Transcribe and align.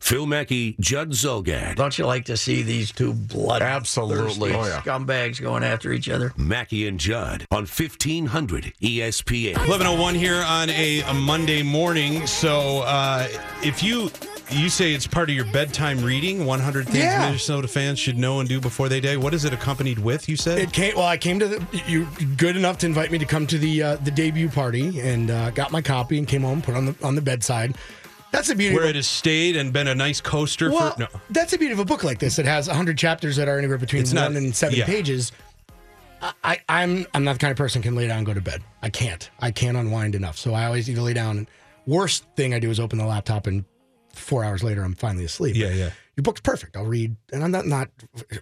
Phil 0.00 0.26
Mackey, 0.26 0.74
Judd 0.80 1.10
Zulgad. 1.10 1.76
Don't 1.76 1.96
you 1.98 2.06
like 2.06 2.24
to 2.24 2.36
see 2.36 2.62
these 2.62 2.90
two 2.90 3.12
blood 3.12 3.62
Absolutely. 3.62 4.52
Oh, 4.54 4.64
yeah. 4.64 4.80
scumbags 4.80 5.40
going 5.40 5.62
after 5.62 5.92
each 5.92 6.08
other? 6.08 6.32
Mackey 6.36 6.88
and 6.88 6.98
Judd 6.98 7.46
on 7.50 7.62
1500 7.66 8.72
ESPN. 8.82 9.54
1101 9.56 10.14
here 10.14 10.42
on 10.46 10.70
a, 10.70 11.00
a 11.02 11.14
Monday 11.14 11.62
morning. 11.62 12.26
So 12.26 12.80
uh, 12.80 13.28
if 13.62 13.82
you 13.82 14.10
you 14.50 14.68
say 14.68 14.94
it's 14.94 15.06
part 15.06 15.30
of 15.30 15.36
your 15.36 15.44
bedtime 15.52 16.02
reading, 16.04 16.44
100 16.44 16.86
things 16.86 16.96
Yeah. 17.04 17.26
Minnesota 17.26 17.68
fans 17.68 18.00
should 18.00 18.18
know 18.18 18.40
and 18.40 18.48
do 18.48 18.60
before 18.60 18.88
they 18.88 18.98
die. 19.00 19.16
What 19.16 19.32
is 19.32 19.44
it 19.44 19.52
accompanied 19.52 20.00
with, 20.00 20.28
you 20.28 20.36
said? 20.36 20.58
It 20.58 20.72
came. 20.72 20.96
Well, 20.96 21.06
I 21.06 21.18
came 21.18 21.38
to 21.38 21.46
the. 21.46 21.82
You 21.86 22.08
good 22.36 22.56
enough 22.56 22.78
to 22.78 22.86
invite 22.86 23.12
me 23.12 23.18
to 23.18 23.24
come 23.26 23.46
to 23.46 23.58
the 23.58 23.82
uh, 23.82 23.96
the 23.96 24.10
debut 24.10 24.48
party, 24.48 24.98
and 25.00 25.30
uh, 25.30 25.50
got 25.50 25.70
my 25.70 25.80
copy 25.80 26.18
and 26.18 26.26
came 26.26 26.42
home, 26.42 26.62
put 26.62 26.74
on 26.74 26.86
the 26.86 26.96
on 27.02 27.14
the 27.14 27.22
bedside. 27.22 27.76
That's 28.32 28.48
the 28.48 28.54
beauty. 28.54 28.74
Where 28.74 28.84
it 28.84 28.96
has 28.96 29.08
stayed 29.08 29.56
and 29.56 29.72
been 29.72 29.88
a 29.88 29.94
nice 29.94 30.20
coaster 30.20 30.70
well, 30.70 30.92
for. 30.92 31.00
No. 31.00 31.06
that's 31.30 31.50
the 31.50 31.58
beauty 31.58 31.72
of 31.72 31.78
a 31.80 31.84
book 31.84 32.04
like 32.04 32.18
this. 32.18 32.38
It 32.38 32.46
has 32.46 32.66
hundred 32.66 32.96
chapters 32.98 33.36
that 33.36 33.48
are 33.48 33.58
anywhere 33.58 33.78
between 33.78 34.02
It's 34.02 34.14
one 34.14 34.34
not- 34.34 34.42
and 34.42 34.54
seven 34.54 34.78
yeah. 34.78 34.86
pages. 34.86 35.32
I, 36.22 36.32
I, 36.44 36.58
I'm 36.68 37.06
I'm 37.14 37.24
not 37.24 37.34
the 37.34 37.38
kind 37.38 37.50
of 37.50 37.56
person 37.56 37.82
who 37.82 37.88
can 37.88 37.96
lay 37.96 38.06
down 38.06 38.18
and 38.18 38.26
go 38.26 38.34
to 38.34 38.40
bed. 38.40 38.62
I 38.82 38.90
can't. 38.90 39.28
I 39.40 39.50
can't 39.50 39.76
unwind 39.76 40.14
enough. 40.14 40.36
So 40.38 40.54
I 40.54 40.66
always 40.66 40.88
either 40.88 41.00
lay 41.00 41.14
down. 41.14 41.38
And 41.38 41.46
worst 41.86 42.24
thing 42.36 42.54
I 42.54 42.58
do 42.58 42.70
is 42.70 42.78
open 42.78 42.98
the 42.98 43.06
laptop, 43.06 43.46
and 43.46 43.64
four 44.14 44.44
hours 44.44 44.62
later 44.62 44.82
I'm 44.82 44.94
finally 44.94 45.24
asleep. 45.24 45.56
Yeah, 45.56 45.70
yeah. 45.70 45.90
Your 46.16 46.22
book's 46.22 46.40
perfect. 46.42 46.76
I'll 46.76 46.84
read, 46.84 47.16
and 47.32 47.42
I'm 47.42 47.50
not 47.50 47.66
not. 47.66 47.88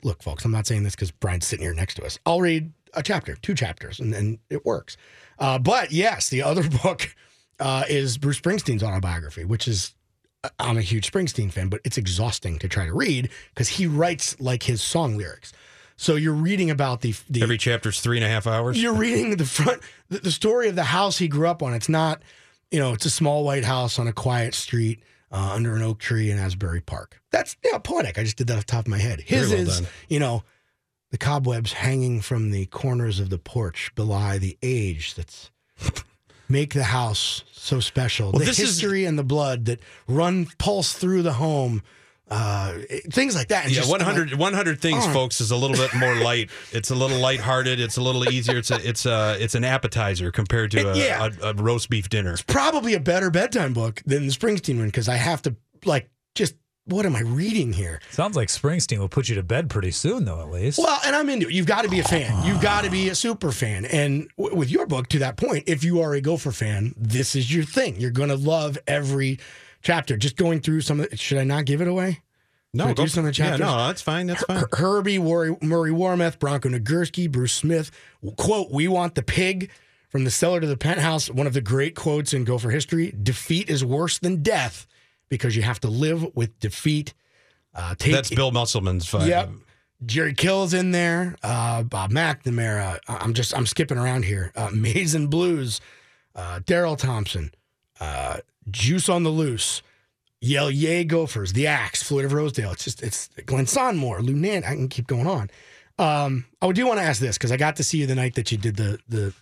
Look, 0.03 0.23
folks, 0.23 0.45
I'm 0.45 0.51
not 0.51 0.67
saying 0.67 0.83
this 0.83 0.95
because 0.97 1.13
Brian's 1.13 1.47
sitting 1.47 1.65
here 1.65 1.75
next 1.75 1.95
to 1.95 2.05
us. 2.05 2.19
I'll 2.27 2.41
read 2.41 2.73
a 2.95 3.03
chapter, 3.03 3.37
two 3.37 3.55
chapters, 3.55 4.01
and 4.01 4.13
and 4.15 4.39
it 4.51 4.67
works. 4.67 4.97
Uh, 5.39 5.59
but 5.59 5.93
yes, 5.93 6.29
the 6.29 6.43
other 6.43 6.69
book 6.83 7.15
uh, 7.61 7.85
is 7.89 8.19
Bruce 8.19 8.41
Springsteen's 8.41 8.83
autobiography, 8.83 9.45
which 9.45 9.69
is 9.69 9.95
I'm 10.59 10.79
a 10.79 10.83
huge 10.83 11.11
Springsteen 11.11 11.53
fan, 11.53 11.69
but 11.69 11.81
it's 11.85 11.99
exhausting 11.99 12.59
to 12.61 12.69
try 12.69 12.87
to 12.87 12.93
read 12.93 13.31
because 13.51 13.69
he 13.69 13.87
writes 13.87 14.41
like 14.41 14.63
his 14.63 14.81
song 14.81 15.17
lyrics. 15.17 15.53
So 15.97 16.15
you're 16.15 16.33
reading 16.33 16.71
about 16.71 17.01
the 17.01 17.15
the 17.29 17.43
Every 17.43 17.59
chapter's 17.59 18.01
three 18.01 18.19
and 18.19 18.25
a 18.25 18.29
half 18.29 18.47
hours. 18.47 18.81
you're 18.81 18.95
reading 18.95 19.37
the 19.37 19.45
front 19.45 19.83
the, 20.09 20.19
the 20.19 20.31
story 20.31 20.69
of 20.69 20.77
the 20.77 20.85
house 20.85 21.19
he 21.19 21.27
grew 21.27 21.49
up 21.49 21.63
on. 21.63 21.75
It's 21.75 21.89
not, 21.89 22.23
you 22.71 22.79
know, 22.79 22.93
it's 22.93 23.05
a 23.05 23.11
small 23.11 23.45
white 23.45 23.65
house 23.65 23.99
on 23.99 24.07
a 24.07 24.13
quiet 24.13 24.55
street 24.55 25.03
uh, 25.33 25.53
under 25.55 25.75
an 25.75 25.83
oak 25.83 25.99
tree 25.99 26.31
in 26.31 26.39
Asbury 26.39 26.81
Park. 26.81 27.21
That's 27.33 27.57
yeah, 27.65 27.79
poetic. 27.79 28.17
I 28.17 28.23
just 28.23 28.37
did 28.37 28.47
that 28.47 28.59
off 28.59 28.67
the 28.67 28.73
top 28.73 28.87
of 28.87 28.89
my 28.89 28.99
head. 28.99 29.21
His 29.21 29.51
well 29.51 29.59
is, 29.59 29.81
done. 29.81 29.91
you 30.09 30.21
know, 30.21 30.45
the 31.11 31.19
cobwebs 31.19 31.73
hanging 31.73 32.21
from 32.21 32.53
the 32.53 32.67
corners 32.67 33.19
of 33.19 33.29
the 33.29 33.39
porch 33.39 33.93
belie 33.97 34.39
the 34.39 34.57
age 34.63 35.17
that's 35.17 35.51
make 36.49 36.75
the 36.75 36.85
house 36.85 37.45
so 37.53 37.81
special. 37.81 38.33
Well, 38.33 38.41
the 38.41 38.47
this 38.47 38.59
is- 38.59 38.81
history 38.81 39.05
and 39.05 39.19
the 39.19 39.25
blood 39.25 39.67
that 39.67 39.81
run 40.07 40.47
pulse 40.59 40.93
through 40.93 41.23
the 41.23 41.35
home. 41.35 41.83
Uh, 42.31 42.75
things 43.11 43.35
like 43.35 43.49
that. 43.49 43.65
And 43.65 43.73
yeah, 43.73 43.81
just- 43.81 43.91
100, 43.91 44.35
100 44.35 44.81
things, 44.83 45.03
Oh. 45.07 45.13
folks, 45.15 45.41
is 45.41 45.51
a 45.51 45.57
little 45.57 45.77
bit 45.79 45.95
more 45.95 46.15
light. 46.15 46.51
It's 46.73 46.91
a 46.91 46.95
little 46.95 47.19
lighthearted. 47.19 47.81
It's 47.81 47.97
a 47.97 48.03
little 48.03 48.29
easier. 48.31 48.59
It's 48.59 48.71
a, 48.71 48.87
it's 48.87 49.07
a, 49.07 49.37
it's 49.41 49.55
an 49.55 49.65
appetizer 49.65 50.31
compared 50.31 50.71
to 50.73 50.91
a, 50.91 50.95
yeah. 50.97 51.31
a, 51.43 51.49
a 51.51 51.55
roast 51.55 51.89
beef 51.89 52.11
dinner. 52.11 52.37
probably 52.47 52.93
a 52.93 53.01
better 53.01 53.31
bedtime 53.31 53.73
book 53.73 54.03
than 54.05 54.27
the 54.27 54.33
Springsteen 54.33 54.77
one 54.77 54.87
because 54.87 55.09
I 55.09 55.17
have 55.17 55.41
to 55.43 55.57
like 55.87 56.11
what 56.89 57.07
am 57.07 57.15
I 57.15 57.21
reading 57.21 57.73
here? 57.73 58.01
Sounds 58.11 58.37
like 58.37 58.49
Springsteen 58.49 58.99
will 58.99 59.09
put 59.09 59.29
you 59.29 59.35
to 59.35 59.43
bed 59.43 59.69
pretty 59.71 59.91
soon, 59.91 60.25
though, 60.25 60.41
at 60.41 60.51
least. 60.51 60.79
Well, 60.79 60.99
and 61.05 61.15
I'm 61.15 61.29
into 61.29 61.49
it. 61.49 61.53
You've 61.53 61.67
got 61.67 61.83
to 61.83 61.89
be 61.89 62.01
a 62.01 62.05
fan. 62.05 62.47
You've 62.47 62.61
got 62.61 62.85
to 62.85 62.91
be 62.91 63.09
a 63.11 63.15
super 63.15 63.53
fan. 63.53 63.85
And 63.85 64.29
w- 64.39 64.57
with 64.57 64.71
your 64.71 64.87
book, 64.87 65.09
to 65.09 65.19
that 65.21 65.37
point, 65.37 65.65
if 65.67 65.85
you 65.85 66.01
are 66.01 66.15
a 66.15 66.21
Gopher 66.21 66.53
fan, 66.53 66.95
this 66.97 67.37
is 67.37 67.53
your 67.55 67.65
thing. 67.65 68.01
You're 68.01 68.11
going 68.11 68.31
to 68.31 68.37
love 68.37 68.79
every 68.87 69.39
chapter. 69.83 70.17
Just 70.17 70.37
going 70.37 70.61
through 70.61 70.81
some 70.81 71.01
of. 71.01 71.09
Should 71.19 71.39
I 71.39 71.45
not 71.45 71.65
give 71.67 71.81
it 71.81 71.89
away? 71.89 72.21
No, 72.75 72.87
go 72.89 72.95
do 72.95 73.09
some 73.09 73.25
of 73.25 73.35
the 73.35 73.43
yeah, 73.43 73.51
chapters? 73.51 73.67
no, 73.67 73.87
that's 73.87 74.03
fine. 74.03 74.27
That's 74.27 74.43
fine. 74.45 74.59
Her- 74.59 74.69
Herbie 74.73 75.19
Murray, 75.19 75.57
Murray 75.63 75.91
Warmath, 75.91 76.39
Bronco 76.39 76.69
Nagurski, 76.69 77.31
Bruce 77.31 77.55
Smith. 77.55 77.91
Quote, 78.37 78.71
we 78.71 78.89
want 78.89 79.15
the 79.15 79.23
pig 79.23 79.71
from 80.11 80.25
the 80.25 80.31
cellar 80.31 80.61
to 80.61 80.67
the 80.67 80.77
penthouse. 80.77 81.31
One 81.31 81.47
of 81.47 81.55
the 81.55 81.61
great 81.61 81.95
quotes 81.95 82.35
in 82.35 82.45
Gopher 82.45 82.71
history 82.71 83.15
defeat 83.23 83.71
is 83.71 83.85
worse 83.85 84.19
than 84.19 84.43
death 84.43 84.87
because 85.29 85.57
you 85.57 85.63
have 85.63 85.81
to 85.81 85.89
live 85.89 86.35
with 86.35 86.59
defeat. 86.61 87.15
Uh, 87.75 87.95
take, 87.95 88.13
That's 88.13 88.31
Bill 88.31 88.51
Musselman's 88.51 89.07
fight. 89.07 89.29
Yep. 89.29 89.51
Jerry 90.07 90.35
Kill's 90.35 90.75
in 90.75 90.91
there. 90.93 91.37
Uh, 91.43 91.83
Bob 91.83 92.13
McNamara. 92.13 92.99
I- 93.09 93.17
I'm 93.17 93.35
just 93.35 93.57
I'm 93.57 93.67
skipping 93.67 93.99
around 93.99 94.25
here. 94.25 94.53
Uh, 94.55 94.71
and 95.15 95.31
Blues. 95.31 95.81
Uh, 96.35 96.61
Darrell 96.65 96.97
Thompson. 96.97 97.53
Uh, 98.01 98.39
Juice 98.71 99.09
on 99.09 99.25
the 99.25 99.31
Loose. 99.31 99.83
Yell 100.41 100.71
Yay 100.71 101.03
Gophers. 101.05 101.53
The 101.53 101.67
Axe. 101.67 102.03
Floyd 102.03 102.25
of 102.25 102.33
Rosedale. 102.33 102.73
It's 102.73 102.85
just 102.85 103.03
it's 103.03 103.29
Glen 103.47 103.67
Sonmor. 103.67 104.23
Lou 104.23 104.35
Nanne. 104.35 104.65
I 104.65 104.75
can 104.75 104.89
keep 104.89 105.09
going 105.09 105.27
on. 105.27 105.51
Um, 105.99 106.45
I 106.63 106.71
do 106.71 106.87
want 106.87 107.01
to 107.01 107.05
ask 107.05 107.21
this 107.21 107.37
because 107.37 107.51
I 107.51 107.57
got 107.57 107.77
to 107.77 107.85
see 107.85 107.99
you 107.99 108.07
the 108.07 108.15
night 108.15 108.37
that 108.37 108.53
you 108.53 108.59
did 108.59 108.77
the 108.77 109.01
the 109.09 109.35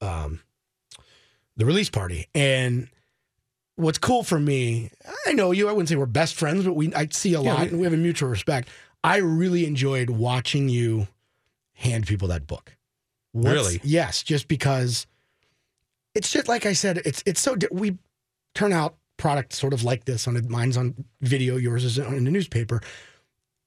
um, 0.00 0.40
the 1.56 1.64
release 1.64 1.90
party 1.90 2.28
and. 2.34 2.88
What's 3.76 3.98
cool 3.98 4.22
for 4.22 4.38
me, 4.38 4.90
I 5.26 5.32
know 5.32 5.50
you. 5.50 5.68
I 5.68 5.72
wouldn't 5.72 5.88
say 5.88 5.96
we're 5.96 6.06
best 6.06 6.34
friends, 6.34 6.64
but 6.64 6.74
we 6.74 6.92
I 6.94 7.08
see 7.10 7.34
a 7.34 7.40
Yeah, 7.40 7.52
lot, 7.54 7.60
we- 7.62 7.68
and 7.68 7.78
we 7.78 7.84
have 7.84 7.92
a 7.94 7.96
mutual 7.98 8.28
respect. 8.28 8.68
I 9.02 9.16
really 9.16 9.66
enjoyed 9.66 10.10
watching 10.10 10.68
you 10.68 11.08
hand 11.74 12.06
people 12.06 12.28
that 12.28 12.46
book. 12.46 12.76
Really? 13.34 13.80
Yes, 13.82 14.22
just 14.22 14.46
because 14.46 15.06
it's 16.14 16.30
just 16.30 16.48
like 16.48 16.66
I 16.66 16.74
said. 16.74 16.98
It's 17.04 17.22
it's 17.26 17.40
so 17.40 17.56
we 17.70 17.96
turn 18.54 18.72
out 18.72 18.96
product 19.16 19.52
sort 19.54 19.72
of 19.72 19.82
like 19.84 20.04
this 20.04 20.28
on 20.28 20.40
mine's 20.48 20.76
on 20.76 21.04
video, 21.22 21.56
yours 21.56 21.84
is 21.84 21.98
in 21.98 22.24
the 22.24 22.30
newspaper. 22.30 22.80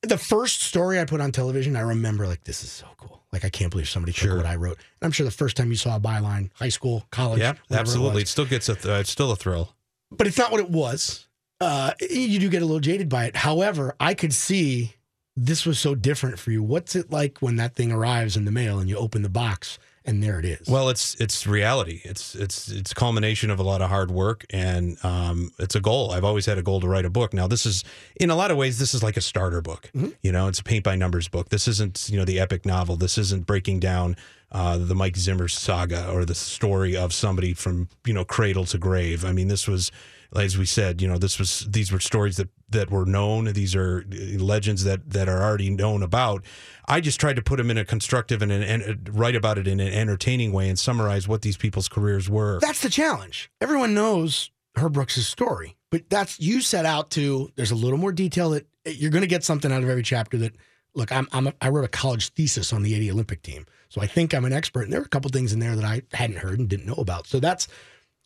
The 0.04 0.18
first 0.20 0.62
story 0.62 1.00
I 1.00 1.06
put 1.06 1.20
on 1.20 1.32
television, 1.32 1.76
I 1.76 1.80
remember 1.82 2.28
like 2.28 2.44
this 2.44 2.64
is 2.64 2.70
so 2.72 2.86
cool. 2.98 3.24
Like 3.34 3.44
I 3.44 3.50
can't 3.50 3.72
believe 3.72 3.90
somebody 3.90 4.12
Sure. 4.14 4.36
took 4.36 4.38
what 4.44 4.46
I 4.46 4.56
wrote. 4.56 4.78
And 4.78 5.08
I'm 5.08 5.12
sure 5.12 5.26
the 5.26 5.32
first 5.32 5.58
time 5.58 5.72
you 5.72 5.78
saw 5.78 5.96
a 5.96 6.00
byline, 6.00 6.52
high 6.54 6.70
school, 6.70 7.06
college, 7.10 7.40
Yeah, 7.40 7.52
it 7.52 7.76
absolutely. 7.76 8.16
was 8.22 8.24
It 8.24 8.28
still 8.28 8.46
gets 8.46 8.70
a, 8.70 8.76
th- 8.76 8.86
uh, 8.86 9.00
it's 9.00 9.10
still 9.10 9.32
a 9.32 9.36
thrill. 9.36 9.74
But 10.12 10.28
it's 10.28 10.38
not 10.38 10.52
what 10.52 10.60
it 10.60 10.70
was. 10.70 11.28
Uh, 11.62 11.92
you 12.10 12.40
do 12.40 12.50
get 12.50 12.62
a 12.62 12.66
little 12.66 12.82
jaded 12.82 13.10
by 13.10 13.26
it. 13.26 13.36
However, 13.36 13.96
I 14.00 14.14
could 14.14 14.34
see 14.34 14.96
this 15.36 15.66
was 15.66 15.80
so 15.80 15.96
different 15.96 16.40
for 16.40 16.52
you. 16.52 16.62
What's 16.62 16.96
it 16.96 17.12
like 17.12 17.40
when 17.40 17.56
that 17.58 17.76
thing 17.76 17.92
arrives 17.92 18.38
in 18.38 18.46
the 18.46 18.52
mail 18.52 18.80
and 18.80 18.90
you 18.90 18.98
open 18.98 19.22
the 19.22 19.30
box 19.30 19.80
and 20.06 20.22
there 20.22 20.40
it 20.40 20.46
is? 20.46 20.68
Well, 20.68 20.90
it's 20.90 21.16
it's 21.16 21.48
reality. 21.48 22.02
It's 22.04 22.36
it's 22.36 22.70
it's 22.70 22.94
culmination 22.94 23.50
of 23.50 23.60
a 23.60 23.64
lot 23.64 23.82
of 23.82 23.90
hard 23.90 24.12
work, 24.12 24.46
and 24.52 24.98
um, 25.04 25.52
it's 25.60 25.76
a 25.76 25.82
goal. 25.82 26.12
I've 26.12 26.24
always 26.24 26.46
had 26.46 26.58
a 26.58 26.62
goal 26.62 26.80
to 26.82 26.88
write 26.88 27.06
a 27.06 27.10
book. 27.10 27.34
Now, 27.34 27.48
this 27.48 27.66
is 27.66 27.84
in 28.18 28.30
a 28.30 28.36
lot 28.36 28.52
of 28.52 28.58
ways, 28.58 28.78
this 28.78 28.94
is 28.94 29.02
like 29.02 29.18
a 29.18 29.22
starter 29.22 29.62
book. 29.62 29.90
You 30.22 30.32
know, 30.32 30.48
it's 30.48 30.60
a 30.60 30.64
paint 30.64 30.84
by 30.84 30.96
numbers 30.96 31.28
book. 31.28 31.50
This 31.50 31.68
isn't 31.68 32.08
you 32.10 32.18
know 32.18 32.26
the 32.26 32.40
epic 32.40 32.66
novel. 32.66 32.96
This 32.96 33.18
isn't 33.18 33.46
breaking 33.46 33.80
down 33.80 34.16
uh, 34.56 34.78
the 34.78 34.96
Mike 34.96 35.18
Zimmer 35.18 35.50
saga 35.50 36.10
or 36.10 36.24
the 36.24 36.34
story 36.34 36.96
of 36.96 37.14
somebody 37.14 37.54
from 37.54 37.90
you 38.06 38.14
know 38.14 38.24
cradle 38.24 38.64
to 38.66 38.78
grave. 38.78 39.26
I 39.26 39.34
mean, 39.34 39.50
this 39.50 39.68
was. 39.68 39.92
As 40.36 40.58
we 40.58 40.66
said, 40.66 41.02
you 41.02 41.08
know, 41.08 41.18
this 41.18 41.40
was 41.40 41.66
these 41.70 41.94
were 41.94 42.00
stories 42.00 42.36
that 42.38 42.50
that 42.70 42.90
were 42.90 43.06
known. 43.06 43.46
These 43.46 43.74
are 43.74 44.04
uh, 44.12 44.44
legends 44.44 44.84
that 44.84 45.12
that 45.12 45.30
are 45.30 45.42
already 45.42 45.70
known 45.70 46.04
about. 46.04 46.44
I 46.88 47.00
just 47.00 47.20
tried 47.20 47.38
to 47.38 47.42
put 47.42 47.58
them 47.58 47.70
in 47.72 47.78
a 47.78 47.86
constructive 47.86 48.42
and, 48.42 48.52
an, 48.52 48.64
and 48.64 48.84
uh, 48.84 49.12
write 49.12 49.36
about 49.36 49.58
it 49.58 49.68
in 49.68 49.80
an 49.80 49.94
entertaining 49.94 50.52
way 50.52 50.68
and 50.68 50.78
summarize 50.78 51.26
what 51.28 51.42
these 51.42 51.56
people's 51.56 51.88
careers 51.88 52.30
were. 52.30 52.60
that's 52.60 52.82
the 52.82 52.90
challenge. 52.90 53.50
Everyone 53.62 53.94
knows 53.94 54.52
Herb 54.76 54.94
Brooks' 54.94 55.26
story, 55.26 55.78
but 55.90 56.10
that's 56.10 56.40
you 56.40 56.60
set 56.60 56.86
out 56.86 57.12
to. 57.12 57.50
There's 57.56 57.72
a 57.72 57.76
little 57.76 58.00
more 58.00 58.12
detail 58.12 58.50
that 58.50 58.66
uh, 58.86 58.90
you're 58.90 59.12
going 59.12 59.22
to 59.22 59.28
get 59.28 59.44
something 59.44 59.72
out 59.72 59.84
of 59.84 59.90
every 59.90 60.04
chapter. 60.04 60.38
That 60.38 60.56
look, 60.96 61.12
I'm, 61.12 61.28
I'm 61.32 61.48
a, 61.48 61.54
I 61.62 61.70
wrote 61.70 61.86
a 61.86 61.90
college 61.90 62.30
thesis 62.30 62.74
on 62.74 62.84
the 62.84 62.96
'80 62.96 63.12
Olympic 63.12 63.42
team, 63.42 63.66
so 63.90 64.02
I 64.02 64.08
think 64.08 64.34
I'm 64.34 64.46
an 64.46 64.54
expert. 64.54 64.84
And 64.84 64.94
there 64.94 65.00
were 65.00 65.06
a 65.06 65.10
couple 65.10 65.30
things 65.30 65.54
in 65.54 65.60
there 65.60 65.76
that 65.76 65.86
I 65.86 66.02
hadn't 66.14 66.38
heard 66.38 66.60
and 66.60 66.68
didn't 66.68 66.86
know 66.88 66.96
about. 66.96 67.28
So 67.28 67.40
that's 67.40 67.68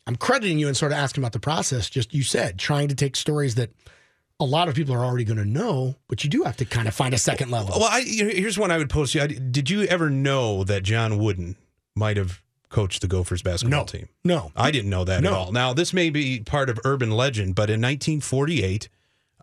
I'm 0.06 0.16
crediting 0.16 0.58
you 0.58 0.66
and 0.68 0.76
sort 0.76 0.92
of 0.92 0.98
asking 0.98 1.22
about 1.22 1.32
the 1.32 1.40
process. 1.40 1.90
Just 1.90 2.14
you 2.14 2.22
said 2.22 2.58
trying 2.58 2.88
to 2.88 2.94
take 2.94 3.16
stories 3.16 3.54
that 3.56 3.70
a 4.38 4.44
lot 4.44 4.68
of 4.68 4.74
people 4.74 4.94
are 4.94 5.04
already 5.04 5.24
going 5.24 5.36
to 5.38 5.44
know, 5.44 5.96
but 6.08 6.24
you 6.24 6.30
do 6.30 6.44
have 6.44 6.56
to 6.56 6.64
kind 6.64 6.88
of 6.88 6.94
find 6.94 7.12
a 7.12 7.18
second 7.18 7.50
level. 7.50 7.78
Well, 7.78 7.88
I, 7.90 8.00
here's 8.00 8.58
one 8.58 8.70
I 8.70 8.78
would 8.78 8.88
pose 8.88 9.12
to 9.12 9.18
you. 9.20 9.28
Did 9.38 9.68
you 9.68 9.82
ever 9.82 10.08
know 10.08 10.64
that 10.64 10.82
John 10.82 11.18
Wooden 11.18 11.56
might 11.94 12.16
have 12.16 12.40
coached 12.70 13.02
the 13.02 13.06
Gophers 13.06 13.42
basketball 13.42 13.80
no, 13.80 13.84
team? 13.84 14.08
no, 14.24 14.50
I 14.56 14.70
didn't 14.70 14.88
know 14.88 15.04
that 15.04 15.22
No. 15.22 15.28
at 15.30 15.36
all. 15.36 15.52
Now, 15.52 15.74
this 15.74 15.92
may 15.92 16.08
be 16.08 16.40
part 16.40 16.70
of 16.70 16.80
urban 16.86 17.10
legend, 17.10 17.54
but 17.54 17.68
in 17.68 17.80
1948, 17.82 18.88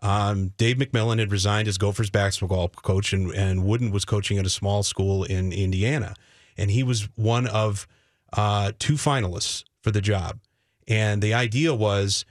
Um, 0.02 0.52
Dave 0.56 0.76
McMillan 0.76 1.18
had 1.18 1.32
resigned 1.32 1.68
as 1.68 1.76
Gophers 1.78 2.10
basketball 2.10 2.68
coach, 2.68 3.12
and, 3.12 3.32
and 3.32 3.64
Wooden 3.64 3.90
was 3.90 4.04
coaching 4.04 4.38
at 4.38 4.46
a 4.46 4.50
small 4.50 4.82
school 4.82 5.24
in 5.24 5.52
Indiana. 5.52 6.14
And 6.56 6.70
he 6.70 6.82
was 6.82 7.08
one 7.16 7.46
of 7.46 7.86
uh, 8.32 8.72
two 8.78 8.94
finalists 8.94 9.64
for 9.82 9.90
the 9.90 10.00
job. 10.00 10.38
And 10.86 11.22
the 11.22 11.34
idea 11.34 11.74
was 11.74 12.24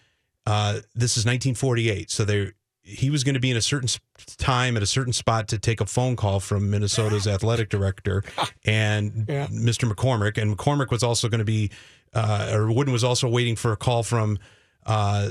uh, 0.45 0.79
this 0.95 1.17
is 1.17 1.25
1948. 1.25 2.09
So 2.09 2.23
they 2.25 2.51
he 2.81 3.09
was 3.09 3.25
going 3.25 3.33
to 3.33 3.41
be 3.41 3.51
in 3.51 3.57
a 3.57 3.61
certain 3.61 3.89
time 4.37 4.77
at 4.77 4.81
a 4.83 4.85
certain 4.85 5.11
spot 5.11 5.49
to 5.49 5.57
take 5.59 5.81
a 5.81 5.85
phone 5.85 6.15
call 6.15 6.39
from 6.39 6.69
Minnesota's 6.69 7.27
athletic 7.27 7.67
director 7.67 8.23
and 8.63 9.25
Yeah. 9.27 9.47
Mr. 9.47 9.91
McCormick. 9.91 10.41
And 10.41 10.57
McCormick 10.57 10.89
was 10.89 11.03
also 11.03 11.27
going 11.27 11.39
to 11.39 11.45
be, 11.45 11.69
uh, 12.13 12.49
or 12.53 12.71
Wooden 12.71 12.93
was 12.93 13.03
also 13.03 13.27
waiting 13.27 13.57
for 13.57 13.73
a 13.73 13.75
call 13.75 14.03
from 14.03 14.39
uh, 14.87 15.29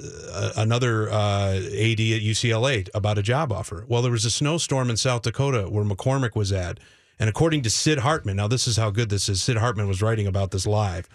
another 0.56 1.10
uh, 1.10 1.54
AD 1.56 2.00
at 2.00 2.22
UCLA 2.22 2.88
about 2.94 3.16
a 3.18 3.22
job 3.22 3.50
offer. 3.50 3.84
Well, 3.88 4.02
there 4.02 4.12
was 4.12 4.26
a 4.26 4.30
snowstorm 4.30 4.90
in 4.90 4.96
South 4.96 5.22
Dakota 5.22 5.62
where 5.62 5.84
McCormick 5.84 6.36
was 6.36 6.52
at. 6.52 6.78
And 7.18 7.30
according 7.30 7.62
to 7.62 7.70
Sid 7.70 8.00
Hartman, 8.00 8.36
now 8.36 8.46
this 8.46 8.68
is 8.68 8.76
how 8.76 8.90
good 8.90 9.08
this 9.08 9.28
is. 9.30 9.42
Sid 9.42 9.56
Hartman 9.56 9.88
was 9.88 10.02
writing 10.02 10.26
about 10.26 10.50
this 10.50 10.66
live. 10.66 11.08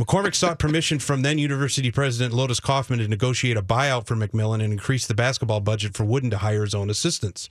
McCormick 0.00 0.34
sought 0.34 0.58
permission 0.58 0.98
from 0.98 1.22
then 1.22 1.38
University 1.38 1.92
President 1.92 2.34
Lotus 2.34 2.58
Coffman 2.58 2.98
to 2.98 3.06
negotiate 3.06 3.56
a 3.56 3.62
buyout 3.62 4.06
for 4.06 4.16
McMillan 4.16 4.62
and 4.62 4.72
increase 4.72 5.06
the 5.06 5.14
basketball 5.14 5.60
budget 5.60 5.94
for 5.94 6.04
Wooden 6.04 6.30
to 6.30 6.38
hire 6.38 6.62
his 6.62 6.74
own 6.74 6.90
assistants. 6.90 7.48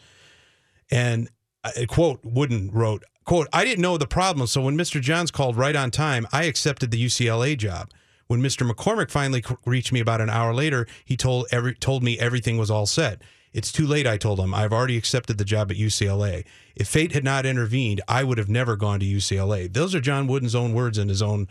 And 0.92 1.30
uh, 1.64 1.72
quote, 1.88 2.20
Wooden 2.24 2.72
wrote, 2.72 3.04
quote, 3.24 3.48
I 3.54 3.64
didn't 3.64 3.84
know 3.84 3.98
the 3.98 4.08
problem, 4.08 4.48
so 4.48 4.64
when 4.64 4.78
Mr. 4.78 5.00
Johns 5.00 5.32
called 5.32 5.56
right 5.56 5.76
on 5.76 5.92
time, 5.92 6.28
I 6.34 6.46
accepted 6.46 6.92
the 6.92 7.06
UCLA 7.06 7.58
job. 7.58 7.92
When 8.30 8.44
Mr. 8.44 8.70
McCormick 8.70 9.10
finally 9.10 9.44
reached 9.66 9.92
me 9.92 10.00
about 10.00 10.22
an 10.22 10.30
hour 10.30 10.54
later, 10.54 10.86
he 11.04 11.18
told 11.18 11.48
every 11.52 11.74
told 11.74 12.04
me 12.04 12.20
everything 12.20 12.60
was 12.60 12.70
all 12.70 12.86
set. 12.86 13.24
It's 13.54 13.72
too 13.72 13.88
late, 13.88 14.06
I 14.06 14.18
told 14.18 14.40
him. 14.40 14.54
I've 14.54 14.72
already 14.72 14.98
accepted 14.98 15.40
the 15.40 15.44
job 15.44 15.72
at 15.72 15.78
UCLA. 15.78 16.46
If 16.76 16.88
fate 16.88 17.14
had 17.14 17.24
not 17.24 17.48
intervened, 17.48 18.02
I 18.08 18.24
would 18.24 18.38
have 18.38 18.48
never 18.48 18.76
gone 18.76 19.00
to 19.00 19.06
UCLA. 19.08 19.74
Those 19.74 19.96
are 19.96 20.00
John 20.00 20.28
Wooden's 20.28 20.54
own 20.54 20.74
words 20.76 21.00
in 21.00 21.10
his 21.10 21.24
own 21.24 21.48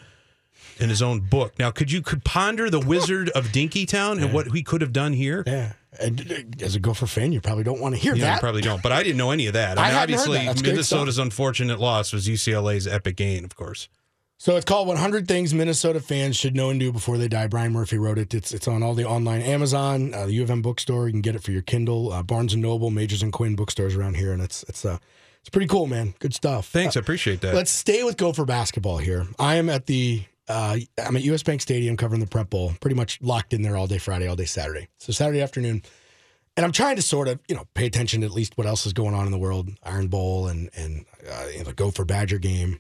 in 0.78 0.88
his 0.88 1.02
own 1.02 1.18
book. 1.18 1.58
Now, 1.58 1.72
could 1.72 1.90
you 1.90 2.00
could 2.00 2.24
ponder 2.24 2.70
the 2.70 2.78
Wizard 2.78 3.30
of 3.30 3.46
Dinkytown 3.46 4.22
and 4.22 4.32
what 4.32 4.52
he 4.52 4.62
could 4.62 4.80
have 4.80 4.92
done 4.92 5.14
here? 5.14 5.42
Yeah. 5.48 5.72
And 6.00 6.20
uh, 6.60 6.64
as 6.64 6.76
a 6.76 6.78
Gopher 6.80 7.08
fan, 7.08 7.32
you 7.32 7.40
probably 7.40 7.64
don't 7.64 7.80
want 7.80 7.96
to 7.96 8.00
hear 8.00 8.14
You 8.14 8.20
know, 8.20 8.26
that. 8.26 8.40
probably 8.40 8.60
don't, 8.62 8.80
but 8.84 8.92
I 8.92 9.02
didn't 9.02 9.16
know 9.18 9.32
any 9.32 9.48
of 9.48 9.54
that. 9.54 9.78
I 9.78 9.86
I 9.86 9.88
mean, 9.88 9.96
obviously, 9.96 10.38
that. 10.46 10.62
Minnesota's 10.62 11.18
unfortunate 11.18 11.80
loss 11.80 12.12
was 12.12 12.28
UCLA's 12.28 12.86
epic 12.86 13.16
gain, 13.16 13.44
of 13.44 13.56
course. 13.56 13.88
So 14.40 14.54
it's 14.54 14.64
called 14.64 14.86
100 14.86 15.26
Things 15.26 15.52
Minnesota 15.52 15.98
Fans 15.98 16.36
Should 16.36 16.54
Know 16.54 16.70
and 16.70 16.78
Do 16.78 16.92
Before 16.92 17.18
They 17.18 17.26
Die. 17.26 17.48
Brian 17.48 17.72
Murphy 17.72 17.98
wrote 17.98 18.18
it. 18.18 18.32
It's 18.32 18.52
it's 18.54 18.68
on 18.68 18.84
all 18.84 18.94
the 18.94 19.04
online 19.04 19.42
Amazon, 19.42 20.14
uh, 20.14 20.26
the 20.26 20.34
U 20.34 20.44
of 20.44 20.50
M 20.50 20.62
bookstore. 20.62 21.08
You 21.08 21.12
can 21.12 21.22
get 21.22 21.34
it 21.34 21.42
for 21.42 21.50
your 21.50 21.62
Kindle, 21.62 22.12
uh, 22.12 22.22
Barnes 22.22 22.52
and 22.52 22.62
Noble, 22.62 22.92
Magers 22.92 23.20
and 23.20 23.32
Quinn 23.32 23.56
bookstores 23.56 23.96
around 23.96 24.14
here, 24.14 24.32
and 24.32 24.40
it's 24.40 24.62
it's 24.68 24.84
uh 24.84 24.98
it's 25.40 25.50
pretty 25.50 25.66
cool, 25.66 25.88
man. 25.88 26.14
Good 26.20 26.34
stuff. 26.34 26.68
Thanks, 26.68 26.96
I 26.96 27.00
appreciate 27.00 27.40
that. 27.40 27.52
Let's 27.52 27.72
stay 27.72 28.04
with 28.04 28.16
Gopher 28.16 28.44
basketball 28.44 28.98
here. 28.98 29.26
I 29.40 29.56
am 29.56 29.68
at 29.68 29.86
the 29.86 30.22
uh, 30.46 30.78
I'm 31.04 31.16
at 31.16 31.22
US 31.24 31.42
Bank 31.42 31.60
Stadium 31.60 31.96
covering 31.96 32.20
the 32.20 32.26
Prep 32.28 32.48
Bowl. 32.48 32.74
Pretty 32.80 32.94
much 32.94 33.20
locked 33.20 33.52
in 33.52 33.62
there 33.62 33.76
all 33.76 33.88
day 33.88 33.98
Friday, 33.98 34.28
all 34.28 34.36
day 34.36 34.44
Saturday. 34.44 34.86
So 34.98 35.12
Saturday 35.12 35.42
afternoon, 35.42 35.82
and 36.56 36.64
I'm 36.64 36.72
trying 36.72 36.94
to 36.94 37.02
sort 37.02 37.26
of 37.26 37.40
you 37.48 37.56
know 37.56 37.66
pay 37.74 37.86
attention 37.86 38.20
to 38.20 38.26
at 38.28 38.32
least 38.32 38.56
what 38.56 38.68
else 38.68 38.86
is 38.86 38.92
going 38.92 39.16
on 39.16 39.26
in 39.26 39.32
the 39.32 39.38
world, 39.38 39.68
Iron 39.82 40.06
Bowl 40.06 40.46
and 40.46 40.70
and 40.76 41.06
uh, 41.28 41.46
you 41.50 41.58
know, 41.58 41.64
the 41.64 41.74
Gopher 41.74 42.04
Badger 42.04 42.38
game. 42.38 42.78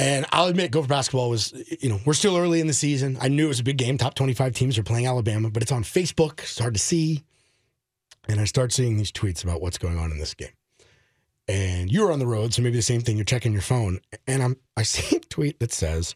And 0.00 0.24
I'll 0.32 0.46
admit, 0.46 0.70
Gopher 0.70 0.88
basketball 0.88 1.28
was, 1.28 1.52
you 1.78 1.90
know, 1.90 2.00
we're 2.06 2.14
still 2.14 2.34
early 2.38 2.60
in 2.60 2.66
the 2.66 2.72
season. 2.72 3.18
I 3.20 3.28
knew 3.28 3.44
it 3.44 3.48
was 3.48 3.60
a 3.60 3.64
big 3.64 3.76
game. 3.76 3.98
Top 3.98 4.14
25 4.14 4.54
teams 4.54 4.78
are 4.78 4.82
playing 4.82 5.06
Alabama, 5.06 5.50
but 5.50 5.62
it's 5.62 5.72
on 5.72 5.84
Facebook. 5.84 6.40
It's 6.40 6.58
hard 6.58 6.72
to 6.72 6.80
see. 6.80 7.22
And 8.26 8.40
I 8.40 8.46
start 8.46 8.72
seeing 8.72 8.96
these 8.96 9.12
tweets 9.12 9.44
about 9.44 9.60
what's 9.60 9.76
going 9.76 9.98
on 9.98 10.10
in 10.10 10.18
this 10.18 10.32
game. 10.32 10.54
And 11.48 11.92
you 11.92 12.02
were 12.02 12.12
on 12.12 12.18
the 12.18 12.26
road, 12.26 12.54
so 12.54 12.62
maybe 12.62 12.76
the 12.76 12.82
same 12.82 13.02
thing. 13.02 13.18
You're 13.18 13.26
checking 13.26 13.52
your 13.52 13.60
phone, 13.60 14.00
and 14.26 14.42
I'm 14.42 14.56
I 14.74 14.82
see 14.84 15.16
a 15.16 15.20
tweet 15.20 15.60
that 15.60 15.70
says 15.70 16.14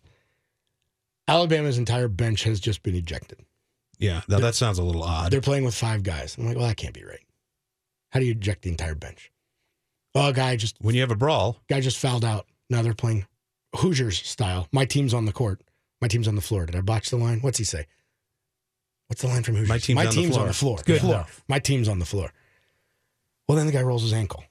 Alabama's 1.29 1.77
entire 1.77 2.09
bench 2.09 2.45
has 2.45 2.61
just 2.61 2.83
been 2.83 2.95
ejected. 2.95 3.41
yeah, 3.99 4.23
now 4.29 4.39
that 4.39 4.55
sounds 4.55 4.79
a 4.79 4.83
little 4.83 5.03
odd. 5.03 5.31
They're 5.31 5.43
playing 5.43 5.65
with 5.65 5.75
five 5.75 6.03
guys. 6.03 6.39
I'm 6.39 6.47
like, 6.47 6.57
well, 6.57 6.69
that 6.69 6.79
can't 6.79 6.95
be 6.95 7.05
right. 7.05 7.21
How 8.13 8.21
do 8.21 8.25
you 8.25 8.33
eject 8.33 8.63
the 8.63 8.71
entire 8.71 8.95
bench? 8.95 9.31
Oh, 10.15 10.29
a 10.29 10.33
guy 10.33 10.57
just 10.57 10.77
When 10.81 10.95
you 10.95 11.03
have 11.03 11.11
a 11.11 11.17
brawl, 11.17 11.61
guy 11.69 11.81
just 11.83 11.99
fouled 11.99 12.25
out. 12.25 12.47
Now 12.71 12.81
they're 12.81 12.95
playing 12.95 13.27
Hoosiers 13.77 14.19
style. 14.19 14.69
My 14.73 14.85
team's 14.85 15.15
on 15.15 15.25
the 15.25 15.33
court. 15.33 15.63
My 16.01 16.09
team's 16.09 16.29
on 16.29 16.35
the 16.35 16.41
floor. 16.41 16.67
Did 16.67 16.77
I 16.77 16.81
botch 16.81 17.11
the 17.11 17.17
line? 17.17 17.41
What's 17.41 17.59
he 17.59 17.65
say? 17.65 17.87
What's 19.09 19.23
the 19.23 19.29
line 19.29 19.43
from 19.43 19.55
Hoosiers? 19.57 19.69
My 19.95 20.07
team's 20.07 20.07
on 20.07 20.07
the 20.07 20.23
floor. 20.23 20.41
on 20.43 20.49
the 20.49 20.55
floor. 20.55 20.79
Good 20.85 21.01
floor. 21.01 21.15
enough. 21.15 21.45
My 21.49 21.59
team's 21.59 21.89
on 21.89 21.99
the 21.99 22.07
floor. 22.07 22.33
Well, 23.49 23.57
then 23.57 23.67
the 23.67 23.73
guy 23.73 23.83
rolls 23.83 24.03
his 24.03 24.13
ankle. 24.13 24.45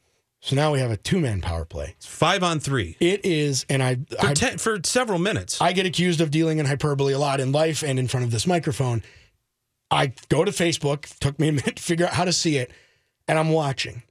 So 0.44 0.58
now 0.58 0.74
we 0.74 0.80
have 0.80 0.92
a 0.92 0.98
two 0.98 1.20
man 1.20 1.40
power 1.40 1.64
play. 1.64 1.94
it's 1.96 2.06
five 2.06 2.44
on 2.44 2.60
three 2.60 2.98
It 3.00 3.26
is, 3.26 3.66
and 3.70 3.82
I, 3.82 3.96
for, 3.96 4.28
I, 4.28 4.34
ten, 4.34 4.58
for 4.58 4.78
several 4.84 5.18
minutes. 5.18 5.62
I 5.62 5.72
get 5.72 5.86
accused 5.86 6.20
of 6.20 6.32
dealing 6.32 6.60
in 6.60 6.66
hyperbole 6.66 7.14
a 7.14 7.18
lot 7.20 7.40
in 7.40 7.54
life 7.54 7.82
and 7.82 7.98
in 7.98 8.10
front 8.10 8.26
of 8.26 8.32
this 8.32 8.46
microphone. 8.46 9.04
I 9.90 10.12
go 10.28 10.44
to 10.44 10.52
Facebook, 10.52 11.18
took 11.20 11.40
me 11.40 11.48
a 11.48 11.52
minute 11.54 11.78
to 11.78 11.82
figure 11.82 12.06
out 12.06 12.14
how 12.14 12.26
to 12.26 12.34
see 12.34 12.58
it, 12.58 12.72
and 13.28 13.40
I'm 13.40 13.52
watching 13.52 14.04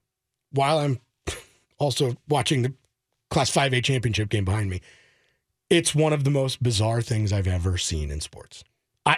while 0.53 0.79
I'm 0.79 1.01
also 1.79 2.17
watching 2.29 2.63
the 2.63 2.73
Class 3.31 3.51
5A 3.51 3.85
championship 3.85 4.31
game 4.31 4.47
behind 4.47 4.71
me. 4.71 4.81
It's 5.73 5.95
one 5.95 6.13
of 6.13 6.25
the 6.25 6.31
most 6.31 6.63
bizarre 6.63 7.01
things 7.01 7.33
I've 7.33 7.49
ever 7.49 7.79
seen 7.79 8.11
in 8.11 8.21
sports. 8.21 8.63
I 9.07 9.17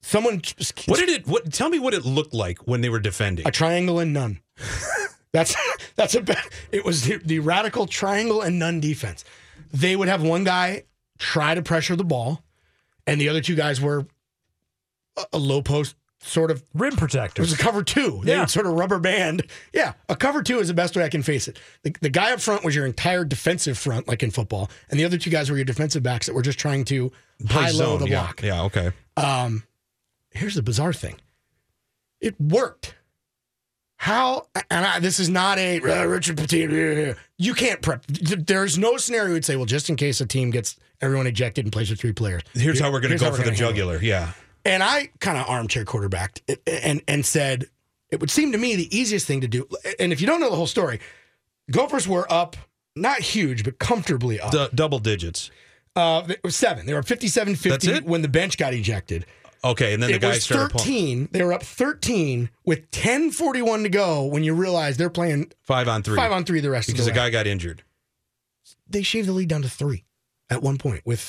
someone 0.00 0.42
what 0.86 0.98
did 0.98 1.08
it? 1.08 1.26
What? 1.28 1.52
Tell 1.52 1.68
me 1.68 1.78
what 1.78 1.94
it 1.94 2.04
looked 2.04 2.34
like 2.34 2.66
when 2.66 2.80
they 2.80 2.88
were 2.88 2.98
defending. 2.98 3.46
a 3.46 3.52
triangle 3.52 4.00
and 4.00 4.12
none. 4.12 4.40
That's 5.32 5.56
that's 5.96 6.14
a 6.14 6.22
it 6.72 6.84
was 6.84 7.04
the, 7.04 7.16
the 7.24 7.38
radical 7.38 7.86
triangle 7.86 8.42
and 8.42 8.58
none 8.58 8.80
defense. 8.80 9.24
They 9.72 9.96
would 9.96 10.08
have 10.08 10.22
one 10.22 10.44
guy 10.44 10.82
try 11.18 11.54
to 11.54 11.62
pressure 11.62 11.96
the 11.96 12.04
ball, 12.04 12.42
and 13.06 13.18
the 13.18 13.30
other 13.30 13.40
two 13.40 13.54
guys 13.54 13.80
were 13.80 14.06
a 15.32 15.38
low 15.38 15.62
post 15.62 15.94
sort 16.22 16.50
of. 16.50 16.62
Rim 16.74 16.96
protector. 16.96 17.42
It 17.42 17.44
was 17.44 17.52
a 17.52 17.58
cover 17.58 17.82
two. 17.82 18.20
They 18.24 18.32
Yeah. 18.32 18.46
sort 18.46 18.66
of 18.66 18.72
rubber 18.72 18.98
band. 18.98 19.44
Yeah, 19.72 19.92
a 20.08 20.16
cover 20.16 20.42
two 20.42 20.58
is 20.60 20.68
the 20.68 20.74
best 20.74 20.96
way 20.96 21.04
I 21.04 21.08
can 21.08 21.22
face 21.22 21.48
it. 21.48 21.58
The, 21.82 21.94
the 22.00 22.08
guy 22.10 22.32
up 22.32 22.40
front 22.40 22.64
was 22.64 22.74
your 22.74 22.86
entire 22.86 23.24
defensive 23.24 23.76
front, 23.78 24.08
like 24.08 24.22
in 24.22 24.30
football, 24.30 24.70
and 24.90 24.98
the 24.98 25.04
other 25.04 25.18
two 25.18 25.30
guys 25.30 25.50
were 25.50 25.56
your 25.56 25.64
defensive 25.64 26.02
backs 26.02 26.26
that 26.26 26.34
were 26.34 26.42
just 26.42 26.58
trying 26.58 26.84
to 26.86 27.10
Play 27.48 27.62
high 27.64 27.70
low 27.70 27.98
the 27.98 28.08
yeah, 28.08 28.22
block. 28.22 28.42
yeah, 28.42 28.62
okay. 28.62 28.92
Um, 29.16 29.64
here's 30.30 30.54
the 30.54 30.62
bizarre 30.62 30.92
thing. 30.92 31.16
It 32.20 32.40
worked. 32.40 32.94
How? 33.96 34.48
And 34.70 34.84
I, 34.84 34.98
this 34.98 35.20
is 35.20 35.28
not 35.28 35.58
a 35.58 35.78
uh, 35.80 36.04
Richard 36.06 36.36
Pitino. 36.36 37.16
You 37.38 37.54
can't 37.54 37.80
prep. 37.82 38.04
There's 38.06 38.76
no 38.76 38.96
scenario 38.96 39.34
you'd 39.34 39.44
say, 39.44 39.54
well, 39.56 39.64
just 39.64 39.88
in 39.90 39.96
case 39.96 40.20
a 40.20 40.26
team 40.26 40.50
gets 40.50 40.76
everyone 41.00 41.26
ejected 41.28 41.64
and 41.64 41.72
plays 41.72 41.88
with 41.90 42.00
three 42.00 42.12
players. 42.12 42.42
Here's 42.52 42.80
how 42.80 42.90
we're 42.90 43.00
going 43.00 43.12
to 43.12 43.18
go 43.18 43.30
for 43.30 43.38
the 43.38 43.50
handle 43.50 43.68
jugular. 43.68 44.00
Yeah, 44.02 44.32
And 44.64 44.82
I 44.82 45.10
kind 45.20 45.38
of 45.38 45.48
armchair 45.48 45.84
quarterbacked 45.84 46.42
and 46.66 47.02
and 47.08 47.26
said 47.26 47.66
it 48.10 48.20
would 48.20 48.30
seem 48.30 48.52
to 48.52 48.58
me 48.58 48.76
the 48.76 48.96
easiest 48.96 49.26
thing 49.26 49.40
to 49.40 49.48
do. 49.48 49.66
And 49.98 50.12
if 50.12 50.20
you 50.20 50.26
don't 50.26 50.40
know 50.40 50.50
the 50.50 50.56
whole 50.56 50.66
story, 50.66 51.00
Gophers 51.70 52.06
were 52.06 52.30
up, 52.32 52.56
not 52.94 53.20
huge, 53.20 53.64
but 53.64 53.78
comfortably 53.78 54.38
up. 54.40 54.52
D- 54.52 54.68
double 54.74 54.98
digits. 54.98 55.50
Uh, 55.96 56.22
it 56.28 56.40
was 56.44 56.56
seven. 56.56 56.86
They 56.86 56.94
were 56.94 57.02
57 57.02 57.54
That's 57.54 57.84
50 57.86 58.00
when 58.08 58.22
the 58.22 58.28
bench 58.28 58.56
got 58.56 58.72
ejected. 58.72 59.26
Okay, 59.64 59.94
and 59.94 60.02
then 60.02 60.10
the 60.10 60.16
it 60.16 60.20
guys 60.22 60.36
was 60.36 60.44
started 60.44 60.70
pulling 60.72 61.26
13. 61.26 61.28
They 61.30 61.44
were 61.44 61.52
up 61.52 61.62
13 61.62 62.50
with 62.64 62.90
10:41 62.90 63.84
to 63.84 63.88
go 63.88 64.24
when 64.24 64.42
you 64.42 64.54
realize 64.54 64.96
they're 64.96 65.10
playing 65.10 65.52
five 65.62 65.86
on 65.86 66.02
three 66.02 66.16
five 66.16 66.32
on 66.32 66.44
three 66.44 66.60
the 66.60 66.70
rest 66.70 66.88
because 66.88 67.06
of 67.06 67.12
a 67.12 67.14
the 67.14 67.20
way. 67.20 67.26
guy 67.26 67.30
got 67.30 67.46
injured. 67.46 67.82
They 68.88 69.02
shaved 69.02 69.28
the 69.28 69.32
lead 69.32 69.48
down 69.48 69.62
to 69.62 69.68
three 69.68 70.04
at 70.50 70.62
one 70.62 70.78
point 70.78 71.02
with 71.06 71.20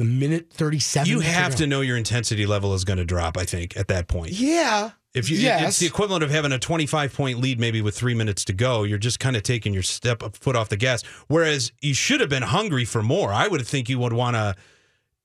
the 0.00 0.06
minute 0.06 0.50
37. 0.50 1.08
You 1.10 1.20
have 1.20 1.54
to 1.56 1.66
know 1.66 1.82
your 1.82 1.98
intensity 1.98 2.46
level 2.46 2.72
is 2.72 2.84
going 2.84 2.96
to 2.96 3.04
drop. 3.04 3.36
I 3.36 3.44
think 3.44 3.76
at 3.76 3.88
that 3.88 4.08
point. 4.08 4.32
Yeah. 4.32 4.92
If 5.12 5.28
you, 5.28 5.36
yes. 5.36 5.68
it's 5.68 5.78
the 5.80 5.86
equivalent 5.86 6.24
of 6.24 6.30
having 6.30 6.52
a 6.52 6.58
25 6.58 7.12
point 7.12 7.38
lead, 7.38 7.60
maybe 7.60 7.82
with 7.82 7.94
three 7.96 8.14
minutes 8.14 8.44
to 8.46 8.54
go. 8.54 8.84
You're 8.84 8.96
just 8.96 9.20
kind 9.20 9.36
of 9.36 9.42
taking 9.42 9.74
your 9.74 9.82
step 9.82 10.22
foot 10.36 10.56
off 10.56 10.70
the 10.70 10.78
gas. 10.78 11.02
Whereas 11.28 11.70
you 11.82 11.92
should 11.92 12.20
have 12.20 12.30
been 12.30 12.44
hungry 12.44 12.86
for 12.86 13.02
more. 13.02 13.30
I 13.30 13.46
would 13.46 13.66
think 13.66 13.90
you 13.90 13.98
would 13.98 14.14
want 14.14 14.36
to 14.36 14.56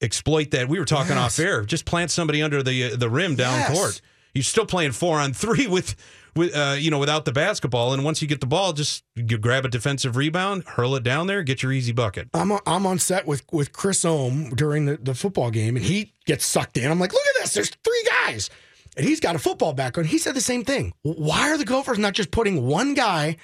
exploit 0.01 0.51
that. 0.51 0.67
We 0.67 0.77
were 0.77 0.85
talking 0.85 1.15
Yes. 1.15 1.39
off 1.39 1.45
air. 1.45 1.63
Just 1.63 1.85
plant 1.85 2.11
somebody 2.11 2.41
under 2.41 2.61
the 2.61 2.91
uh, 2.93 2.95
the 2.97 3.09
rim 3.09 3.35
down 3.35 3.59
Yes. 3.59 3.71
court. 3.77 4.01
You're 4.33 4.43
still 4.43 4.65
playing 4.65 4.91
four 4.91 5.19
on 5.19 5.31
three 5.33 5.67
with 5.77 5.95
with 5.95 5.95
uh, 6.37 6.75
you 6.77 6.91
know 6.91 6.99
without 6.99 7.25
the 7.25 7.31
basketball. 7.31 7.93
And 7.93 8.03
once 8.03 8.21
you 8.21 8.27
get 8.27 8.41
the 8.41 8.47
ball, 8.47 8.73
just 8.73 9.03
you 9.15 9.37
grab 9.37 9.65
a 9.65 9.69
defensive 9.69 10.15
rebound, 10.15 10.63
hurl 10.65 10.95
it 10.95 11.03
down 11.03 11.27
there, 11.27 11.43
get 11.43 11.63
your 11.63 11.71
easy 11.71 11.91
bucket. 11.91 12.29
I'm 12.33 12.51
on, 12.51 12.59
I'm 12.65 12.85
on 12.85 12.99
set 12.99 13.25
with 13.25 13.43
with 13.51 13.73
Chris 13.73 14.03
Ohm 14.05 14.49
during 14.55 14.85
the, 14.85 14.97
the 14.97 15.13
football 15.15 15.51
game, 15.51 15.75
and 15.75 15.85
he 15.85 16.13
gets 16.25 16.45
sucked 16.45 16.77
in. 16.77 16.89
I'm 16.89 16.99
like, 16.99 17.13
look 17.13 17.23
at 17.35 17.41
this. 17.43 17.53
There's 17.53 17.69
three 17.69 18.03
guys, 18.25 18.49
and 18.97 19.05
he's 19.05 19.19
got 19.19 19.35
a 19.35 19.39
football 19.39 19.73
background. 19.73 20.09
He 20.09 20.17
said 20.17 20.35
the 20.35 20.41
same 20.41 20.63
thing. 20.63 20.93
Why 21.03 21.51
are 21.51 21.57
the 21.57 21.65
Gophers 21.65 21.99
not 21.99 22.13
just 22.13 22.31
putting 22.31 22.65
one 22.65 22.93
guy 22.93 23.37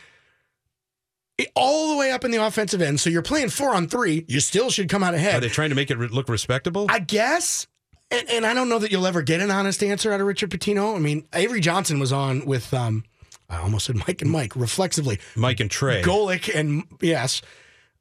all 1.55 1.91
the 1.91 1.97
way 1.97 2.11
up 2.11 2.25
in 2.25 2.31
the 2.31 2.43
offensive 2.45 2.81
end? 2.81 2.99
So 2.99 3.09
you're 3.09 3.21
playing 3.21 3.49
four 3.49 3.73
on 3.73 3.87
three. 3.87 4.25
You 4.27 4.39
still 4.39 4.69
should 4.69 4.89
come 4.89 5.03
out 5.03 5.13
ahead. 5.13 5.35
Are 5.35 5.39
they 5.39 5.49
trying 5.49 5.69
to 5.69 5.75
make 5.75 5.91
it 5.91 5.97
look 5.97 6.29
respectable? 6.29 6.87
I 6.89 6.99
guess 6.99 7.67
and, 8.11 8.29
and 8.29 8.45
I 8.45 8.53
don't 8.53 8.69
know 8.69 8.79
that 8.79 8.91
you'll 8.91 9.07
ever 9.07 9.21
get 9.21 9.41
an 9.41 9.49
honest 9.51 9.83
answer 9.83 10.11
out 10.11 10.21
of 10.21 10.27
Richard 10.27 10.51
Pitino. 10.51 10.95
I 10.95 10.99
mean, 10.99 11.25
Avery 11.33 11.61
Johnson 11.61 11.99
was 11.99 12.11
on 12.11 12.45
with, 12.45 12.73
um, 12.73 13.03
I 13.49 13.57
almost 13.57 13.85
said 13.85 13.95
Mike 13.95 14.21
and 14.21 14.31
Mike, 14.31 14.55
reflexively. 14.55 15.19
Mike 15.35 15.59
and 15.59 15.71
Trey. 15.71 16.01
Golic 16.01 16.53
and, 16.53 16.83
yes, 17.01 17.41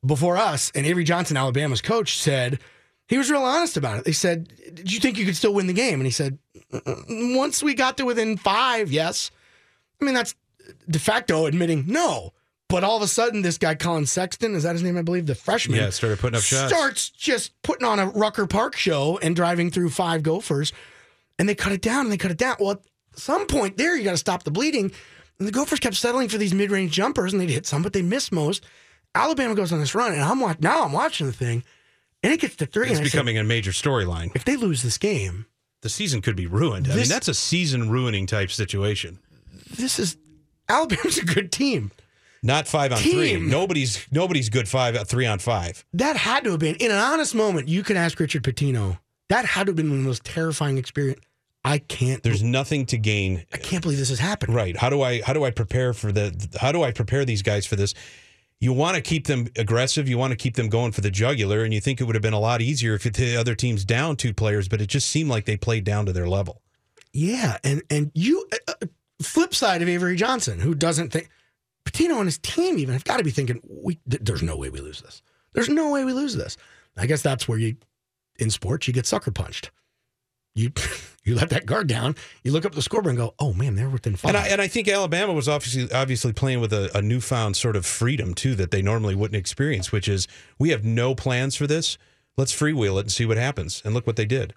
before 0.04 0.36
us. 0.36 0.70
And 0.74 0.86
Avery 0.86 1.04
Johnson, 1.04 1.36
Alabama's 1.36 1.80
coach, 1.80 2.18
said, 2.18 2.58
he 3.10 3.18
was 3.18 3.30
real 3.30 3.42
honest 3.42 3.76
about 3.76 3.98
it. 3.98 4.04
They 4.04 4.12
said, 4.12 4.52
Did 4.72 4.92
you 4.92 5.00
think 5.00 5.18
you 5.18 5.24
could 5.26 5.34
still 5.36 5.52
win 5.52 5.66
the 5.66 5.72
game? 5.72 5.94
And 5.94 6.06
he 6.06 6.12
said, 6.12 6.38
"Mm, 6.72 7.36
Once 7.36 7.60
we 7.60 7.74
got 7.74 7.96
to 7.96 8.04
within 8.04 8.36
five, 8.36 8.92
yes. 8.92 9.32
I 10.00 10.04
mean, 10.04 10.14
that's 10.14 10.36
de 10.88 10.98
facto 11.00 11.46
admitting 11.46 11.84
no. 11.88 12.32
But 12.70 12.84
all 12.84 12.96
of 12.96 13.02
a 13.02 13.08
sudden, 13.08 13.42
this 13.42 13.58
guy, 13.58 13.74
Collin 13.74 14.06
Sexton, 14.06 14.54
is 14.54 14.62
that 14.62 14.72
his 14.72 14.82
name? 14.82 14.96
I 14.96 15.02
believe 15.02 15.26
the 15.26 15.34
freshman. 15.34 15.78
Yeah, 15.78 15.90
started 15.90 16.18
putting 16.18 16.36
up 16.36 16.42
shots. 16.42 16.72
Starts 16.72 17.10
just 17.10 17.60
putting 17.62 17.86
on 17.86 17.98
a 17.98 18.06
Rucker 18.06 18.46
Park 18.46 18.76
show 18.76 19.18
and 19.22 19.34
driving 19.34 19.70
through 19.70 19.90
five 19.90 20.22
Gophers, 20.22 20.72
and 21.38 21.48
they 21.48 21.54
cut 21.54 21.72
it 21.72 21.82
down 21.82 22.02
and 22.06 22.12
they 22.12 22.16
cut 22.16 22.30
it 22.30 22.38
down. 22.38 22.56
Well, 22.60 22.70
at 22.72 22.80
some 23.16 23.46
point 23.46 23.76
there, 23.76 23.96
you 23.96 24.04
got 24.04 24.12
to 24.12 24.16
stop 24.16 24.44
the 24.44 24.50
bleeding. 24.50 24.92
And 25.38 25.48
the 25.48 25.52
Gophers 25.52 25.80
kept 25.80 25.96
settling 25.96 26.28
for 26.28 26.38
these 26.38 26.52
mid-range 26.54 26.92
jumpers, 26.92 27.32
and 27.32 27.40
they'd 27.40 27.50
hit 27.50 27.66
some, 27.66 27.82
but 27.82 27.92
they 27.92 28.02
missed 28.02 28.30
most. 28.30 28.64
Alabama 29.14 29.54
goes 29.54 29.72
on 29.72 29.80
this 29.80 29.94
run, 29.94 30.12
and 30.12 30.22
I'm 30.22 30.38
watching. 30.38 30.60
Now 30.62 30.84
I'm 30.84 30.92
watching 30.92 31.26
the 31.26 31.32
thing, 31.32 31.64
and 32.22 32.32
it 32.32 32.40
gets 32.40 32.56
to 32.56 32.66
three. 32.66 32.88
It's 32.88 32.98
and 32.98 33.00
I 33.00 33.08
said, 33.08 33.12
becoming 33.12 33.38
a 33.38 33.42
major 33.44 33.72
storyline. 33.72 34.30
if 34.36 34.44
they 34.44 34.56
lose 34.56 34.82
this 34.82 34.98
game, 34.98 35.46
The 35.80 35.88
season 35.88 36.20
could 36.22 36.36
be 36.36 36.46
ruined. 36.46 36.86
I 36.88 36.94
mean, 36.94 37.08
that's 37.08 37.26
a 37.26 37.34
season 37.34 37.90
ruining 37.90 38.26
type 38.26 38.50
situation. 38.52 39.18
this 39.76 39.98
is 39.98 40.16
Alabama's 40.68 41.18
a 41.18 41.24
good 41.24 41.50
team. 41.50 41.90
Not 42.42 42.66
five 42.66 42.92
on 42.92 42.98
three. 42.98 43.38
Nobody's 43.38 44.06
nobody's 44.10 44.48
good 44.48 44.68
five 44.68 44.96
uh, 44.96 45.04
three 45.04 45.26
on 45.26 45.38
five. 45.38 45.84
That 45.92 46.16
had 46.16 46.44
to 46.44 46.52
have 46.52 46.60
been 46.60 46.76
in 46.76 46.90
an 46.90 46.96
honest 46.96 47.34
moment. 47.34 47.68
You 47.68 47.82
could 47.82 47.96
ask 47.96 48.18
Richard 48.18 48.42
Pitino. 48.42 48.98
That 49.28 49.44
had 49.44 49.66
to 49.66 49.70
have 49.70 49.76
been 49.76 49.90
one 49.90 49.98
of 49.98 50.04
the 50.04 50.08
most 50.08 50.24
terrifying 50.24 50.78
experience. 50.78 51.20
I 51.64 51.78
can't. 51.78 52.22
There's 52.22 52.42
nothing 52.42 52.86
to 52.86 52.98
gain. 52.98 53.44
I 53.52 53.58
can't 53.58 53.82
believe 53.82 53.98
this 53.98 54.08
has 54.08 54.18
happened. 54.18 54.54
Right. 54.54 54.76
How 54.76 54.88
do 54.88 55.02
I 55.02 55.20
how 55.20 55.34
do 55.34 55.44
I 55.44 55.50
prepare 55.50 55.92
for 55.92 56.12
the 56.12 56.48
how 56.58 56.72
do 56.72 56.82
I 56.82 56.92
prepare 56.92 57.24
these 57.24 57.42
guys 57.42 57.66
for 57.66 57.76
this? 57.76 57.94
You 58.58 58.72
want 58.72 58.96
to 58.96 59.02
keep 59.02 59.26
them 59.26 59.48
aggressive. 59.56 60.08
You 60.08 60.18
want 60.18 60.32
to 60.32 60.36
keep 60.36 60.54
them 60.54 60.68
going 60.68 60.92
for 60.92 61.00
the 61.00 61.10
jugular, 61.10 61.64
and 61.64 61.72
you 61.72 61.80
think 61.80 62.00
it 62.00 62.04
would 62.04 62.14
have 62.14 62.22
been 62.22 62.34
a 62.34 62.40
lot 62.40 62.60
easier 62.60 62.94
if 62.94 63.04
the 63.04 63.36
other 63.36 63.54
team's 63.54 63.86
down 63.86 64.16
two 64.16 64.34
players, 64.34 64.68
but 64.68 64.82
it 64.82 64.86
just 64.86 65.08
seemed 65.08 65.30
like 65.30 65.46
they 65.46 65.56
played 65.56 65.84
down 65.84 66.04
to 66.06 66.12
their 66.12 66.28
level. 66.28 66.60
Yeah, 67.12 67.56
and 67.64 67.82
and 67.90 68.10
you 68.14 68.46
uh, 68.52 68.72
uh, 68.82 68.86
flip 69.22 69.54
side 69.54 69.82
of 69.82 69.88
Avery 69.88 70.16
Johnson, 70.16 70.60
who 70.60 70.74
doesn't 70.74 71.10
think 71.10 71.30
Pitino 71.84 72.16
and 72.18 72.26
his 72.26 72.38
team 72.38 72.78
even 72.78 72.92
have 72.92 73.04
got 73.04 73.18
to 73.18 73.24
be 73.24 73.30
thinking 73.30 73.60
we 73.68 73.98
th- 74.08 74.22
there's 74.22 74.42
no 74.42 74.56
way 74.56 74.70
we 74.70 74.80
lose 74.80 75.00
this. 75.00 75.22
There's 75.52 75.68
no 75.68 75.90
way 75.90 76.04
we 76.04 76.12
lose 76.12 76.36
this. 76.36 76.56
I 76.96 77.06
guess 77.06 77.22
that's 77.22 77.48
where 77.48 77.58
you 77.58 77.76
in 78.38 78.50
sports 78.50 78.86
you 78.86 78.94
get 78.94 79.06
sucker 79.06 79.30
punched. 79.30 79.70
You 80.54 80.72
you 81.24 81.34
let 81.34 81.50
that 81.50 81.66
guard 81.66 81.86
down. 81.86 82.16
You 82.42 82.52
look 82.52 82.64
up 82.64 82.74
the 82.74 82.82
scoreboard 82.82 83.10
and 83.10 83.18
go, 83.18 83.34
oh 83.38 83.52
man, 83.52 83.74
they're 83.76 83.88
within 83.88 84.16
five. 84.16 84.30
And 84.30 84.38
I, 84.38 84.48
and 84.48 84.60
I 84.60 84.68
think 84.68 84.88
Alabama 84.88 85.32
was 85.32 85.48
obviously 85.48 85.90
obviously 85.92 86.32
playing 86.32 86.60
with 86.60 86.72
a, 86.72 86.96
a 86.96 87.02
newfound 87.02 87.56
sort 87.56 87.76
of 87.76 87.86
freedom 87.86 88.34
too 88.34 88.54
that 88.56 88.70
they 88.70 88.82
normally 88.82 89.14
wouldn't 89.14 89.38
experience, 89.38 89.92
which 89.92 90.08
is 90.08 90.26
we 90.58 90.70
have 90.70 90.84
no 90.84 91.14
plans 91.14 91.56
for 91.56 91.66
this. 91.66 91.98
Let's 92.36 92.54
freewheel 92.54 92.96
it 92.98 93.00
and 93.00 93.12
see 93.12 93.26
what 93.26 93.36
happens. 93.36 93.82
And 93.84 93.94
look 93.94 94.06
what 94.06 94.16
they 94.16 94.24
did. 94.24 94.54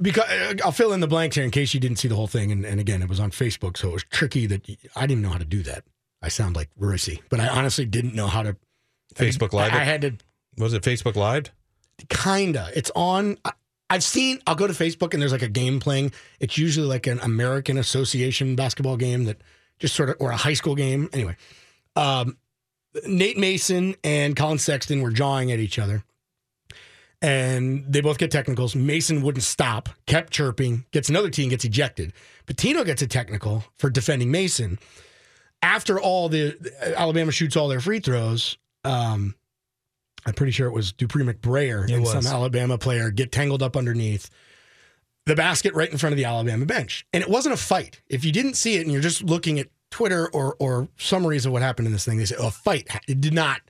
because 0.00 0.24
uh, 0.30 0.54
I'll 0.64 0.72
fill 0.72 0.92
in 0.92 1.00
the 1.00 1.08
blanks 1.08 1.36
here 1.36 1.44
in 1.44 1.50
case 1.50 1.74
you 1.74 1.80
didn't 1.80 1.98
see 1.98 2.08
the 2.08 2.16
whole 2.16 2.26
thing. 2.26 2.52
And, 2.52 2.64
and 2.64 2.80
again, 2.80 3.02
it 3.02 3.08
was 3.08 3.20
on 3.20 3.30
Facebook, 3.30 3.76
so 3.76 3.88
it 3.88 3.92
was 3.92 4.04
tricky 4.04 4.46
that 4.46 4.68
I 4.94 5.06
didn't 5.06 5.10
even 5.10 5.22
know 5.22 5.30
how 5.30 5.38
to 5.38 5.44
do 5.44 5.62
that. 5.64 5.84
I 6.24 6.28
sound 6.28 6.56
like 6.56 6.70
Rissy, 6.80 7.20
but 7.28 7.38
I 7.40 7.48
honestly 7.48 7.84
didn't 7.84 8.14
know 8.14 8.26
how 8.26 8.42
to. 8.42 8.56
Facebook 9.14 9.52
Live. 9.52 9.72
I, 9.72 9.82
I 9.82 9.84
had 9.84 10.00
to 10.00 10.16
was 10.56 10.72
it 10.72 10.82
Facebook 10.82 11.16
Live? 11.16 11.50
kinda. 12.08 12.70
It's 12.74 12.90
on. 12.94 13.38
I, 13.44 13.52
I've 13.90 14.02
seen. 14.02 14.40
I'll 14.46 14.54
go 14.54 14.66
to 14.66 14.72
Facebook 14.72 15.12
and 15.12 15.22
there's 15.22 15.32
like 15.32 15.42
a 15.42 15.48
game 15.48 15.80
playing. 15.80 16.12
It's 16.40 16.58
usually 16.58 16.86
like 16.86 17.06
an 17.06 17.20
American 17.20 17.78
Association 17.78 18.56
basketball 18.56 18.96
game 18.96 19.24
that 19.24 19.38
just 19.78 19.94
sort 19.94 20.10
of, 20.10 20.16
or 20.20 20.30
a 20.30 20.36
high 20.36 20.54
school 20.54 20.74
game. 20.74 21.08
Anyway, 21.12 21.36
um, 21.96 22.36
Nate 23.06 23.38
Mason 23.38 23.94
and 24.02 24.34
Collin 24.34 24.58
Sexton 24.58 25.02
were 25.02 25.10
jawing 25.10 25.52
at 25.52 25.58
each 25.58 25.78
other, 25.78 26.02
and 27.20 27.84
they 27.88 28.00
both 28.00 28.18
get 28.18 28.30
technicals. 28.30 28.74
Mason 28.74 29.22
wouldn't 29.22 29.44
stop, 29.44 29.88
kept 30.06 30.32
chirping, 30.32 30.86
gets 30.90 31.08
another 31.08 31.30
team, 31.30 31.50
gets 31.50 31.64
ejected. 31.64 32.12
Pitino 32.46 32.84
gets 32.84 33.02
a 33.02 33.06
technical 33.06 33.64
for 33.78 33.90
defending 33.90 34.30
Mason. 34.30 34.78
After 35.64 35.98
all 36.00 36.28
the 36.28 36.56
Alabama 36.96 37.32
shoots 37.32 37.56
all 37.56 37.68
their 37.68 37.80
free 37.80 38.00
throws, 38.00 38.58
um, 38.84 39.34
I'm 40.26 40.34
pretty 40.34 40.52
sure 40.52 40.66
it 40.68 40.72
was 40.72 40.92
Dupree 40.92 41.24
McBrayer 41.24 41.84
It 41.88 41.92
and 41.92 42.02
was. 42.02 42.12
some 42.12 42.26
Alabama 42.26 42.78
player 42.78 43.10
get 43.10 43.32
tangled 43.32 43.62
up 43.62 43.76
underneath 43.76 44.28
the 45.26 45.34
basket 45.34 45.72
right 45.74 45.90
in 45.90 45.96
front 45.98 46.12
of 46.12 46.18
the 46.18 46.24
Alabama 46.26 46.66
bench. 46.66 47.06
And 47.12 47.22
it 47.22 47.30
wasn't 47.30 47.54
a 47.54 47.58
fight. 47.58 48.02
If 48.08 48.24
you 48.24 48.32
didn't 48.32 48.54
see 48.54 48.76
it 48.76 48.82
and 48.82 48.92
you're 48.92 49.00
just 49.00 49.22
looking 49.22 49.58
at 49.58 49.68
Twitter 49.90 50.28
or 50.32 50.56
or 50.58 50.88
summaries 50.98 51.46
of 51.46 51.52
what 51.52 51.62
happened 51.62 51.86
in 51.86 51.92
this 51.92 52.04
thing, 52.04 52.18
they 52.18 52.24
say, 52.26 52.36
oh, 52.38 52.48
a 52.48 52.50
fight. 52.50 52.88
It 53.08 53.20
did 53.20 53.32
not, 53.32 53.60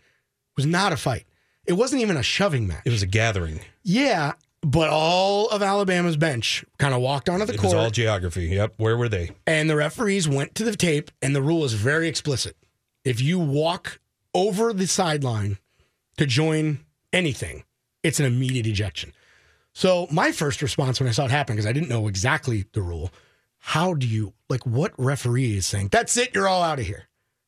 was 0.56 0.66
not 0.66 0.92
a 0.92 0.96
fight. 0.96 1.26
It 1.66 1.74
wasn't 1.74 2.02
even 2.02 2.16
a 2.16 2.22
shoving 2.22 2.66
match. 2.66 2.82
It 2.84 2.90
was 2.90 3.02
a 3.02 3.06
gathering. 3.06 3.60
yeah, 3.82 4.32
but 4.64 4.88
all 4.90 5.49
of 5.49 5.62
Alabama's 5.62 6.16
bench 6.16 6.64
kind 6.78 6.94
of 6.94 7.00
walked 7.00 7.28
onto 7.28 7.44
the 7.47 7.54
It 7.54 7.61
court 7.61 7.75
all 7.75 7.90
geography. 7.90 8.47
Yep. 8.47 8.75
Where 8.78 8.97
were 8.97 9.09
they? 9.09 9.30
and 9.47 9.68
the 9.68 9.76
referees 9.76 10.28
went 10.28 10.54
to 10.56 10.64
the 10.64 10.76
tape 10.76 11.11
and 11.23 11.35
the 11.37 11.42
rule 11.42 11.64
is 11.64 11.75
very 11.75 12.09
explicit 12.09 12.56
if 13.04 13.21
you 13.21 13.38
walk 13.38 14.00
over 14.35 14.73
the 14.73 14.87
sideline 14.87 15.59
to 16.16 16.26
join 16.26 16.80
anything 17.12 17.64
it's 18.02 18.18
an 18.21 18.26
immediate 18.26 18.66
ejection 18.66 19.12
so 19.73 20.06
my 20.11 20.33
first 20.33 20.61
response 20.62 20.99
when 21.00 21.09
i 21.09 21.12
saw 21.12 21.25
it 21.25 21.30
happen 21.30 21.54
because 21.54 21.66
i 21.66 21.73
didn't 21.73 21.88
know 21.88 22.09
exactly 22.09 22.64
the 22.73 22.83
rule 22.83 23.11
how 23.59 23.94
do 23.94 24.06
you 24.06 24.33
like 24.49 24.64
what 24.66 24.92
referee 24.99 25.56
is 25.56 25.66
saying 25.66 25.88
that's 25.92 26.16
it 26.16 26.35
you're 26.35 26.49
all 26.49 26.62
out 26.62 26.78
of 26.80 26.87
here 26.87 27.04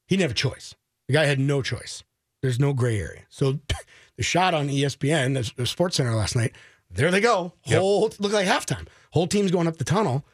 he 0.07 0.17
didn't 0.17 0.23
have 0.23 0.31
a 0.31 0.35
choice 0.35 0.75
the 1.09 1.15
guy 1.15 1.25
had 1.25 1.41
no 1.41 1.63
choice 1.63 2.05
there's 2.43 2.61
no 2.61 2.73
gray 2.73 3.01
area 3.01 3.23
so 3.29 3.59
the 4.17 4.23
shot 4.23 4.55
on 4.55 4.69
espn 4.69 5.55
the 5.57 5.67
sports 5.67 5.97
center 5.97 6.15
last 6.15 6.37
night 6.37 6.53
there 6.91 7.11
they 7.11 7.21
go 7.21 7.53
Yep. 7.65 7.81
whole 7.81 8.13
look 8.19 8.33
like 8.33 8.47
halftime 8.47 8.87
whole 9.11 9.27
team's 9.27 9.51
going 9.51 9.67
up 9.67 9.77
the 9.77 9.85
tunnel 9.85 10.25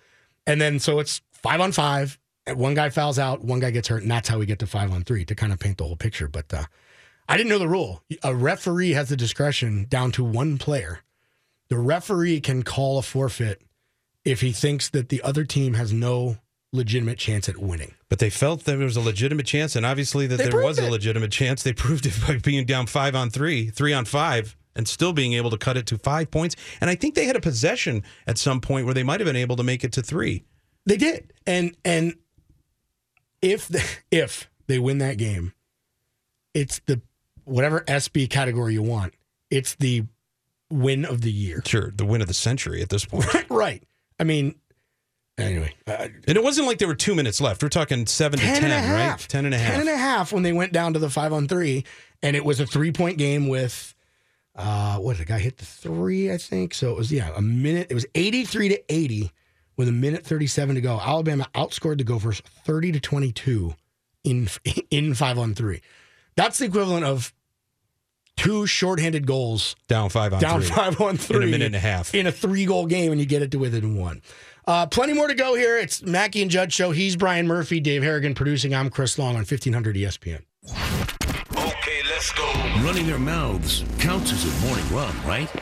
and 0.47 0.61
then 0.61 0.79
so 0.79 0.99
it's 0.99 1.21
five 1.43 1.61
on 1.61 1.73
five. 1.73 2.19
And 2.47 2.59
one 2.59 2.75
guy 2.75 2.91
fouls 2.91 3.19
out, 3.19 3.45
one 3.45 3.61
guy 3.61 3.71
gets 3.71 3.87
hurt, 3.89 4.03
and 4.03 4.11
that's 4.11 4.29
how 4.29 4.39
we 4.39 4.47
get 4.47 4.59
to 4.61 4.67
five 4.67 4.91
on 4.91 5.05
three 5.05 5.25
to 5.27 5.35
kind 5.35 5.53
of 5.53 5.61
paint 5.61 5.79
the 5.79 5.85
whole 5.85 5.97
picture. 5.97 6.27
But 6.27 6.53
uh, 6.53 6.65
I 7.29 7.37
didn't 7.37 7.51
know 7.51 7.59
the 7.61 7.69
rule. 7.69 8.03
A 8.25 8.35
referee 8.35 8.91
has 8.91 9.11
the 9.11 9.17
discretion 9.17 9.87
down 9.89 10.11
to 10.13 10.25
one 10.25 10.59
player. 10.59 11.01
The 11.69 11.79
referee 11.79 12.41
can 12.41 12.65
call 12.65 12.99
a 12.99 13.03
forfeit 13.03 13.63
if 14.25 14.41
he 14.41 14.51
thinks 14.51 14.89
that 14.91 15.09
the 15.09 15.23
other 15.23 15.45
team 15.45 15.75
has 15.75 15.93
no 15.93 16.39
legitimate 16.73 17.19
chance 17.19 17.49
at 17.49 17.59
winning. 17.59 17.95
But 18.09 18.19
they 18.19 18.31
felt 18.31 18.65
that 18.65 18.77
there 18.77 18.87
was 18.87 18.97
a 18.97 19.01
legitimate 19.01 19.47
chance, 19.47 19.77
and 19.77 19.87
obviously 19.87 20.27
that 20.27 20.39
They 20.39 20.49
there 20.49 20.63
was 20.63 20.79
proved 20.79 20.89
a 20.89 20.93
legitimate 20.93 21.31
chance. 21.31 21.63
They 21.63 21.73
proved 21.73 22.07
it 22.07 22.15
by 22.27 22.39
being 22.39 22.67
down 22.67 22.87
five 22.89 23.15
on 23.15 23.31
three, 23.31 23.71
three 23.71 23.93
on 23.93 24.05
five, 24.05 24.57
and 24.75 24.89
still 24.89 25.13
being 25.13 25.33
able 25.35 25.51
to 25.51 25.59
cut 25.59 25.77
it 25.77 25.87
to 25.87 25.99
five 25.99 26.31
points. 26.31 26.57
And 26.81 26.89
I 26.91 26.95
think 26.95 27.15
they 27.15 27.27
had 27.27 27.37
a 27.37 27.41
possession 27.41 28.03
at 28.27 28.39
some 28.39 28.61
point 28.61 28.87
where 28.87 28.95
they 28.95 29.03
might 29.03 29.21
have 29.21 29.27
been 29.27 29.37
able 29.37 29.57
to 29.57 29.63
make 29.63 29.85
it 29.85 29.93
to 29.93 30.03
three. 30.03 30.45
They 30.87 30.97
did, 30.97 31.33
and 31.47 31.77
and 31.85 32.15
if 33.41 33.69
the, 33.69 33.85
if 34.11 34.51
they 34.67 34.79
win 34.79 34.99
that 34.99 35.17
game, 35.19 35.53
it's 36.55 36.81
the 36.87 37.01
whatever 37.45 37.81
SB 37.83 38.31
category 38.31 38.73
you 38.75 38.83
want. 38.83 39.15
It's 39.51 39.75
the 39.77 40.05
win 40.71 41.05
of 41.05 41.21
the 41.21 41.31
year. 41.31 41.63
Sure, 41.67 41.91
the 41.95 42.05
win 42.05 42.21
of 42.23 42.29
the 42.29 42.35
century 42.35 42.83
at 42.83 42.89
this 42.89 43.05
point. 43.05 43.27
Right. 43.51 43.83
I 44.19 44.25
mean, 44.25 44.55
anyway, 45.39 45.75
uh, 45.87 46.09
and 46.27 46.37
it 46.37 46.43
wasn't 46.43 46.67
like 46.67 46.79
there 46.79 46.89
were 46.89 46.95
two 46.95 47.15
minutes 47.15 47.41
left. 47.41 47.63
We're 47.63 47.69
talking 47.69 48.07
seven 48.07 48.39
to 48.39 48.45
10 48.45 48.55
ten, 48.55 48.65
and 48.65 48.73
a 48.73 48.79
half. 48.79 49.21
right? 49.21 49.29
Ten 49.29 49.45
and 49.45 49.55
a 49.55 49.59
half. 49.59 49.73
10 49.73 49.81
and 49.81 49.89
a 49.91 49.97
half 49.97 50.33
when 50.33 50.43
they 50.43 50.53
went 50.53 50.73
down 50.73 50.95
to 50.95 50.99
the 50.99 51.11
five 51.11 51.33
on 51.33 51.47
three. 51.49 51.85
And 52.23 52.35
it 52.35 52.45
was 52.45 52.61
a 52.61 52.67
three 52.67 52.93
point 52.93 53.19
game 53.19 53.49
with, 53.49 53.95
uh, 54.55 54.99
what 54.99 55.17
did 55.17 55.27
the 55.27 55.29
guy 55.33 55.39
hit 55.39 55.59
the 55.59 55.65
three, 55.65 56.33
I 56.33 56.37
think? 56.39 56.75
So 56.75 56.91
it 56.91 56.97
was, 56.97 57.11
yeah, 57.11 57.31
a 57.35 57.43
minute. 57.43 57.89
It 57.91 57.95
was 57.95 58.07
83 58.15 58.69
to 58.71 58.93
80 58.93 59.33
with 59.77 59.89
a 59.89 59.93
minute 59.93 60.25
37 60.25 60.75
to 60.75 60.81
go. 60.81 61.01
Alabama 61.01 61.47
outscored 61.55 61.99
the 61.99 62.05
Gophers 62.05 62.43
30 62.65 62.93
to 62.93 63.01
22 63.01 63.75
in, 64.25 64.49
in 64.91 65.15
five 65.15 65.39
on 65.39 65.55
three. 65.55 65.81
That's 66.37 66.59
the 66.59 66.67
equivalent 66.67 67.05
of 67.05 67.33
two 68.37 68.67
shorthanded 68.67 69.27
goals 69.27 69.77
down 69.89 70.09
five 70.09 70.33
on 70.33 70.41
down 70.41 70.61
three. 70.61 70.71
five 70.71 71.01
on 71.01 71.17
three 71.17 71.37
in 71.37 71.43
a 71.43 71.47
minute 71.47 71.67
and 71.67 71.77
a 71.77 71.79
half. 71.79 72.15
in 72.15 72.27
a 72.27 72.33
three 72.33 72.65
goal 72.65 72.87
game, 72.87 73.13
and 73.13 73.21
you 73.21 73.27
get 73.27 73.43
it 73.43 73.51
to 73.51 73.59
within 73.59 73.97
one. 73.97 74.23
Uh, 74.67 74.87
plenty 74.87 75.13
more 75.13 75.27
to 75.27 75.35
go 75.35 75.55
here. 75.55 75.77
It's 75.79 76.03
Mackey 76.03 76.41
and 76.41 76.51
Judd 76.51 76.73
show. 76.73 76.93
He's 76.93 77.17
Brian 77.17 77.47
Murphy, 77.47 77.81
Dave 77.81 78.03
Harrigan 78.03 78.35
producing. 78.35 78.75
I'm 78.75 78.91
Chris 78.91 79.19
Long 79.19 79.31
on 79.31 79.45
1500 79.45 79.97
ESPN. 79.97 80.43
Let's 82.23 82.35
go. 82.35 82.53
Running 82.87 83.09
their 83.09 83.19
mouths 83.19 83.83
counts 83.99 84.33
as 84.33 84.45
a 84.45 84.65
morning 84.65 84.89
run, 84.95 85.13
right? 85.27 85.53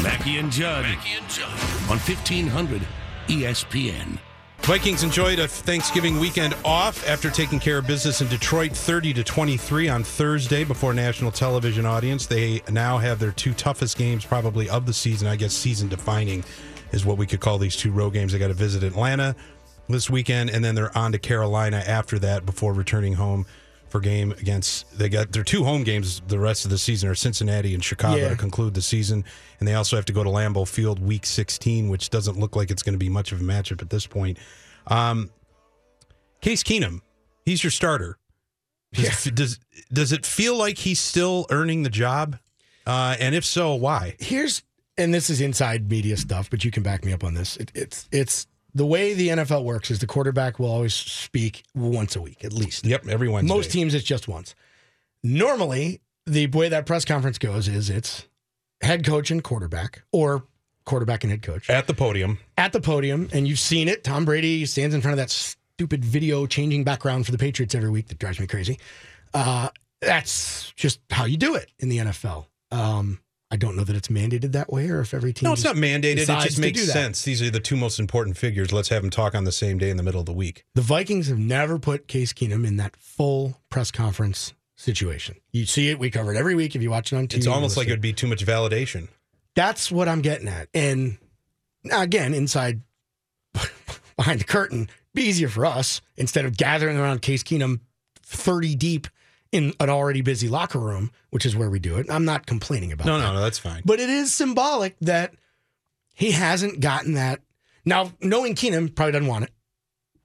Mackey 0.00 0.36
and 0.36 0.52
Judd. 0.52 0.84
And 0.84 1.28
Judd. 1.28 1.50
On 1.90 1.96
E 1.96 2.00
1500 2.00 2.82
ESPN. 3.26 4.20
Vikings 4.60 5.02
enjoyed 5.02 5.40
a 5.40 5.48
Thanksgiving 5.48 6.20
weekend 6.20 6.54
off 6.64 7.04
after 7.08 7.30
taking 7.30 7.58
care 7.58 7.78
of 7.78 7.88
business 7.88 8.20
in 8.20 8.28
Detroit 8.28 8.70
30 8.70 9.12
to 9.14 9.24
23 9.24 9.88
on 9.88 10.04
Thursday 10.04 10.62
before 10.62 10.94
national 10.94 11.32
television 11.32 11.84
audience. 11.84 12.26
They 12.26 12.62
now 12.70 12.98
have 12.98 13.18
their 13.18 13.32
two 13.32 13.54
toughest 13.54 13.98
games 13.98 14.24
probably 14.24 14.68
of 14.68 14.86
the 14.86 14.92
season. 14.94 15.26
I 15.26 15.34
guess 15.34 15.52
season 15.52 15.88
defining 15.88 16.44
is 16.92 17.04
what 17.04 17.18
we 17.18 17.26
could 17.26 17.40
call 17.40 17.58
these 17.58 17.74
two 17.74 17.90
road 17.90 18.12
games. 18.12 18.30
They 18.30 18.38
got 18.38 18.48
to 18.48 18.54
visit 18.54 18.84
Atlanta 18.84 19.34
this 19.88 20.08
weekend 20.08 20.50
and 20.50 20.64
then 20.64 20.76
they're 20.76 20.96
on 20.96 21.10
to 21.10 21.18
Carolina 21.18 21.82
after 21.84 22.20
that 22.20 22.46
before 22.46 22.72
returning 22.72 23.14
home 23.14 23.46
for 23.92 24.00
game 24.00 24.32
against 24.32 24.98
they 24.98 25.08
got 25.08 25.30
their 25.32 25.44
two 25.44 25.62
home 25.62 25.84
games 25.84 26.20
the 26.26 26.38
rest 26.38 26.64
of 26.64 26.70
the 26.70 26.78
season 26.78 27.08
are 27.08 27.14
Cincinnati 27.14 27.74
and 27.74 27.84
Chicago 27.84 28.16
Yeah. 28.16 28.28
to 28.30 28.36
conclude 28.36 28.74
the 28.74 28.82
season 28.82 29.24
and 29.60 29.68
they 29.68 29.74
also 29.74 29.94
have 29.96 30.04
to 30.06 30.12
go 30.12 30.24
to 30.24 30.30
Lambeau 30.30 30.66
Field 30.66 30.98
week 30.98 31.26
16 31.26 31.88
which 31.88 32.10
doesn't 32.10 32.38
look 32.38 32.56
like 32.56 32.70
it's 32.70 32.82
going 32.82 32.94
to 32.94 32.98
be 32.98 33.08
much 33.08 33.30
of 33.30 33.40
a 33.40 33.44
matchup 33.44 33.82
at 33.82 33.90
this 33.90 34.06
point. 34.06 34.38
Um, 34.88 35.30
Case 36.40 36.62
Keenum, 36.64 37.02
he's 37.44 37.62
your 37.62 37.70
starter. 37.70 38.18
Does, 38.92 39.24
does 39.24 39.58
does 39.92 40.12
it 40.12 40.26
feel 40.26 40.56
like 40.56 40.76
he's 40.78 41.00
still 41.00 41.46
earning 41.50 41.82
the 41.82 41.88
job? 41.90 42.38
Uh, 42.86 43.16
and 43.20 43.34
if 43.34 43.44
so, 43.44 43.74
why? 43.74 44.16
Here's 44.18 44.62
and 44.98 45.14
this 45.14 45.30
is 45.30 45.40
inside 45.40 45.88
media 45.90 46.16
stuff, 46.16 46.50
but 46.50 46.64
you 46.64 46.70
can 46.70 46.82
back 46.82 47.04
me 47.04 47.12
up 47.12 47.24
on 47.24 47.32
this. 47.34 47.56
It, 47.56 47.70
it's 47.74 48.08
it's 48.12 48.46
the 48.74 48.86
way 48.86 49.14
the 49.14 49.28
NFL 49.28 49.64
works 49.64 49.90
is 49.90 49.98
the 49.98 50.06
quarterback 50.06 50.58
will 50.58 50.70
always 50.70 50.94
speak 50.94 51.62
once 51.74 52.16
a 52.16 52.22
week 52.22 52.44
at 52.44 52.52
least. 52.52 52.86
Yep, 52.86 53.08
every 53.08 53.28
Wednesday. 53.28 53.54
Most 53.54 53.70
teams 53.70 53.94
it's 53.94 54.04
just 54.04 54.28
once. 54.28 54.54
Normally, 55.22 56.00
the 56.26 56.46
way 56.48 56.68
that 56.68 56.86
press 56.86 57.04
conference 57.04 57.38
goes 57.38 57.68
is 57.68 57.90
it's 57.90 58.26
head 58.80 59.04
coach 59.04 59.30
and 59.30 59.42
quarterback 59.42 60.02
or 60.12 60.44
quarterback 60.84 61.22
and 61.24 61.30
head 61.30 61.42
coach 61.42 61.70
at 61.70 61.86
the 61.86 61.94
podium. 61.94 62.38
at 62.58 62.72
the 62.72 62.80
podium, 62.80 63.28
and 63.32 63.46
you've 63.46 63.58
seen 63.58 63.88
it. 63.88 64.02
Tom 64.04 64.24
Brady 64.24 64.66
stands 64.66 64.94
in 64.94 65.00
front 65.00 65.12
of 65.12 65.18
that 65.18 65.30
stupid 65.30 66.04
video 66.04 66.46
changing 66.46 66.84
background 66.84 67.26
for 67.26 67.32
the 67.32 67.38
Patriots 67.38 67.74
every 67.74 67.90
week 67.90 68.08
that 68.08 68.18
drives 68.18 68.40
me 68.40 68.46
crazy. 68.46 68.78
Uh, 69.34 69.68
that's 70.00 70.72
just 70.72 71.00
how 71.10 71.24
you 71.24 71.36
do 71.36 71.54
it 71.54 71.70
in 71.78 71.88
the 71.88 71.98
NFL. 71.98 72.46
Um, 72.70 73.20
I 73.52 73.56
don't 73.56 73.76
know 73.76 73.84
that 73.84 73.94
it's 73.94 74.08
mandated 74.08 74.52
that 74.52 74.72
way 74.72 74.88
or 74.88 75.00
if 75.00 75.12
every 75.12 75.34
team. 75.34 75.46
Is. 75.46 75.48
No, 75.50 75.52
it's 75.52 75.62
not 75.62 75.76
mandated. 75.76 76.20
It 76.22 76.26
just 76.26 76.58
makes 76.58 76.90
sense. 76.90 77.22
These 77.22 77.42
are 77.42 77.50
the 77.50 77.60
two 77.60 77.76
most 77.76 78.00
important 78.00 78.38
figures. 78.38 78.72
Let's 78.72 78.88
have 78.88 79.02
them 79.02 79.10
talk 79.10 79.34
on 79.34 79.44
the 79.44 79.52
same 79.52 79.76
day 79.76 79.90
in 79.90 79.98
the 79.98 80.02
middle 80.02 80.20
of 80.20 80.26
the 80.26 80.32
week. 80.32 80.64
The 80.74 80.80
Vikings 80.80 81.28
have 81.28 81.38
never 81.38 81.78
put 81.78 82.08
Case 82.08 82.32
Keenum 82.32 82.66
in 82.66 82.78
that 82.78 82.96
full 82.96 83.60
press 83.68 83.90
conference 83.90 84.54
situation. 84.74 85.36
You 85.50 85.66
see 85.66 85.90
it. 85.90 85.98
We 85.98 86.10
cover 86.10 86.32
it 86.32 86.38
every 86.38 86.54
week 86.54 86.74
if 86.74 86.80
you 86.80 86.90
watch 86.90 87.12
it 87.12 87.16
on 87.16 87.28
TV. 87.28 87.36
It's 87.36 87.46
almost 87.46 87.76
like 87.76 87.88
it 87.88 87.90
would 87.90 88.00
be 88.00 88.14
too 88.14 88.26
much 88.26 88.42
validation. 88.42 89.08
That's 89.54 89.92
what 89.92 90.08
I'm 90.08 90.22
getting 90.22 90.48
at. 90.48 90.68
And 90.72 91.18
now 91.84 92.00
again, 92.00 92.32
inside 92.32 92.80
behind 94.16 94.40
the 94.40 94.44
curtain, 94.44 94.88
be 95.12 95.24
easier 95.24 95.50
for 95.50 95.66
us 95.66 96.00
instead 96.16 96.46
of 96.46 96.56
gathering 96.56 96.96
around 96.96 97.20
Case 97.20 97.42
Keenum 97.42 97.80
30 98.22 98.76
deep 98.76 99.08
in 99.52 99.74
an 99.78 99.90
already 99.90 100.22
busy 100.22 100.48
locker 100.48 100.78
room, 100.78 101.12
which 101.30 101.46
is 101.46 101.54
where 101.54 101.70
we 101.70 101.78
do 101.78 101.96
it. 101.96 102.06
I'm 102.10 102.24
not 102.24 102.46
complaining 102.46 102.90
about 102.90 103.06
it. 103.06 103.10
No, 103.10 103.18
that. 103.18 103.24
no, 103.24 103.34
no, 103.34 103.40
that's 103.40 103.58
fine. 103.58 103.82
But 103.84 104.00
it 104.00 104.08
is 104.08 104.34
symbolic 104.34 104.96
that 105.00 105.34
he 106.14 106.32
hasn't 106.32 106.80
gotten 106.80 107.14
that. 107.14 107.40
Now, 107.84 108.12
knowing 108.20 108.54
Keenum 108.54 108.94
probably 108.94 109.12
doesn't 109.12 109.28
want 109.28 109.44
it. 109.44 109.50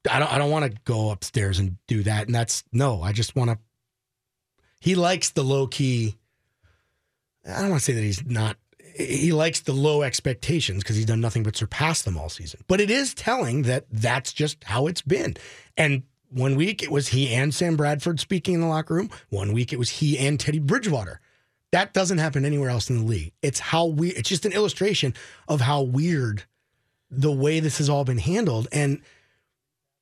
I 0.09 0.19
don't. 0.19 0.31
I 0.31 0.37
don't 0.37 0.51
want 0.51 0.71
to 0.71 0.79
go 0.85 1.11
upstairs 1.11 1.59
and 1.59 1.77
do 1.87 2.03
that. 2.03 2.27
And 2.27 2.35
that's 2.35 2.63
no. 2.71 3.01
I 3.01 3.11
just 3.11 3.35
want 3.35 3.51
to. 3.51 3.59
He 4.79 4.95
likes 4.95 5.31
the 5.31 5.43
low 5.43 5.67
key. 5.67 6.15
I 7.45 7.61
don't 7.61 7.69
want 7.69 7.81
to 7.81 7.85
say 7.85 7.93
that 7.93 8.03
he's 8.03 8.25
not. 8.25 8.57
He 8.95 9.31
likes 9.31 9.59
the 9.59 9.73
low 9.73 10.01
expectations 10.01 10.83
because 10.83 10.95
he's 10.95 11.05
done 11.05 11.21
nothing 11.21 11.43
but 11.43 11.55
surpass 11.55 12.03
them 12.03 12.17
all 12.17 12.29
season. 12.29 12.61
But 12.67 12.79
it 12.79 12.89
is 12.89 13.13
telling 13.13 13.63
that 13.63 13.85
that's 13.91 14.33
just 14.33 14.63
how 14.63 14.87
it's 14.87 15.01
been. 15.01 15.35
And 15.75 16.03
one 16.29 16.55
week 16.55 16.83
it 16.83 16.91
was 16.91 17.09
he 17.09 17.33
and 17.33 17.53
Sam 17.53 17.75
Bradford 17.77 18.19
speaking 18.19 18.55
in 18.55 18.61
the 18.61 18.67
locker 18.67 18.95
room. 18.95 19.09
One 19.29 19.53
week 19.53 19.71
it 19.73 19.79
was 19.79 19.89
he 19.89 20.17
and 20.17 20.39
Teddy 20.39 20.59
Bridgewater. 20.59 21.19
That 21.71 21.93
doesn't 21.93 22.17
happen 22.17 22.45
anywhere 22.45 22.69
else 22.69 22.89
in 22.89 22.99
the 22.99 23.03
league. 23.05 23.33
It's 23.41 23.59
how 23.59 23.85
we. 23.85 24.09
It's 24.11 24.29
just 24.29 24.45
an 24.45 24.53
illustration 24.53 25.13
of 25.47 25.61
how 25.61 25.81
weird 25.81 26.43
the 27.11 27.31
way 27.31 27.59
this 27.59 27.77
has 27.79 27.89
all 27.89 28.05
been 28.05 28.17
handled. 28.17 28.67
And 28.71 29.01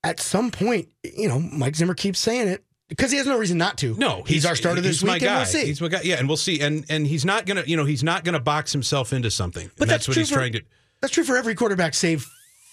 at 0.03 0.19
some 0.19 0.51
point, 0.51 0.89
you 1.03 1.27
know, 1.27 1.39
Mike 1.39 1.75
Zimmer 1.75 1.95
keeps 1.95 2.19
saying 2.19 2.47
it 2.47 2.63
because 2.87 3.11
he 3.11 3.17
has 3.17 3.25
no 3.25 3.37
reason 3.37 3.57
not 3.57 3.77
to. 3.79 3.95
No, 3.95 4.21
he's, 4.23 4.45
our 4.45 4.55
starter 4.55 4.79
this 4.81 4.97
he's 4.97 5.03
week, 5.03 5.07
my 5.07 5.13
and 5.15 5.23
guy. 5.23 5.37
we'll 5.37 5.45
see. 5.45 5.65
He's 5.65 5.81
my 5.81 5.87
guy. 5.87 6.01
Yeah, 6.03 6.15
and 6.19 6.27
we'll 6.27 6.37
see. 6.37 6.61
And 6.61 6.85
and 6.89 7.07
he's 7.07 7.25
not 7.25 7.45
gonna, 7.47 7.63
you 7.65 7.75
know, 7.77 7.85
he's 7.85 8.03
not 8.03 8.23
gonna 8.23 8.39
box 8.39 8.71
himself 8.71 9.11
into 9.11 9.31
something. 9.31 9.71
But 9.77 9.87
that's 9.87 10.05
that's, 10.05 10.07
what 10.09 10.17
he's 10.17 10.29
for- 10.29 10.35
trying 10.35 10.53
to. 10.53 10.61
That's 11.01 11.13
true 11.13 11.23
for 11.23 11.35
every 11.35 11.55
quarterback, 11.55 11.93
save 11.93 12.27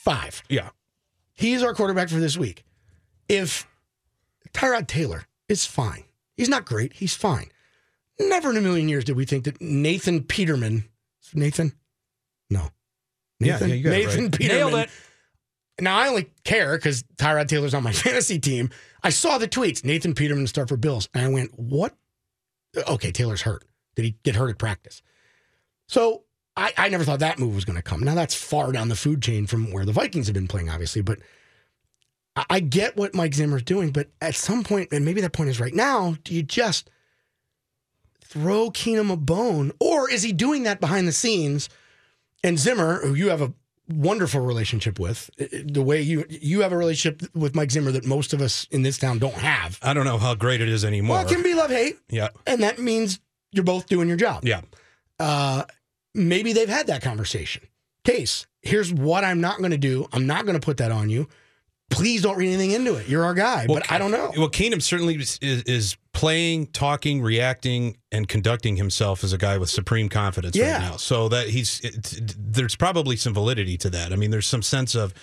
five. 0.05 0.43
Yeah, 0.49 0.71
He's 1.35 1.63
our 1.63 1.75
quarterback 1.75 2.09
for 2.09 2.17
this 2.21 2.37
week. 2.37 2.65
If 3.33 3.67
Tyrod 4.53 4.87
Taylor 4.89 5.25
is 5.49 5.65
fine, 5.65 6.05
he's 6.37 6.51
not 6.51 6.67
great. 6.67 6.93
He's 6.93 7.15
fine. 7.15 7.51
Never 8.21 8.51
in 8.51 8.59
a 8.59 8.61
million 8.61 8.89
years 8.91 9.05
did 9.05 9.17
we 9.17 9.25
think 9.25 9.45
that 9.45 9.61
Nathan 9.61 10.23
Peterman, 10.23 10.85
Nathan, 11.33 11.73
no, 12.51 12.69
Yeah, 13.41 13.55
Nathan, 13.55 13.69
yeah, 13.71 13.75
you 13.75 13.83
got 13.85 13.93
it 13.93 13.97
Nathan 13.97 14.23
right. 14.25 14.33
Peterman. 14.33 14.57
Nailed 14.59 14.75
it. 14.75 14.91
Now 15.81 15.97
I 15.99 16.09
only 16.09 16.31
care 16.45 16.77
because 16.77 17.03
Tyrod 17.17 17.49
Taylor's 17.49 17.73
on 17.73 17.83
my 17.83 17.93
fantasy 18.05 18.39
team. 18.39 18.69
I 19.03 19.09
saw 19.09 19.39
the 19.39 19.49
tweets. 19.49 19.83
Nathan 19.83 20.15
Peterman 20.15 20.47
start 20.47 20.69
for 20.69 20.77
Bills, 20.77 21.09
and 21.15 21.25
I 21.25 21.29
went, 21.29 21.59
"What? 21.59 21.97
Okay, 22.87 23.13
Taylor's 23.13 23.43
hurt. 23.43 23.65
Did 23.97 24.05
he 24.05 24.17
get 24.23 24.37
hurt 24.37 24.51
at 24.51 24.59
practice?" 24.59 25.03
So 25.89 26.25
I, 26.55 26.73
I 26.77 26.89
never 26.91 27.05
thought 27.05 27.21
that 27.21 27.39
move 27.39 27.55
was 27.55 27.65
going 27.65 27.77
to 27.77 27.83
come. 27.83 28.03
Now 28.03 28.15
that's 28.15 28.35
far 28.35 28.73
down 28.73 28.89
the 28.89 28.95
food 28.95 29.23
chain 29.23 29.47
from 29.47 29.73
where 29.73 29.87
the 29.87 29.93
Vikings 29.93 30.27
have 30.27 30.35
been 30.35 30.49
playing, 30.49 30.69
obviously. 30.69 31.01
But 31.01 31.19
I, 32.35 32.61
get 32.61 32.97
what 32.97 33.15
Mike 33.15 33.35
Zimmer's 33.35 33.63
doing. 33.63 33.91
But 33.91 34.09
at 34.21 34.35
some 34.35 34.65
point, 34.65 34.89
and 34.93 35.05
maybe 35.05 35.21
that 35.21 35.33
point 35.33 35.51
is 35.51 35.61
right 35.61 35.75
now, 35.75 36.17
do 36.25 36.35
you 36.35 36.43
just 36.43 36.89
throw 38.25 38.71
Keenum 38.71 39.13
a 39.13 39.17
bone, 39.17 39.73
or 39.81 40.11
is 40.11 40.23
he 40.23 40.33
doing 40.33 40.63
that 40.63 40.81
behind 40.81 41.07
the 41.07 41.13
scenes? 41.13 41.69
And 42.43 42.59
Zimmer, 42.59 43.01
who 43.01 43.15
you 43.15 43.29
have 43.29 43.43
a 43.43 43.53
wonderful 43.89 44.41
relationship 44.41 44.99
with, 44.99 45.31
the 45.37 45.83
way 45.83 46.01
you 46.01 46.25
you 46.29 46.63
have 46.63 46.73
a 46.73 46.77
relationship 46.77 47.23
with 47.35 47.55
Mike 47.55 47.71
Zimmer 47.71 47.93
that 47.93 48.07
most 48.07 48.33
of 48.33 48.41
us 48.41 48.67
in 48.71 48.83
this 48.83 48.97
town 48.97 49.19
don't 49.19 49.35
have. 49.35 49.79
I 49.83 49.93
don't 49.93 50.07
know 50.07 50.19
how 50.19 50.35
great 50.35 50.61
it 50.61 50.69
is 50.69 50.85
anymore. 50.85 51.19
Well, 51.19 51.27
it 51.27 51.33
can 51.33 51.43
be 51.43 51.55
love 51.55 51.71
hate, 51.71 51.99
yeah, 52.09 52.29
and 52.47 52.63
that 52.63 52.79
means 52.79 53.21
you're 53.51 53.65
both 53.65 53.87
doing 53.87 54.09
your 54.09 54.17
job. 54.17 54.45
yeah. 54.45 54.63
Uh, 55.21 55.65
maybe 56.15 56.53
they've 56.53 56.69
had 56.69 56.87
that 56.89 57.03
conversation. 57.03 57.63
Case, 58.05 58.47
here's 58.63 58.93
what 58.93 59.23
I'm 59.23 59.41
not 59.41 59.59
going 59.59 59.71
to 59.71 59.79
do. 59.79 60.09
I'm 60.13 60.27
not 60.27 60.47
going 60.47 60.59
to 60.59 60.65
put 60.65 60.79
that 60.79 60.91
on 60.91 61.11
you. 61.11 61.29
Please 61.93 62.23
don't 62.23 62.37
read 62.37 62.49
anything 62.49 62.73
into 62.73 62.95
it. 62.97 63.09
You're 63.09 63.25
our 63.25 63.35
guy, 63.35 63.67
but 63.67 63.91
I 63.91 63.99
don't 63.99 64.11
know. 64.11 64.33
Well, 64.37 64.49
Keenum 64.51 64.83
certainly 64.83 65.17
is, 65.17 65.39
is, 65.41 65.63
is 65.63 65.97
playing, 66.13 66.67
talking, 66.69 67.23
reacting, 67.23 67.97
and 68.11 68.27
conducting 68.29 68.77
himself 68.77 69.23
as 69.25 69.33
a 69.33 69.39
guy 69.39 69.59
with 69.59 69.71
supreme 69.71 70.09
confidence 70.09 70.57
Yeah. 70.57 70.73
right 70.75 70.81
now. 70.91 70.97
So 70.97 71.29
that 71.29 71.49
he's 71.49 71.81
it, 71.81 72.35
there's 72.39 72.77
probably 72.77 73.17
some 73.17 73.35
validity 73.35 73.77
to 73.79 73.91
that. 73.91 74.13
I 74.13 74.17
mean, 74.17 74.31
there's 74.31 74.47
some 74.47 74.63
sense 74.63 74.95
of 74.95 75.15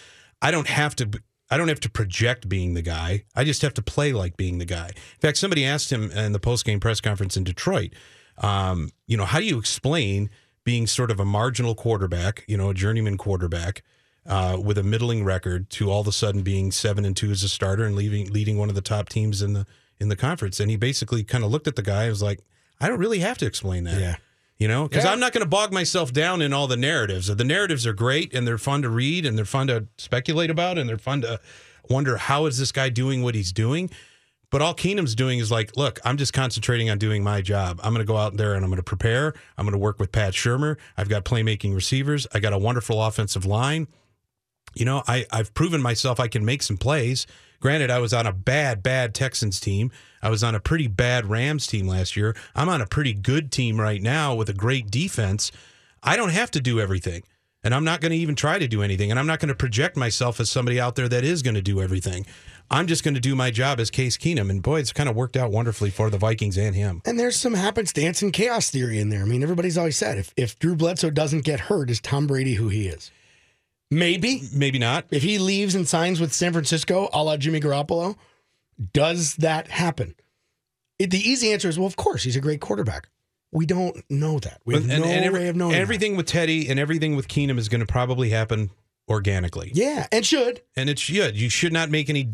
I 0.41 0.51
don't 0.51 0.67
have 0.67 0.95
to. 0.97 1.09
I 1.51 1.57
don't 1.57 1.67
have 1.69 1.79
to 1.79 1.89
project 1.89 2.47
being 2.47 2.75
the 2.75 2.83
guy. 2.83 3.23
I 3.35 3.43
just 3.43 3.63
have 3.63 3.73
to 3.73 3.81
play 3.81 4.13
like 4.13 4.37
being 4.37 4.59
the 4.59 4.65
guy. 4.65 4.89
In 4.89 5.19
fact, 5.19 5.37
somebody 5.37 5.65
asked 5.65 5.91
him 5.91 6.11
in 6.11 6.31
the 6.31 6.39
post 6.39 6.63
game 6.63 6.79
press 6.79 7.01
conference 7.01 7.35
in 7.35 7.43
Detroit, 7.43 7.93
um, 8.37 8.91
you 9.07 9.17
know, 9.17 9.25
how 9.25 9.39
do 9.39 9.45
you 9.45 9.57
explain 9.57 10.29
being 10.63 10.85
sort 10.85 11.09
of 11.09 11.19
a 11.19 11.25
marginal 11.25 11.73
quarterback, 11.73 12.45
you 12.47 12.55
know, 12.55 12.69
a 12.69 12.73
journeyman 12.75 13.17
quarterback, 13.17 13.81
uh, 14.29 14.57
with 14.63 14.77
a 14.77 14.83
middling 14.83 15.23
record 15.25 15.69
to 15.71 15.91
all 15.91 15.99
of 15.99 16.07
a 16.07 16.11
sudden 16.13 16.41
being 16.43 16.71
seven 16.71 17.03
and 17.03 17.17
two 17.17 17.31
as 17.31 17.43
a 17.43 17.49
starter 17.49 17.83
and 17.83 17.95
leaving 17.95 18.31
leading 18.31 18.57
one 18.57 18.69
of 18.69 18.75
the 18.75 18.81
top 18.81 19.09
teams 19.09 19.41
in 19.41 19.51
the 19.53 19.65
in 19.99 20.07
the 20.07 20.15
conference. 20.15 20.59
And 20.61 20.71
he 20.71 20.77
basically 20.77 21.23
kind 21.25 21.43
of 21.43 21.51
looked 21.51 21.67
at 21.67 21.75
the 21.75 21.81
guy 21.81 22.03
and 22.03 22.11
was 22.11 22.21
like, 22.23 22.39
I 22.79 22.87
don't 22.87 22.99
really 22.99 23.19
have 23.19 23.37
to 23.39 23.45
explain 23.45 23.83
that. 23.83 23.99
Yeah. 23.99 24.15
You 24.57 24.67
know, 24.67 24.87
because 24.87 25.03
Yeah. 25.03 25.11
I'm 25.11 25.19
not 25.19 25.33
going 25.33 25.43
to 25.43 25.49
bog 25.49 25.73
myself 25.73 26.13
down 26.13 26.41
in 26.41 26.53
all 26.53 26.67
the 26.67 26.77
narratives. 26.77 27.27
The 27.27 27.43
narratives 27.43 27.85
are 27.87 27.93
great 27.93 28.33
and 28.33 28.47
they're 28.47 28.57
fun 28.57 28.81
to 28.83 28.89
read 28.89 29.25
and 29.25 29.37
they're 29.37 29.45
fun 29.45 29.67
to 29.67 29.87
speculate 29.97 30.49
about 30.49 30.77
and 30.77 30.87
they're 30.87 30.97
fun 30.97 31.21
to 31.21 31.39
wonder 31.89 32.17
how 32.17 32.45
is 32.45 32.57
this 32.59 32.71
guy 32.71 32.89
doing 32.89 33.23
what 33.23 33.35
he's 33.35 33.51
doing. 33.51 33.89
But 34.51 34.61
all 34.61 34.73
Keenum's 34.73 35.15
doing 35.15 35.39
is 35.39 35.51
like, 35.51 35.77
look, 35.77 35.99
I'm 36.03 36.17
just 36.17 36.33
concentrating 36.33 36.89
on 36.89 36.97
doing 36.97 37.23
my 37.23 37.41
job. 37.41 37.79
I'm 37.83 37.93
going 37.93 38.05
to 38.05 38.11
go 38.11 38.17
out 38.17 38.35
there 38.35 38.53
and 38.55 38.63
I'm 38.63 38.69
going 38.71 38.77
to 38.77 38.83
prepare. 38.83 39.33
I'm 39.57 39.65
going 39.65 39.73
to 39.73 39.77
work 39.77 39.99
with 39.99 40.11
Pat 40.11 40.33
Shurmur. 40.33 40.77
I've 40.97 41.07
got 41.09 41.23
playmaking 41.23 41.75
receivers. 41.75 42.25
I 42.33 42.39
got 42.39 42.51
a 42.53 42.57
wonderful 42.57 43.01
offensive 43.03 43.45
line. 43.45 43.87
You 44.79 44.85
know, 44.85 45.03
I, 45.07 45.25
I've 45.29 45.53
proven 45.53 45.81
myself 45.81 46.19
I 46.19 46.29
can 46.29 46.45
make 46.45 46.63
some 46.63 46.77
plays. 46.77 47.27
Granted, 47.59 47.91
I 47.91 47.99
was 47.99 48.13
on 48.13 48.25
a 48.25 48.31
bad, 48.31 48.81
bad 48.81 49.13
Texans 49.13 49.59
team. 49.59 49.91
I 50.21 50.29
was 50.29 50.43
on 50.43 50.55
a 50.55 50.59
pretty 50.61 50.87
bad 50.87 51.25
Rams 51.25 51.67
team 51.67 51.87
last 51.87 52.15
year. 52.15 52.35
I'm 52.55 52.69
on 52.69 52.79
a 52.81 52.87
pretty 52.87 53.13
good 53.13 53.51
team 53.51 53.79
right 53.79 54.01
now 54.01 54.33
with 54.33 54.47
a 54.49 54.53
great 54.53 54.89
defense. 54.89 55.51
I 56.01 56.15
don't 56.15 56.29
have 56.31 56.51
to 56.51 56.61
do 56.61 56.79
everything. 56.79 57.23
And 57.61 57.75
I'm 57.75 57.83
not 57.83 57.99
going 57.99 58.11
to 58.11 58.17
even 58.17 58.35
try 58.35 58.57
to 58.57 58.69
do 58.69 58.81
anything. 58.81 59.11
And 59.11 59.19
I'm 59.19 59.27
not 59.27 59.39
going 59.39 59.49
to 59.49 59.55
project 59.55 59.97
myself 59.97 60.39
as 60.39 60.49
somebody 60.49 60.79
out 60.79 60.95
there 60.95 61.09
that 61.09 61.25
is 61.25 61.41
going 61.41 61.55
to 61.55 61.61
do 61.61 61.81
everything. 61.81 62.25
I'm 62.71 62.87
just 62.87 63.03
going 63.03 63.15
to 63.15 63.19
do 63.19 63.35
my 63.35 63.51
job 63.51 63.81
as 63.81 63.89
Case 63.89 64.15
Keenum. 64.15 64.49
And 64.49 64.63
boy, 64.63 64.79
it's 64.79 64.93
kind 64.93 65.09
of 65.09 65.15
worked 65.17 65.35
out 65.35 65.51
wonderfully 65.51 65.89
for 65.89 66.09
the 66.09 66.17
Vikings 66.17 66.57
and 66.57 66.73
him. 66.73 67.01
And 67.03 67.19
there's 67.19 67.35
some 67.35 67.55
happenstance 67.55 68.21
and 68.21 68.31
chaos 68.31 68.69
theory 68.69 68.99
in 68.99 69.09
there. 69.09 69.23
I 69.23 69.25
mean, 69.25 69.43
everybody's 69.43 69.77
always 69.77 69.97
said 69.97 70.17
if, 70.17 70.33
if 70.37 70.57
Drew 70.57 70.75
Bledsoe 70.75 71.09
doesn't 71.09 71.43
get 71.43 71.59
hurt, 71.59 71.89
is 71.89 71.99
Tom 71.99 72.27
Brady 72.27 72.53
who 72.53 72.69
he 72.69 72.87
is? 72.87 73.11
Maybe 73.91 74.43
Maybe 74.53 74.77
not. 74.79 75.05
if 75.11 75.23
he 75.23 75.39
leaves 75.39 75.73
and 75.75 75.87
signs 75.87 76.19
with 76.19 76.31
San 76.33 76.51
Francisco, 76.53 77.09
a 77.11 77.23
la 77.23 77.37
Jimmy 77.37 77.59
Garoppolo, 77.59 78.15
does 78.93 79.35
that 79.37 79.67
happen? 79.67 80.15
It, 80.99 81.11
the 81.11 81.17
easy 81.19 81.51
answer 81.51 81.69
is 81.69 81.79
well, 81.79 81.87
of 81.87 81.95
course, 81.95 82.23
he's 82.23 82.35
a 82.35 82.41
great 82.41 82.61
quarterback. 82.61 83.09
We 83.51 83.65
don't 83.65 83.97
know 84.09 84.37
that. 84.39 84.61
We 84.63 84.75
have 84.75 84.83
and, 84.89 85.01
no 85.01 85.07
and 85.07 85.25
every- 85.25 85.39
way 85.39 85.47
of 85.47 85.55
knowing 85.55 85.71
that. 85.71 85.81
everything 85.81 86.15
with 86.15 86.27
Teddy 86.27 86.69
and 86.69 86.79
everything 86.79 87.15
with 87.15 87.27
Keenum 87.27 87.57
is 87.57 87.67
going 87.67 87.79
to 87.81 87.87
probably 87.87 88.29
happen 88.29 88.69
organically. 89.09 89.71
Yeah, 89.73 90.05
and 90.11 90.23
should. 90.23 90.61
and 90.75 90.87
it 90.87 90.99
should. 90.99 91.35
You 91.35 91.49
should 91.49 91.73
not 91.73 91.89
make 91.89 92.11
any, 92.11 92.29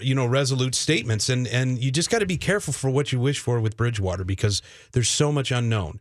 you 0.00 0.14
know, 0.14 0.26
resolute 0.26 0.76
statements, 0.76 1.28
and 1.28 1.48
and 1.48 1.82
you 1.82 1.90
just 1.90 2.08
got 2.08 2.20
to 2.20 2.26
be 2.26 2.36
careful 2.36 2.72
for 2.72 2.88
what 2.88 3.10
you 3.10 3.18
wish 3.18 3.40
for 3.40 3.60
with 3.60 3.76
Bridgewater 3.76 4.22
because 4.22 4.62
there's 4.92 5.08
so 5.08 5.32
much 5.32 5.50
unknown. 5.50 5.98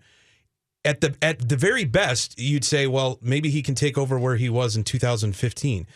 At 0.86 1.02
the 1.02 1.15
at 1.22 1.50
the 1.50 1.58
very 1.58 1.84
best, 1.84 2.39
you'd 2.39 2.63
say, 2.63 2.88
well, 2.88 3.20
maybe 3.22 3.50
he 3.50 3.62
can 3.62 3.76
take 3.76 3.98
over 3.98 4.18
where 4.18 4.38
he 4.38 4.50
was 4.50 4.78
in 4.78 4.84
2015. 4.84 5.88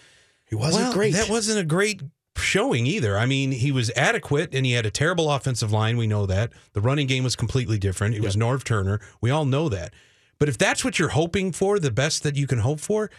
He 0.46 0.56
wasn't 0.56 0.84
well, 0.84 0.94
great. 0.94 1.14
That 1.14 1.30
wasn't 1.30 1.60
a 1.60 1.64
great 1.64 2.02
showing 2.38 2.86
either. 2.86 3.18
I 3.18 3.26
mean, 3.26 3.52
he 3.52 3.72
was 3.72 3.92
adequate 3.96 4.54
and 4.54 4.66
he 4.66 4.74
had 4.74 4.86
a 4.86 4.92
terrible 4.92 5.32
offensive 5.32 5.72
line. 5.72 5.98
We 5.98 6.08
know 6.08 6.26
that. 6.26 6.52
The 6.74 6.82
running 6.82 7.08
game 7.08 7.24
was 7.24 7.36
completely 7.36 7.78
different. 7.78 8.16
It 8.16 8.22
was 8.22 8.36
Norv 8.36 8.64
Turner. 8.64 9.00
We 9.22 9.30
all 9.30 9.46
know 9.46 9.70
that. 9.70 9.94
But 10.40 10.50
if 10.50 10.58
that's 10.58 10.84
what 10.84 11.00
you're 11.00 11.10
hoping 11.10 11.52
for, 11.52 11.80
the 11.80 11.92
best 11.92 12.24
that 12.24 12.36
you 12.36 12.48
can 12.48 12.60
hope 12.60 12.80
for, 12.80 13.10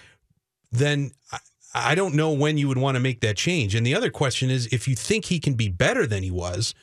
then 0.71 1.13
I, 1.33 1.39
I 1.75 1.95
don't 1.95 2.15
know 2.15 2.33
when 2.33 2.59
you 2.59 2.69
would 2.69 2.79
want 2.79 2.97
to 2.97 3.01
make 3.01 3.21
that 3.21 3.37
change. 3.37 3.75
And 3.75 3.87
the 3.87 3.95
other 3.95 4.11
question 4.11 4.51
is 4.51 4.67
if 4.67 4.87
you 4.87 4.95
think 4.95 5.27
he 5.27 5.41
can 5.41 5.55
be 5.55 5.69
better 5.69 6.07
than 6.07 6.23
he 6.23 6.31
was, 6.31 6.75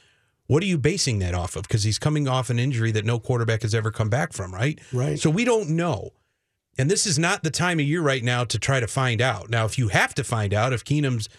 what 0.52 0.62
are 0.62 0.66
you 0.66 0.78
basing 0.78 1.20
that 1.20 1.34
off 1.34 1.56
of? 1.56 1.64
Because 1.64 1.84
he's 1.84 1.98
coming 1.98 2.28
off 2.28 2.50
an 2.50 2.60
injury 2.60 2.92
that 2.92 3.06
no 3.06 3.20
quarterback 3.20 3.62
has 3.62 3.74
ever 3.74 3.90
come 3.90 4.10
back 4.10 4.34
from, 4.34 4.54
right? 4.54 4.78
Right. 4.92 5.18
So 5.18 5.30
we 5.30 5.46
don't 5.46 5.70
know. 5.70 6.10
And 6.78 6.92
this 6.92 7.08
is 7.08 7.18
not 7.18 7.42
the 7.42 7.50
time 7.50 7.80
of 7.80 7.86
year 7.86 8.02
right 8.02 8.22
now 8.22 8.44
to 8.44 8.60
try 8.60 8.82
to 8.82 8.88
find 8.88 9.22
out. 9.22 9.50
Now, 9.50 9.64
if 9.64 9.78
you 9.78 9.88
have 9.88 10.14
to 10.16 10.26
find 10.26 10.54
out 10.54 10.74
if 10.74 10.84
Keenum's, 10.84 11.30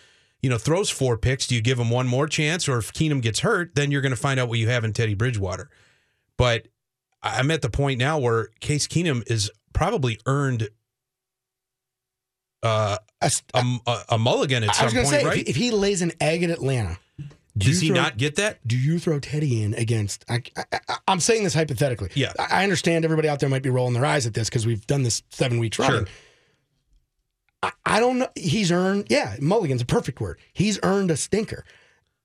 you 0.40 0.48
know, 0.48 0.56
throws 0.56 0.88
four 0.88 1.18
picks, 1.18 1.46
do 1.46 1.54
you 1.54 1.60
give 1.60 1.78
him 1.78 1.90
one 1.90 2.06
more 2.06 2.26
chance? 2.26 2.66
Or 2.66 2.78
if 2.78 2.94
Keenum 2.94 3.20
gets 3.20 3.40
hurt, 3.40 3.74
then 3.74 3.90
you're 3.90 4.00
going 4.00 4.14
to 4.14 4.16
find 4.16 4.40
out 4.40 4.48
what 4.48 4.58
you 4.58 4.70
have 4.70 4.82
in 4.82 4.94
Teddy 4.94 5.12
Bridgewater. 5.12 5.68
But 6.38 6.68
I'm 7.22 7.50
at 7.50 7.60
the 7.60 7.68
point 7.68 7.98
now 7.98 8.18
where 8.18 8.48
Case 8.60 8.88
Keenum 8.88 9.30
is 9.30 9.50
probably 9.74 10.20
earned 10.24 10.70
uh, 12.62 12.96
A 13.20 13.30
a, 13.52 13.98
a, 14.08 14.18
mulligan 14.18 14.64
at 14.64 14.74
some 14.74 14.90
point, 14.90 15.06
say, 15.08 15.22
right? 15.22 15.42
if, 15.42 15.50
if 15.50 15.56
he 15.56 15.70
lays 15.70 16.00
an 16.00 16.12
egg 16.18 16.44
at 16.44 16.48
Atlanta, 16.48 16.98
do 17.56 17.66
Does 17.66 17.80
he 17.80 17.88
throw- 17.88 17.96
not 17.96 18.16
get 18.16 18.36
that? 18.36 18.66
Do 18.66 18.76
you 18.78 18.98
throw 18.98 19.20
Teddy 19.20 19.62
in 19.62 19.74
against? 19.74 20.24
I, 20.28 20.42
I, 20.88 20.98
am 21.08 21.20
saying 21.20 21.44
this 21.44 21.52
hypothetically. 21.52 22.10
Yeah. 22.14 22.32
I, 22.38 22.62
understand 22.62 23.04
everybody 23.04 23.28
out 23.28 23.40
there 23.40 23.48
might 23.48 23.62
be 23.62 23.68
rolling 23.68 23.92
their 23.92 24.06
eyes 24.06 24.26
at 24.26 24.32
this 24.32 24.48
because 24.48 24.66
we've 24.66 24.86
done 24.86 25.02
this 25.02 25.22
seven 25.28 25.58
weeks 25.58 25.78
running. 25.78 26.06
I, 27.62 27.72
I 27.84 28.00
don't 28.00 28.18
know. 28.18 28.28
He's 28.36 28.72
earned. 28.72 29.06
Yeah, 29.10 29.36
mulligan's 29.40 29.82
a 29.82 29.86
perfect 29.86 30.20
word. 30.20 30.38
He's 30.54 30.78
earned 30.82 31.10
a 31.10 31.16
stinker, 31.16 31.64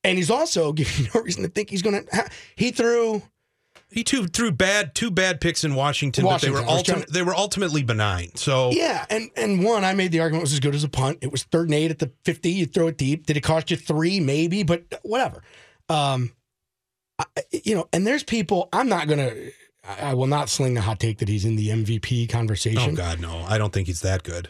and 0.04 0.18
he's 0.18 0.32
also 0.32 0.72
giving 0.72 0.94
you 1.06 1.12
no 1.14 1.22
reason 1.22 1.44
to 1.44 1.50
think 1.50 1.70
he's 1.70 1.82
going 1.82 2.06
to. 2.06 2.16
Ha- 2.16 2.30
he 2.56 2.72
threw. 2.72 3.22
He 3.90 4.04
two 4.04 4.28
threw 4.28 4.52
bad 4.52 4.94
two 4.96 5.10
bad 5.10 5.40
picks 5.40 5.64
in 5.64 5.74
Washington, 5.74 6.26
Washington, 6.26 6.54
but 6.54 6.64
they 6.68 6.72
were 6.72 6.78
ulti- 7.00 7.08
they 7.08 7.24
were 7.24 7.34
ultimately 7.36 7.84
benign. 7.84 8.36
So 8.36 8.72
Yeah, 8.72 9.06
and 9.10 9.30
and 9.38 9.64
one, 9.64 9.86
I 9.86 9.94
made 9.94 10.12
the 10.12 10.20
argument 10.20 10.44
was 10.44 10.54
as 10.54 10.60
good 10.60 10.76
as 10.76 10.84
a 10.84 10.90
punt. 10.90 11.20
It 11.22 11.32
was 11.32 11.44
third 11.44 11.68
and 11.68 11.74
eight 11.74 11.92
at 11.92 12.00
the 12.00 12.12
fifty. 12.26 12.52
You 12.52 12.66
throw 12.66 12.88
it 12.88 12.98
deep. 12.98 13.26
Did 13.26 13.38
it 13.38 13.42
cost 13.42 13.72
you 13.72 13.78
three? 13.78 14.20
Maybe, 14.20 14.64
but 14.64 14.84
whatever. 15.04 15.42
Um, 15.88 16.34
I, 17.18 17.26
you 17.64 17.76
know, 17.76 17.88
and 17.94 18.06
there's 18.06 18.24
people. 18.24 18.68
I'm 18.74 18.90
not 18.90 19.08
gonna. 19.08 19.32
I 19.88 20.12
I 20.12 20.14
will 20.16 20.28
not 20.28 20.50
sling 20.50 20.74
the 20.74 20.82
hot 20.82 21.00
take 21.00 21.20
that 21.20 21.30
he's 21.30 21.46
in 21.46 21.56
the 21.56 21.70
MVP 21.70 22.30
conversation. 22.30 22.92
Oh 22.92 22.96
God, 22.96 23.22
no! 23.22 23.46
I 23.48 23.58
don't 23.58 23.72
think 23.72 23.88
he's 23.88 24.02
that 24.02 24.24
good. 24.24 24.50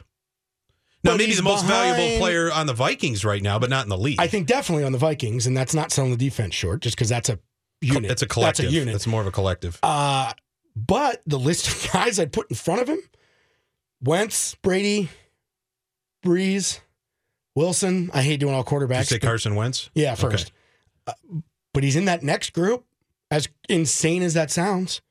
No, 1.04 1.12
But 1.12 1.19
maybe 1.19 1.36
the 1.36 1.43
most 1.43 1.63
valuable 1.65 2.17
player 2.17 2.52
on 2.52 2.65
the 2.65 2.73
Vikings 2.73 3.23
right 3.23 3.41
now, 3.41 3.60
but 3.60 3.69
not 3.69 3.84
in 3.86 3.89
the 3.89 3.97
league. 3.97 4.19
I 4.19 4.28
think 4.28 4.47
definitely 4.47 4.84
on 4.84 4.91
the 4.93 4.97
Vikings, 4.97 5.45
and 5.45 5.56
that's 5.56 5.76
not 5.76 5.91
selling 5.91 6.10
the 6.10 6.17
defense 6.17 6.56
short, 6.56 6.82
just 6.82 6.97
because 6.97 7.08
that's 7.08 7.30
a 7.30 7.38
unit. 7.81 8.09
it's 8.11 8.21
a 8.21 8.27
collective. 8.27 8.65
That's 8.65 8.73
a 8.75 8.79
unit. 8.79 8.95
It's 8.95 9.07
more 9.07 9.21
of 9.21 9.27
a 9.27 9.31
collective. 9.31 9.79
Uh, 9.83 10.33
but 10.75 11.21
the 11.25 11.39
list 11.39 11.67
of 11.67 11.91
guys 11.93 12.19
I'd 12.19 12.31
put 12.31 12.49
in 12.49 12.55
front 12.55 12.81
of 12.81 12.89
him 12.89 12.99
Wentz, 14.03 14.55
Brady, 14.55 15.09
Brees, 16.25 16.79
Wilson. 17.55 18.09
I 18.13 18.21
hate 18.21 18.39
doing 18.39 18.53
all 18.53 18.63
Did 18.63 18.71
you 18.71 18.77
quarterbacks. 18.87 19.05
say 19.07 19.19
Carson 19.19 19.55
Wentz? 19.55 19.89
Yeah, 19.93 20.13
Okay. 20.13 20.21
first. 20.21 20.51
Uh, 21.05 21.13
but 21.73 21.83
he's 21.83 21.95
in 21.95 22.05
that 22.05 22.23
next 22.23 22.53
group, 22.53 22.85
as 23.31 23.47
insane 23.69 24.23
as 24.23 24.33
that 24.33 24.51
sounds. 24.51 25.01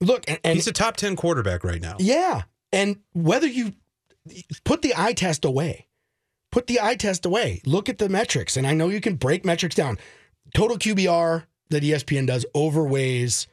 Look, 0.00 0.24
and, 0.28 0.38
and 0.44 0.54
He's 0.56 0.66
a 0.66 0.72
top 0.72 0.96
ten 0.96 1.16
quarterback 1.16 1.64
right 1.64 1.80
now. 1.80 1.96
yeah, 1.98 2.42
and 2.72 2.98
whether 3.14 3.46
you 3.46 3.72
put 4.64 4.82
the 4.82 4.92
eye 4.96 5.12
test 5.14 5.44
away, 5.44 5.86
put 6.52 6.66
the 6.66 6.80
eye 6.80 6.96
test 6.96 7.24
away, 7.24 7.62
look 7.64 7.88
at 7.88 7.98
the 7.98 8.08
metrics, 8.08 8.56
and 8.56 8.66
I 8.66 8.74
know 8.74 8.88
you 8.88 9.00
can 9.00 9.14
break 9.16 9.44
metrics 9.44 9.74
down. 9.74 9.98
Total 10.54 10.76
QBR 10.78 11.44
that 11.70 11.82
ESPN 11.82 12.26
does 12.26 12.46
overweighs 12.54 13.46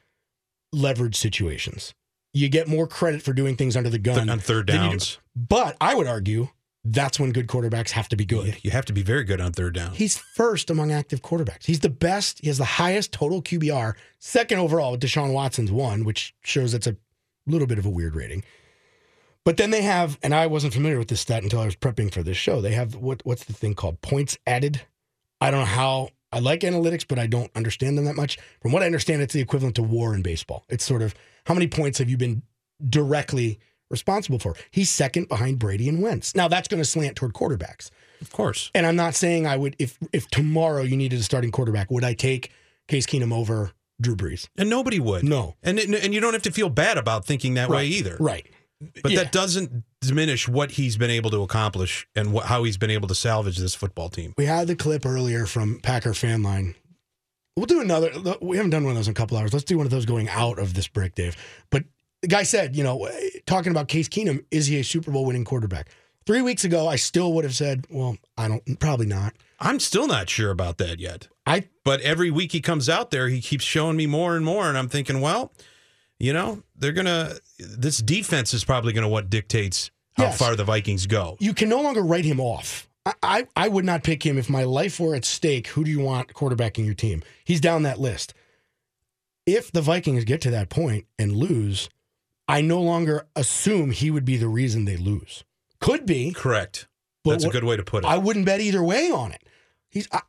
leverage 0.72 1.16
situations. 1.16 1.94
You 2.34 2.50
get 2.50 2.68
more 2.68 2.88
credit 2.88 3.22
for 3.22 3.34
doing 3.34 3.56
things 3.56 3.78
under 3.78 3.90
the 3.90 4.00
gun 4.00 4.30
on 4.30 4.40
third 4.40 4.68
downs. 4.68 5.20
But 5.36 5.78
I 5.80 5.94
would 5.94 6.08
argue 6.08 6.50
that's 6.84 7.20
when 7.20 7.32
good 7.32 7.48
quarterbacks 7.48 7.92
have 7.92 8.10
to 8.10 8.16
be 8.16 8.26
good. 8.26 8.58
You 8.62 8.72
have 8.72 8.86
to 8.86 8.94
be 8.94 9.04
very 9.04 9.24
good 9.24 9.40
on 9.40 9.54
third 9.54 9.76
down. 9.76 9.94
He's 9.94 10.18
first 10.18 10.70
among 10.70 10.92
active 10.92 11.22
quarterbacks. 11.22 11.66
He's 11.66 11.80
the 11.80 11.90
best. 11.90 12.40
He 12.40 12.48
has 12.48 12.58
the 12.58 12.66
highest 12.66 13.12
total 13.14 13.42
QBR. 13.42 13.94
Second 14.20 14.60
overall 14.60 14.92
with 14.92 15.02
Deshaun 15.02 15.32
Watson's 15.32 15.72
one, 15.72 16.04
which 16.04 16.34
shows 16.44 16.74
that's 16.74 16.88
a 16.88 16.98
little 17.48 17.68
bit 17.68 17.78
of 17.78 17.86
a 17.86 17.90
weird 17.90 18.16
rating. 18.16 18.44
But 19.46 19.58
then 19.58 19.72
they 19.72 19.82
have, 19.82 20.18
and 20.24 20.34
I 20.34 20.48
wasn't 20.48 20.74
familiar 20.74 20.98
with 20.98 21.10
this 21.10 21.22
stat 21.22 21.44
until 21.44 21.60
I 21.60 21.66
was 21.66 21.76
prepping 21.76 22.14
for 22.14 22.24
this 22.24 22.38
show. 22.38 22.62
They 22.62 22.72
have 22.74 22.96
what 22.96 23.22
what's 23.26 23.44
the 23.44 23.54
thing 23.54 23.76
called 23.76 24.02
points 24.02 24.38
added. 24.48 24.82
I 25.40 25.52
don't 25.52 25.62
know 25.62 25.66
how 25.66 26.10
I 26.34 26.40
like 26.40 26.62
analytics, 26.62 27.06
but 27.08 27.20
I 27.20 27.28
don't 27.28 27.52
understand 27.56 27.98
them 27.98 28.06
that 28.06 28.16
much. 28.16 28.38
From 28.62 28.72
what 28.72 28.84
I 28.84 28.86
understand, 28.88 29.22
it's 29.22 29.34
the 29.34 29.42
equivalent 29.42 29.76
to 29.76 29.84
WAR 29.84 30.14
in 30.16 30.22
baseball. 30.22 30.66
It's 30.70 30.84
sort 30.84 31.02
of 31.02 31.14
how 31.46 31.54
many 31.54 31.68
points 31.68 32.00
have 32.00 32.10
you 32.10 32.18
been 32.18 32.42
directly 32.90 33.60
responsible 33.90 34.40
for? 34.40 34.56
He's 34.72 34.90
second 34.92 35.28
behind 35.30 35.60
Brady 35.60 35.88
and 35.88 36.02
Wentz. 36.02 36.36
Now 36.36 36.48
that's 36.48 36.68
going 36.68 36.82
to 36.82 36.90
slant 36.90 37.16
toward 37.16 37.34
quarterbacks. 37.34 37.90
of 38.22 38.32
course. 38.32 38.72
And 38.74 38.86
I'm 38.86 38.96
not 38.96 39.16
saying 39.16 39.46
I 39.48 39.58
would 39.58 39.76
if 39.80 39.98
if 40.12 40.28
tomorrow 40.30 40.82
you 40.82 40.98
needed 40.98 41.20
a 41.20 41.24
starting 41.24 41.52
quarterback, 41.52 41.92
would 41.92 42.04
I 42.04 42.14
take 42.14 42.52
Case 42.88 43.06
Keenum 43.06 43.34
over 43.34 43.72
Drew 44.02 44.16
Brees? 44.16 44.48
And 44.58 44.70
nobody 44.70 45.00
would. 45.00 45.24
No. 45.24 45.56
And 45.64 45.80
and 45.80 46.14
you 46.14 46.20
don't 46.20 46.34
have 46.34 46.42
to 46.44 46.52
feel 46.52 46.70
bad 46.70 46.98
about 46.98 47.26
thinking 47.26 47.54
that 47.56 47.70
way 47.70 47.86
either. 47.88 48.18
Right. 48.20 48.48
But 49.02 49.12
Yeah. 49.12 49.24
that 49.24 49.32
doesn't 49.32 49.84
diminish 50.02 50.48
what 50.48 50.72
he's 50.72 50.98
been 50.98 51.10
able 51.10 51.30
to 51.32 51.42
accomplish 51.44 52.08
and 52.16 52.34
what, 52.34 52.46
how 52.46 52.64
he's 52.64 52.78
been 52.78 52.90
able 52.92 53.08
to 53.08 53.16
salvage 53.16 53.58
this 53.58 53.76
football 53.76 54.10
team. 54.10 54.34
We 54.38 54.46
had 54.46 54.68
the 54.68 54.76
clip 54.76 55.06
earlier 55.06 55.46
from 55.46 55.80
Packer 55.80 56.14
fan 56.14 56.44
line. 56.44 56.76
We'll 57.56 57.68
do 57.68 57.82
another. 57.82 58.12
We 58.42 58.58
haven't 58.58 58.72
done 58.72 58.84
one 58.84 58.92
of 58.92 58.98
those 58.98 59.08
in 59.08 59.12
a 59.12 59.16
couple 59.16 59.38
hours. 59.38 59.54
Let's 59.54 59.66
do 59.66 59.78
one 59.78 59.86
of 59.86 59.92
those 59.92 60.06
going 60.06 60.28
out 60.30 60.58
of 60.58 60.74
this 60.74 60.88
break, 60.88 61.14
Dave. 61.14 61.36
But 61.70 61.84
the 62.22 62.28
guy 62.28 62.44
said, 62.44 62.76
you 62.76 62.84
know, 62.84 63.08
talking 63.46 63.72
about 63.72 63.88
Case 63.90 64.10
Keenum, 64.10 64.44
is 64.50 64.66
he 64.66 64.80
a 64.80 64.84
Super 64.84 65.12
Bowl 65.12 65.26
winning 65.26 65.46
quarterback? 65.46 65.90
Three 66.26 66.42
weeks 66.42 66.64
ago, 66.64 66.88
I 66.88 66.96
still 66.96 67.34
would 67.34 67.44
have 67.44 67.54
said, 67.54 67.86
well, 67.90 68.18
I 68.38 68.48
don't, 68.48 68.80
probably 68.80 69.06
not. 69.06 69.34
I'm 69.60 69.80
still 69.80 70.08
not 70.08 70.30
sure 70.30 70.50
about 70.52 70.78
that 70.78 71.00
yet. 71.00 71.28
I 71.46 71.66
But 71.84 72.00
every 72.02 72.32
week 72.32 72.54
he 72.54 72.62
comes 72.62 72.88
out 72.90 73.12
there, 73.12 73.28
he 73.28 73.42
keeps 73.42 73.66
showing 73.66 73.98
me 73.98 74.06
more 74.08 74.36
and 74.38 74.46
more, 74.46 74.68
and 74.70 74.78
I'm 74.78 74.88
thinking, 74.88 75.20
well, 75.22 75.52
you 76.20 76.34
know, 76.34 76.64
they're 76.76 76.92
gonna. 76.92 77.36
This 77.60 77.98
defense 78.00 78.54
is 78.54 78.64
probably 78.64 78.94
gonna 78.94 79.10
what 79.10 79.30
dictates 79.30 79.92
how 80.16 80.26
Yes. 80.26 80.38
far 80.38 80.56
the 80.56 80.64
Vikings 80.64 81.08
go. 81.08 81.38
you 81.40 81.54
can 81.54 81.70
no 81.70 81.82
longer 81.82 82.02
write 82.04 82.26
him 82.26 82.40
off. 82.40 82.88
I, 83.06 83.14
I, 83.24 83.48
I 83.56 83.68
would 83.68 83.84
not 83.84 84.04
pick 84.04 84.24
him 84.26 84.38
if 84.38 84.50
my 84.50 84.64
life 84.64 85.00
were 85.00 85.16
at 85.16 85.26
stake. 85.26 85.68
Who 85.70 85.84
do 85.84 85.92
you 85.92 86.00
want 86.00 86.34
quarterbacking 86.34 86.86
your 86.86 86.94
team? 86.94 87.24
He's 87.44 87.60
down 87.60 87.82
that 87.84 88.00
list. 88.00 88.34
If 89.46 89.72
the 89.72 89.82
Vikings 89.82 90.24
get 90.24 90.40
to 90.42 90.52
that 90.52 90.70
point 90.70 91.06
and 91.20 91.36
lose, 91.36 91.90
I 92.48 92.62
no 92.62 92.80
longer 92.82 93.28
assume 93.36 93.92
he 93.92 94.10
would 94.12 94.24
be 94.24 94.38
the 94.38 94.48
reason 94.48 94.86
they 94.86 94.96
lose. 94.98 95.44
Could 95.82 96.06
be, 96.06 96.32
Correct. 96.32 96.88
But 97.24 97.32
That's 97.32 97.46
what- 97.46 97.50
a 97.56 97.60
good 97.60 97.64
way 97.66 97.76
to 97.78 97.84
put 97.84 98.04
it. 98.04 98.08
I 98.08 98.18
wouldn't 98.18 98.46
bet 98.46 98.62
either 98.62 98.84
way 98.84 99.10
on 99.12 99.32
it. 99.32 99.42
He's 99.94 100.08
I, 100.12 100.22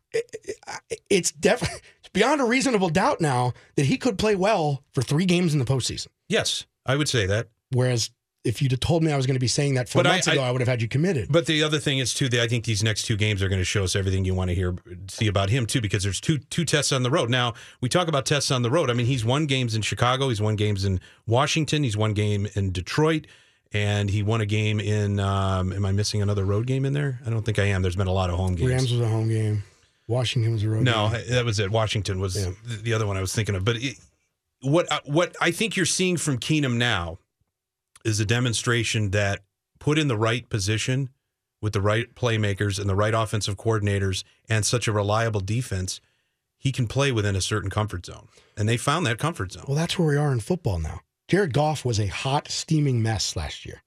I- 0.68 0.78
it's 1.10 1.32
definitely 1.32 1.80
it's 2.00 2.08
beyond 2.12 2.40
a 2.40 2.44
reasonable 2.44 2.90
doubt 2.90 3.20
now 3.20 3.52
that 3.76 3.86
he 3.86 3.96
could 3.96 4.18
play 4.18 4.36
well 4.36 4.82
for 4.92 5.02
three 5.02 5.24
games 5.26 5.52
in 5.52 5.58
the 5.58 5.64
postseason. 5.64 6.08
yes, 6.28 6.66
I 6.86 6.96
would 6.96 7.08
say 7.08 7.26
that. 7.26 7.48
Whereas 7.72 8.10
if 8.44 8.60
you'd 8.60 8.72
have 8.72 8.80
told 8.80 9.02
me 9.02 9.10
I 9.10 9.16
was 9.16 9.26
going 9.26 9.36
to 9.36 9.40
be 9.40 9.48
saying 9.48 9.72
that 9.74 9.88
four 9.88 10.02
But 10.02 10.08
I- 10.08 10.12
months 10.16 10.26
ago, 10.26 10.42
I- 10.42 10.48
I 10.48 10.50
would 10.50 10.60
have 10.60 10.68
had 10.68 10.82
you 10.82 10.86
committed. 10.88 11.32
But 11.32 11.46
the 11.46 11.62
other 11.62 11.78
thing 11.78 11.98
is 11.98 12.12
too 12.12 12.28
that 12.28 12.40
I 12.42 12.46
think 12.46 12.66
these 12.66 12.82
next 12.84 13.04
two 13.04 13.16
games 13.16 13.42
are 13.42 13.48
going 13.48 13.58
to 13.60 13.64
show 13.64 13.82
us 13.84 13.96
everything 13.96 14.26
you 14.26 14.34
want 14.34 14.50
to 14.50 14.54
hear, 14.54 14.74
see 15.08 15.26
about 15.28 15.48
him 15.48 15.64
too, 15.64 15.80
because 15.80 16.02
there's 16.02 16.20
two 16.20 16.36
two 16.38 16.66
tests 16.66 16.92
on 16.92 17.02
the 17.02 17.10
road. 17.10 17.30
Now 17.30 17.54
we 17.80 17.88
talk 17.88 18.06
about 18.06 18.26
tests 18.26 18.50
on 18.50 18.60
the 18.60 18.70
road. 18.70 18.90
I 18.90 18.92
mean, 18.92 19.06
he's 19.06 19.24
won 19.24 19.46
games 19.46 19.74
in 19.74 19.80
Chicago, 19.80 20.28
he's 20.28 20.42
won 20.42 20.56
games 20.56 20.84
in 20.84 21.00
Washington, 21.26 21.82
he's 21.84 21.96
won 21.96 22.12
game 22.12 22.46
in 22.54 22.70
Detroit, 22.70 23.26
and 23.74 24.08
he 24.08 24.22
won 24.22 24.40
a 24.40 24.46
game 24.46 24.80
in. 24.80 25.20
Um, 25.20 25.72
am 25.72 25.84
I 25.84 25.92
missing 25.92 26.22
another 26.22 26.44
road 26.44 26.66
game 26.66 26.84
in 26.86 26.92
there? 26.94 27.20
I 27.26 27.30
don't 27.30 27.42
think 27.44 27.58
I 27.58 27.64
am. 27.64 27.82
There's 27.82 27.96
been 27.96 28.06
a 28.06 28.12
lot 28.12 28.30
of 28.30 28.36
home 28.36 28.54
games. 28.54 28.70
Rams 28.70 28.92
was 28.92 29.00
a 29.02 29.08
home 29.08 29.28
game. 29.28 29.62
Washington 30.06 30.52
was 30.52 30.62
a 30.62 30.68
road 30.70 30.84
No, 30.84 31.10
game. 31.10 31.22
that 31.30 31.44
was 31.44 31.58
it. 31.58 31.70
Washington 31.70 32.20
was 32.20 32.36
Yeah. 32.36 32.52
the- 32.64 32.76
the 32.76 32.92
other 32.94 33.06
one 33.06 33.16
I 33.16 33.20
was 33.20 33.34
thinking 33.34 33.54
of. 33.54 33.64
But 33.64 33.76
it, 33.76 33.96
what 34.60 34.86
what 35.06 35.36
I 35.40 35.50
think 35.50 35.76
you're 35.76 35.84
seeing 35.86 36.16
from 36.16 36.38
Keenum 36.38 36.76
now 36.76 37.18
is 38.04 38.20
a 38.20 38.24
demonstration 38.24 39.10
that 39.10 39.42
put 39.78 39.98
in 39.98 40.08
the 40.08 40.16
right 40.16 40.48
position, 40.48 41.10
with 41.60 41.72
the 41.72 41.80
right 41.80 42.14
playmakers 42.14 42.78
and 42.78 42.88
the 42.88 42.94
right 42.94 43.14
offensive 43.14 43.56
coordinators 43.56 44.22
and 44.50 44.66
such 44.66 44.86
a 44.86 44.92
reliable 44.92 45.40
defense, 45.40 45.98
he 46.58 46.70
can 46.70 46.86
play 46.86 47.10
within 47.10 47.34
a 47.34 47.40
certain 47.40 47.70
comfort 47.70 48.04
zone. 48.04 48.28
And 48.58 48.68
they 48.68 48.76
found 48.76 49.06
that 49.06 49.18
comfort 49.18 49.52
zone. 49.52 49.64
Well, 49.66 49.76
that's 49.76 49.98
where 49.98 50.06
we 50.08 50.16
are 50.18 50.30
in 50.30 50.40
football 50.40 50.78
now. 50.78 51.00
Jared 51.28 51.52
Goff 51.52 51.84
was 51.84 51.98
a 51.98 52.06
hot, 52.06 52.48
steaming 52.50 53.02
mess 53.02 53.34
last 53.36 53.64
year 53.64 53.82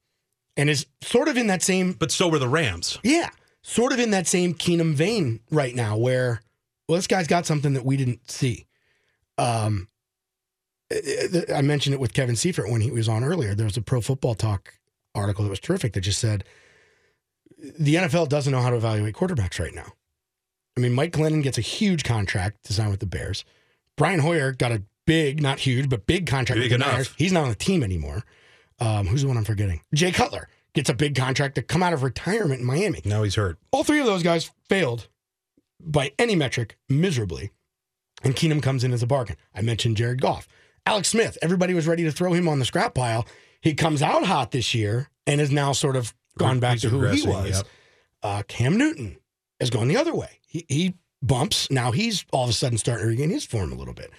and 0.56 0.70
is 0.70 0.88
sort 1.02 1.28
of 1.28 1.38
in 1.38 1.48
that 1.48 1.62
same, 1.62 1.94
But 1.94 2.12
so 2.12 2.28
were 2.28 2.40
the 2.40 2.48
Rams. 2.48 2.98
yeah, 3.04 3.30
sort 3.62 3.94
of 3.94 4.00
in 4.00 4.12
that 4.12 4.28
same 4.28 4.54
Keenum 4.54 4.94
vein 4.96 5.40
right 5.52 5.76
now 5.76 5.96
where, 5.98 6.42
well, 6.88 6.96
this 6.96 7.08
guy's 7.08 7.28
got 7.28 7.46
something 7.46 7.74
that 7.74 7.86
we 7.86 7.96
didn't 7.98 8.30
see. 8.32 8.66
Um, 9.38 9.88
I 10.92 11.44
I 11.56 11.62
mentioned 11.62 11.94
it 11.94 12.00
with 12.00 12.14
Kevin 12.14 12.36
Seifert 12.36 12.70
when 12.72 12.82
he 12.82 12.90
was 12.92 13.10
on 13.10 13.24
earlier. 13.24 13.54
There 13.54 13.66
was 13.66 13.78
a 13.78 13.82
Pro 13.82 14.02
Football 14.02 14.36
Talk 14.36 14.74
article 15.14 15.44
that 15.44 15.50
was 15.50 15.60
terrific 15.60 15.94
that 15.94 16.02
just 16.02 16.20
said 16.20 16.44
the 17.80 17.96
NFL 17.96 18.30
doesn't 18.30 18.52
know 18.52 18.62
how 18.62 18.70
to 18.70 18.76
evaluate 18.78 19.16
quarterbacks 19.16 19.60
right 19.60 19.74
now. 19.74 19.94
I 20.78 20.80
mean, 20.80 20.94
Mike 20.94 21.12
Glennon 21.12 21.42
gets 21.44 21.58
a 21.58 21.62
huge 21.62 22.04
contract 22.04 22.64
to 22.66 22.74
sign 22.74 22.90
with 22.90 23.00
the 23.00 23.06
Bears. 23.08 23.44
Brian 23.96 24.20
Hoyer 24.20 24.52
got 24.54 24.72
a 24.72 24.84
big, 25.08 25.42
not 25.42 25.58
huge, 25.58 25.90
but 25.90 26.06
big 26.06 26.28
contract 26.28 26.62
Big 26.62 26.72
enough. 26.72 26.92
Niners. 26.92 27.14
He's 27.18 27.32
not 27.32 27.44
on 27.44 27.50
the 27.50 27.56
team 27.56 27.82
anymore. 27.82 28.24
Um, 28.80 29.08
who's 29.08 29.24
the 29.24 29.28
one 29.28 29.38
I'm 29.38 29.44
forgetting? 29.44 29.82
Jay 29.96 30.12
Cutler 30.12 30.48
gets 30.76 30.88
a 30.88 30.94
big 30.94 31.16
contract 31.16 31.56
to 31.56 31.64
come 31.64 31.82
out 31.82 31.94
of 31.94 32.04
retirement 32.04 32.60
in 32.60 32.66
Miami. 32.68 33.02
Now 33.04 33.24
he's 33.24 33.34
hurt. 33.34 33.58
All 33.72 33.84
three 33.84 34.00
of 34.00 34.06
those 34.06 34.22
guys 34.22 34.52
failed 34.70 35.08
by 35.80 36.12
any 36.20 36.36
metric 36.36 36.78
miserably. 36.88 37.50
And 38.24 38.36
Keenum 38.36 38.62
comes 38.62 38.84
in 38.84 38.94
as 38.94 39.02
a 39.02 39.08
bargain. 39.08 39.38
I 39.56 39.62
mentioned 39.62 39.98
Jared 39.98 40.22
Goff. 40.22 40.48
Alex 40.86 41.10
Smith, 41.10 41.38
everybody 41.42 41.74
was 41.74 41.88
ready 41.88 42.04
to 42.04 42.12
throw 42.12 42.34
him 42.34 42.48
on 42.48 42.60
the 42.60 42.66
scrap 42.66 42.94
pile. 42.94 43.26
He 43.62 43.74
comes 43.74 44.02
out 44.02 44.26
hot 44.26 44.52
this 44.52 44.74
year 44.76 45.10
and 45.26 45.42
is 45.42 45.52
now 45.52 45.72
sort 45.72 45.96
of 45.96 46.14
gone 46.38 46.60
back 46.60 46.74
He's 46.74 46.82
to 46.84 46.90
who 46.90 47.06
he 47.08 47.28
was. 47.28 47.50
yep. 47.50 47.68
Uh, 48.24 48.44
Cam 48.48 48.78
Newton 48.78 49.18
has 49.60 49.70
gone 49.70 49.88
the 49.88 49.98
other 49.98 50.16
way. 50.16 50.40
He, 50.48 50.66
he 50.68 50.94
bumps. 51.22 51.70
Now 51.70 51.92
he's 51.92 52.26
all 52.32 52.46
of 52.46 52.50
a 52.50 52.54
sudden 52.54 52.78
starting 52.78 53.04
to 53.04 53.10
regain 53.10 53.30
his 53.30 53.46
form 53.46 53.72
a 53.72 53.76
little 53.76 53.94
bit. 53.94 54.12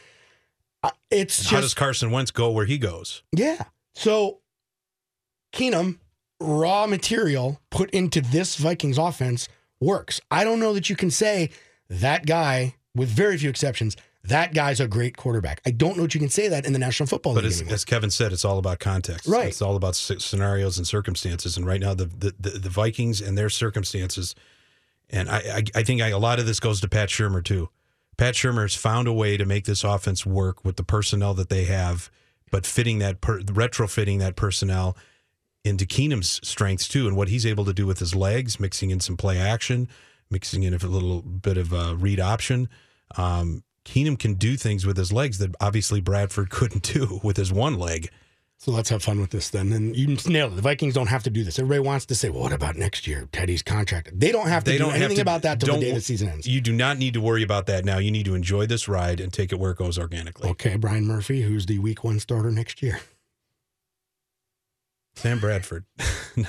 Uh, 0.82 0.90
it's 1.10 1.48
How 1.50 1.56
does 1.56 1.66
just, 1.66 1.76
Carson 1.76 2.10
Wentz 2.10 2.30
go 2.30 2.50
where 2.50 2.66
he 2.66 2.78
goes? 2.78 3.22
yeah. 3.32 3.64
So 3.94 4.38
Keenum, 5.52 5.98
raw 6.40 6.86
material 6.86 7.60
put 7.70 7.90
into 7.90 8.20
this 8.20 8.56
Vikings 8.56 8.98
offense 8.98 9.48
works. 9.80 10.20
I 10.30 10.44
don't 10.44 10.60
know 10.60 10.72
that 10.74 10.88
you 10.88 10.94
can 10.96 11.10
say 11.10 11.50
that 11.88 12.26
guy, 12.26 12.74
with 12.94 13.08
very 13.08 13.36
few 13.38 13.50
exceptions, 13.50 13.96
that 14.24 14.52
guy's 14.54 14.78
a 14.78 14.86
great 14.86 15.16
quarterback. 15.16 15.60
I 15.64 15.70
don't 15.70 15.96
know 15.96 16.02
that 16.04 16.14
you 16.14 16.20
can 16.20 16.28
say 16.28 16.48
that 16.48 16.66
in 16.66 16.72
the 16.72 16.78
National 16.78 17.06
Football 17.06 17.34
But 17.34 17.44
League 17.44 17.52
as, 17.52 17.60
anymore. 17.60 17.74
as 17.74 17.84
Kevin 17.84 18.10
said, 18.10 18.32
it's 18.32 18.44
all 18.44 18.58
about 18.58 18.78
context. 18.78 19.26
Right. 19.26 19.48
It's 19.48 19.62
all 19.62 19.74
about 19.74 19.96
scenarios 19.96 20.76
and 20.78 20.86
circumstances. 20.86 21.56
And 21.56 21.66
right 21.66 21.80
now, 21.80 21.94
the 21.94 22.04
the, 22.04 22.34
the, 22.38 22.50
the 22.50 22.68
Vikings 22.70 23.20
and 23.20 23.38
their 23.38 23.48
circumstances, 23.48 24.34
and 25.08 25.28
I 25.30 25.38
I, 25.38 25.62
I 25.76 25.82
think 25.82 26.02
I, 26.02 26.08
a 26.08 26.18
lot 26.18 26.38
of 26.38 26.46
this 26.46 26.60
goes 26.60 26.80
to 26.82 26.88
Pat 26.88 27.08
Shurmur 27.08 27.42
too. 27.42 27.68
Pat 28.18 28.34
Shurmur 28.34 28.62
has 28.62 28.74
found 28.74 29.06
a 29.06 29.12
way 29.12 29.36
to 29.36 29.46
make 29.46 29.64
this 29.64 29.84
offense 29.84 30.26
work 30.26 30.64
with 30.64 30.76
the 30.76 30.82
personnel 30.82 31.34
that 31.34 31.48
they 31.48 31.64
have, 31.64 32.10
but 32.50 32.66
fitting 32.66 32.98
that 32.98 33.20
per, 33.20 33.40
retrofitting 33.40 34.18
that 34.18 34.34
personnel 34.36 34.96
into 35.64 35.86
Keenum's 35.86 36.40
strengths 36.46 36.88
too, 36.88 37.06
and 37.06 37.16
what 37.16 37.28
he's 37.28 37.46
able 37.46 37.64
to 37.64 37.72
do 37.72 37.86
with 37.86 38.00
his 38.00 38.14
legs, 38.14 38.58
mixing 38.58 38.90
in 38.90 38.98
some 38.98 39.16
play 39.16 39.38
action, 39.38 39.88
mixing 40.30 40.64
in 40.64 40.74
a 40.74 40.78
little 40.78 41.22
bit 41.22 41.56
of 41.56 41.72
a 41.72 41.94
read 41.94 42.18
option. 42.18 42.68
Um, 43.16 43.62
Keenum 43.84 44.18
can 44.18 44.34
do 44.34 44.56
things 44.56 44.84
with 44.84 44.96
his 44.96 45.12
legs 45.12 45.38
that 45.38 45.54
obviously 45.60 46.00
Bradford 46.00 46.50
couldn't 46.50 46.82
do 46.82 47.20
with 47.22 47.36
his 47.36 47.52
one 47.52 47.78
leg. 47.78 48.10
So 48.60 48.72
let's 48.72 48.88
have 48.88 49.04
fun 49.04 49.20
with 49.20 49.30
this 49.30 49.50
then. 49.50 49.72
And 49.72 49.94
you 49.96 50.16
nailed 50.26 50.52
it. 50.52 50.56
The 50.56 50.62
Vikings 50.62 50.92
don't 50.92 51.06
have 51.06 51.22
to 51.22 51.30
do 51.30 51.44
this. 51.44 51.60
Everybody 51.60 51.78
wants 51.86 52.06
to 52.06 52.16
say, 52.16 52.28
well, 52.28 52.42
what 52.42 52.52
about 52.52 52.74
next 52.74 53.06
year? 53.06 53.28
Teddy's 53.30 53.62
contract. 53.62 54.10
They 54.18 54.32
don't 54.32 54.48
have 54.48 54.64
to 54.64 54.70
They 54.72 54.78
do 54.78 54.84
don't 54.84 54.94
anything 54.94 55.16
to- 55.16 55.22
about 55.22 55.42
that 55.42 55.60
till 55.60 55.74
the 55.76 55.80
day 55.80 55.92
the 55.92 56.00
season 56.00 56.28
ends. 56.28 56.44
You 56.48 56.60
do 56.60 56.72
not 56.72 56.98
need 56.98 57.14
to 57.14 57.20
worry 57.20 57.44
about 57.44 57.66
that 57.66 57.84
now. 57.84 57.98
You 57.98 58.10
need 58.10 58.24
to 58.26 58.34
enjoy 58.34 58.66
this 58.66 58.88
ride 58.88 59.20
and 59.20 59.32
take 59.32 59.52
it 59.52 59.60
where 59.60 59.70
it 59.70 59.78
goes 59.78 59.96
organically. 59.96 60.50
Okay, 60.50 60.74
Brian 60.74 61.06
Murphy, 61.06 61.42
who's 61.42 61.66
the 61.66 61.78
week 61.78 62.02
one 62.02 62.18
starter 62.18 62.50
next 62.50 62.82
year. 62.82 62.98
Sam 65.14 65.38
Bradford. 65.38 65.84
uh, 66.38 66.44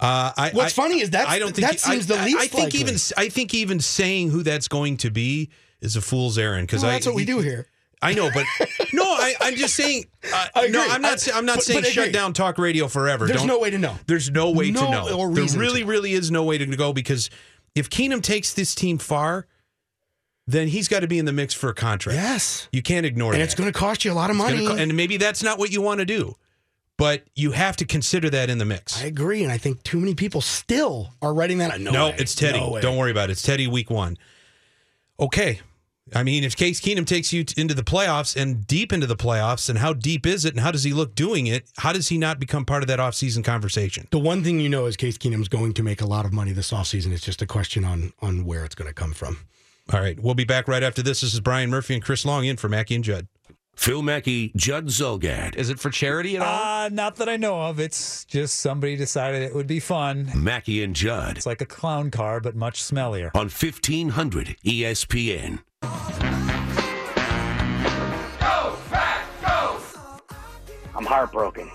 I, 0.00 0.50
What's 0.54 0.76
I- 0.76 0.82
funny 0.82 1.00
is 1.00 1.10
that's- 1.10 1.32
I 1.32 1.38
don't 1.38 1.54
think 1.54 1.68
that 1.68 1.78
seems 1.78 2.08
the 2.08 2.16
I, 2.18 2.24
least 2.24 2.38
I 2.38 2.46
think 2.48 2.64
likely. 2.64 2.80
even 2.80 2.96
I 3.16 3.28
think 3.28 3.54
even 3.54 3.78
saying 3.80 4.30
who 4.30 4.42
that's 4.42 4.66
going 4.66 4.96
to 4.98 5.10
be 5.10 5.50
is 5.80 5.94
a 5.94 6.00
fool's 6.00 6.36
errand 6.36 6.66
because 6.66 6.82
Well, 6.82 6.90
that's 6.90 7.06
what 7.06 7.14
we 7.14 7.24
do 7.24 7.38
here. 7.38 7.68
I 8.02 8.12
know, 8.12 8.28
but 8.34 8.44
no, 8.92 9.03
I, 9.24 9.34
I'm 9.40 9.54
just 9.56 9.74
saying. 9.74 10.04
Uh, 10.32 10.46
I 10.54 10.68
no, 10.68 10.82
I'm 10.88 11.02
not. 11.02 11.28
I- 11.28 11.36
I'm 11.36 11.44
not 11.44 11.56
but- 11.56 11.64
saying 11.64 11.82
but 11.82 11.90
shut 11.92 12.04
agree. 12.04 12.12
down 12.12 12.32
talk 12.32 12.56
radio 12.56 12.88
forever. 12.88 13.26
There's 13.26 13.40
Don't- 13.40 13.46
no 13.48 13.58
way 13.58 13.68
to 13.68 13.76
know. 13.78 13.94
There's 14.06 14.30
no 14.30 14.50
way 14.52 14.70
No 14.70 14.84
to 14.86 14.90
know. 14.90 15.18
or 15.18 15.30
there 15.34 15.44
really, 15.44 15.80
to. 15.82 15.86
really 15.86 16.12
is 16.12 16.30
no 16.30 16.44
way 16.44 16.56
to 16.56 16.64
go 16.64 16.94
because 16.94 17.28
if 17.74 17.90
Keenum 17.90 18.22
takes 18.22 18.54
this 18.54 18.74
team 18.74 18.96
far, 18.96 19.46
then 20.46 20.68
he's 20.68 20.88
got 20.88 21.00
to 21.00 21.06
be 21.06 21.18
in 21.18 21.26
the 21.26 21.32
mix 21.32 21.52
for 21.52 21.68
a 21.68 21.74
contract. 21.74 22.16
Yes. 22.18 22.68
You 22.72 22.80
can't 22.82 23.04
ignore 23.04 23.32
it. 23.32 23.36
And 23.36 23.40
that. 23.42 23.44
it's 23.44 23.54
going 23.54 23.70
to 23.70 23.78
cost 23.78 24.04
you 24.04 24.12
a 24.12 24.14
lot 24.14 24.30
of 24.30 24.36
It's 24.36 24.44
money. 24.44 24.66
co- 24.66 24.76
and 24.76 24.96
maybe 24.96 25.18
that's 25.18 25.42
not 25.42 25.58
what 25.58 25.70
you 25.70 25.82
want 25.82 26.00
to 26.00 26.06
do, 26.06 26.34
but 26.96 27.24
you 27.34 27.52
have 27.52 27.76
to 27.76 27.84
consider 27.84 28.30
that 28.30 28.48
in 28.48 28.56
the 28.56 28.64
mix. 28.64 29.02
I 29.02 29.06
agree. 29.06 29.42
And 29.42 29.52
I 29.52 29.58
think 29.58 29.82
too 29.82 30.00
many 30.00 30.14
people 30.14 30.40
still 30.40 31.12
are 31.20 31.34
writing 31.34 31.58
that. 31.58 31.78
No, 31.80 31.90
no, 31.90 32.04
way. 32.06 32.16
it's 32.18 32.34
Teddy. 32.34 32.60
No. 32.60 32.80
Don't 32.80 32.96
worry 32.96 33.10
about 33.10 33.28
it. 33.28 33.32
It's 33.32 33.42
Teddy 33.42 33.66
week 33.66 33.90
one. 33.90 34.16
Okay. 35.20 35.60
I 36.14 36.22
mean, 36.22 36.44
if 36.44 36.54
Case 36.54 36.80
Keenum 36.80 37.06
takes 37.06 37.32
you 37.32 37.44
into 37.56 37.72
the 37.72 37.82
playoffs 37.82 38.36
and 38.40 38.66
deep 38.66 38.92
into 38.92 39.06
the 39.06 39.16
playoffs, 39.16 39.70
and 39.70 39.78
how 39.78 39.94
deep 39.94 40.26
is 40.26 40.44
it, 40.44 40.52
and 40.52 40.60
how 40.60 40.70
does 40.70 40.84
he 40.84 40.92
look 40.92 41.14
doing 41.14 41.46
it? 41.46 41.70
How 41.78 41.92
does 41.94 42.08
he 42.08 42.18
not 42.18 42.38
become 42.38 42.66
part 42.66 42.82
of 42.82 42.88
that 42.88 42.98
offseason 42.98 43.42
conversation? 43.42 44.06
The 44.10 44.18
one 44.18 44.44
thing 44.44 44.60
you 44.60 44.68
know 44.68 44.84
is 44.84 44.96
Case 44.98 45.16
Keenum's 45.16 45.48
going 45.48 45.72
to 45.74 45.82
make 45.82 46.02
a 46.02 46.06
lot 46.06 46.26
of 46.26 46.32
money 46.32 46.52
this 46.52 46.72
offseason. 46.72 47.10
It's 47.12 47.24
just 47.24 47.40
a 47.40 47.46
question 47.46 47.84
on 47.84 48.12
on 48.20 48.44
where 48.44 48.64
it's 48.66 48.74
going 48.74 48.88
to 48.88 48.94
come 48.94 49.12
from. 49.12 49.38
All 49.92 50.00
right, 50.00 50.18
we'll 50.20 50.34
be 50.34 50.44
back 50.44 50.68
right 50.68 50.82
after 50.82 51.02
this. 51.02 51.22
This 51.22 51.32
is 51.32 51.40
Brian 51.40 51.70
Murphy 51.70 51.94
and 51.94 52.02
Chris 52.04 52.24
Long 52.24 52.44
in 52.44 52.56
for 52.58 52.68
Mackey 52.68 52.94
and 52.96 53.04
Judd. 53.04 53.26
Phil 53.76 54.02
Mackey, 54.02 54.52
Judd 54.54 54.86
Zulgad. 54.86 55.56
Is 55.56 55.68
it 55.68 55.80
for 55.80 55.90
charity 55.90 56.36
at 56.36 56.42
all? 56.42 56.84
Uh, 56.84 56.88
not 56.90 57.16
that 57.16 57.28
I 57.28 57.36
know 57.36 57.60
of. 57.60 57.80
It's 57.80 58.24
just 58.24 58.60
somebody 58.60 58.94
decided 58.96 59.42
it 59.42 59.54
would 59.54 59.66
be 59.66 59.80
fun. 59.80 60.30
Mackey 60.34 60.82
and 60.84 60.94
Judd 60.94 61.36
It's 61.38 61.46
like 61.46 61.60
a 61.60 61.66
clown 61.66 62.10
car, 62.12 62.40
but 62.40 62.54
much 62.54 62.82
smellier. 62.82 63.30
on 63.34 63.46
E 63.46 63.50
1500 63.50 64.56
ESPN. 64.64 65.58
I'm 70.96 71.04
heartbroken. 71.04 71.70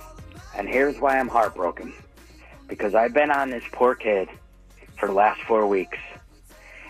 And 0.56 0.68
here's 0.68 1.00
why 1.00 1.20
I'm 1.20 1.28
heartbroken. 1.28 1.94
Because 2.68 2.96
I've 2.96 3.14
been 3.14 3.32
on 3.32 3.50
this 3.50 3.64
poor 3.72 3.94
kid 3.94 4.30
for 4.98 5.08
the 5.08 5.14
last 5.14 5.42
four 5.42 5.68
weeks. 5.68 5.98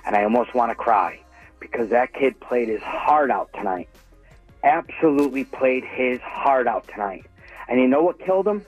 And 0.06 0.16
I 0.16 0.24
almost 0.24 0.54
want 0.54 0.72
to 0.72 0.76
cry. 0.76 1.20
Because 1.60 1.90
that 1.90 2.14
kid 2.14 2.40
played 2.40 2.70
his 2.70 2.82
heart 2.82 3.30
out 3.30 3.52
tonight. 3.54 3.90
Absolutely 4.64 5.44
played 5.44 5.84
his 5.84 6.22
heart 6.22 6.68
out 6.68 6.88
tonight. 6.88 7.26
And 7.68 7.80
you 7.80 7.88
know 7.88 8.04
what 8.04 8.20
killed 8.20 8.48
him? 8.48 8.66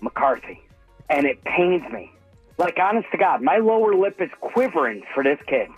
McCarthy. 0.00 0.60
And 1.08 1.26
it 1.26 1.42
pains 1.44 1.82
me. 1.92 2.12
Like, 2.58 2.78
honest 2.78 3.08
to 3.12 3.18
God, 3.18 3.40
my 3.40 3.56
lower 3.56 3.94
lip 3.94 4.20
is 4.20 4.30
quivering 4.40 5.02
for 5.14 5.24
this 5.24 5.38
kid. 5.46 5.68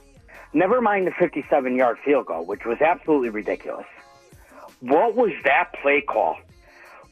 Never 0.54 0.80
mind 0.80 1.06
the 1.06 1.12
57 1.12 1.76
yard 1.76 1.98
field 2.04 2.26
goal, 2.26 2.44
which 2.44 2.64
was 2.64 2.80
absolutely 2.80 3.30
ridiculous. 3.30 3.86
What 4.80 5.14
was 5.14 5.32
that 5.44 5.72
play 5.80 6.02
call? 6.02 6.36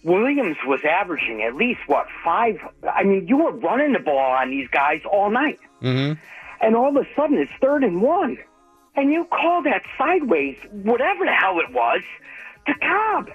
Williams 0.02 0.56
was 0.66 0.80
averaging 0.84 1.42
at 1.42 1.54
least 1.54 1.80
what 1.86 2.06
five. 2.24 2.58
I 2.90 3.04
mean, 3.04 3.28
you 3.28 3.36
were 3.36 3.52
running 3.52 3.92
the 3.92 3.98
ball 3.98 4.32
on 4.32 4.50
these 4.50 4.68
guys 4.68 5.02
all 5.10 5.30
night, 5.30 5.60
mm-hmm. 5.82 6.18
and 6.60 6.76
all 6.76 6.96
of 6.96 6.96
a 6.96 7.06
sudden 7.14 7.38
it's 7.38 7.52
third 7.60 7.84
and 7.84 8.00
one, 8.00 8.38
and 8.96 9.12
you 9.12 9.24
call 9.26 9.62
that 9.64 9.82
sideways, 9.98 10.56
whatever 10.70 11.24
the 11.24 11.32
hell 11.32 11.58
it 11.60 11.72
was, 11.72 12.00
to 12.66 12.74
Cobb. 12.74 13.30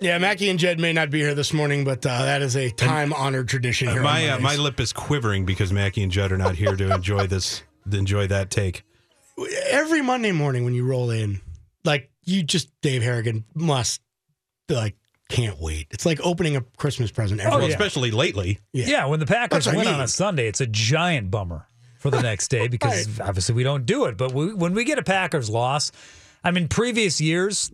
Yeah, 0.00 0.16
Mackey 0.18 0.48
and 0.48 0.58
Judd 0.58 0.78
may 0.80 0.92
not 0.94 1.10
be 1.10 1.18
here 1.18 1.34
this 1.34 1.52
morning, 1.52 1.84
but 1.84 2.04
uh, 2.06 2.24
that 2.24 2.40
is 2.40 2.56
a 2.56 2.70
time 2.70 3.12
honored 3.12 3.48
tradition 3.48 3.88
here. 3.88 3.98
on 3.98 4.04
my 4.04 4.28
uh, 4.30 4.38
my 4.38 4.56
lip 4.56 4.80
is 4.80 4.92
quivering 4.94 5.44
because 5.44 5.72
Mackey 5.72 6.02
and 6.02 6.10
Judd 6.10 6.32
are 6.32 6.38
not 6.38 6.54
here 6.54 6.74
to 6.74 6.94
enjoy 6.94 7.26
this. 7.26 7.62
to 7.90 7.98
Enjoy 7.98 8.26
that 8.28 8.50
take. 8.50 8.82
every 9.68 10.00
Monday 10.02 10.32
morning 10.32 10.64
when 10.64 10.72
you 10.74 10.86
roll 10.86 11.10
in, 11.10 11.40
like 11.84 12.10
you 12.24 12.42
just 12.42 12.70
Dave 12.80 13.02
Harrigan 13.02 13.44
must 13.54 14.00
like 14.70 14.96
can't 15.28 15.60
wait. 15.60 15.86
It's 15.90 16.06
like 16.06 16.18
opening 16.22 16.56
a 16.56 16.62
Christmas 16.78 17.10
present 17.10 17.40
every 17.40 17.52
Oh, 17.52 17.60
yeah. 17.60 17.66
especially 17.68 18.10
lately. 18.10 18.58
Yeah. 18.72 18.86
Yeah, 18.86 19.06
when 19.06 19.20
the 19.20 19.26
Packers 19.26 19.66
That's 19.66 19.76
I 19.76 19.78
win 19.78 19.86
on 19.86 20.00
a 20.00 20.08
Sunday, 20.08 20.48
it's 20.48 20.60
a 20.62 20.66
giant 20.66 21.30
bummer 21.30 21.66
for 21.98 22.10
the 22.10 22.22
next 22.22 22.48
day 22.48 22.68
because 22.68 23.20
obviously 23.20 23.54
we 23.54 23.62
don't 23.64 23.84
do 23.86 24.06
it. 24.06 24.16
But 24.16 24.32
we, 24.32 24.54
when 24.54 24.72
we 24.72 24.84
get 24.84 24.98
a 24.98 25.02
Packers 25.04 25.48
loss, 25.50 25.92
I 26.42 26.50
mean, 26.50 26.66
previous 26.68 27.20
years, 27.20 27.70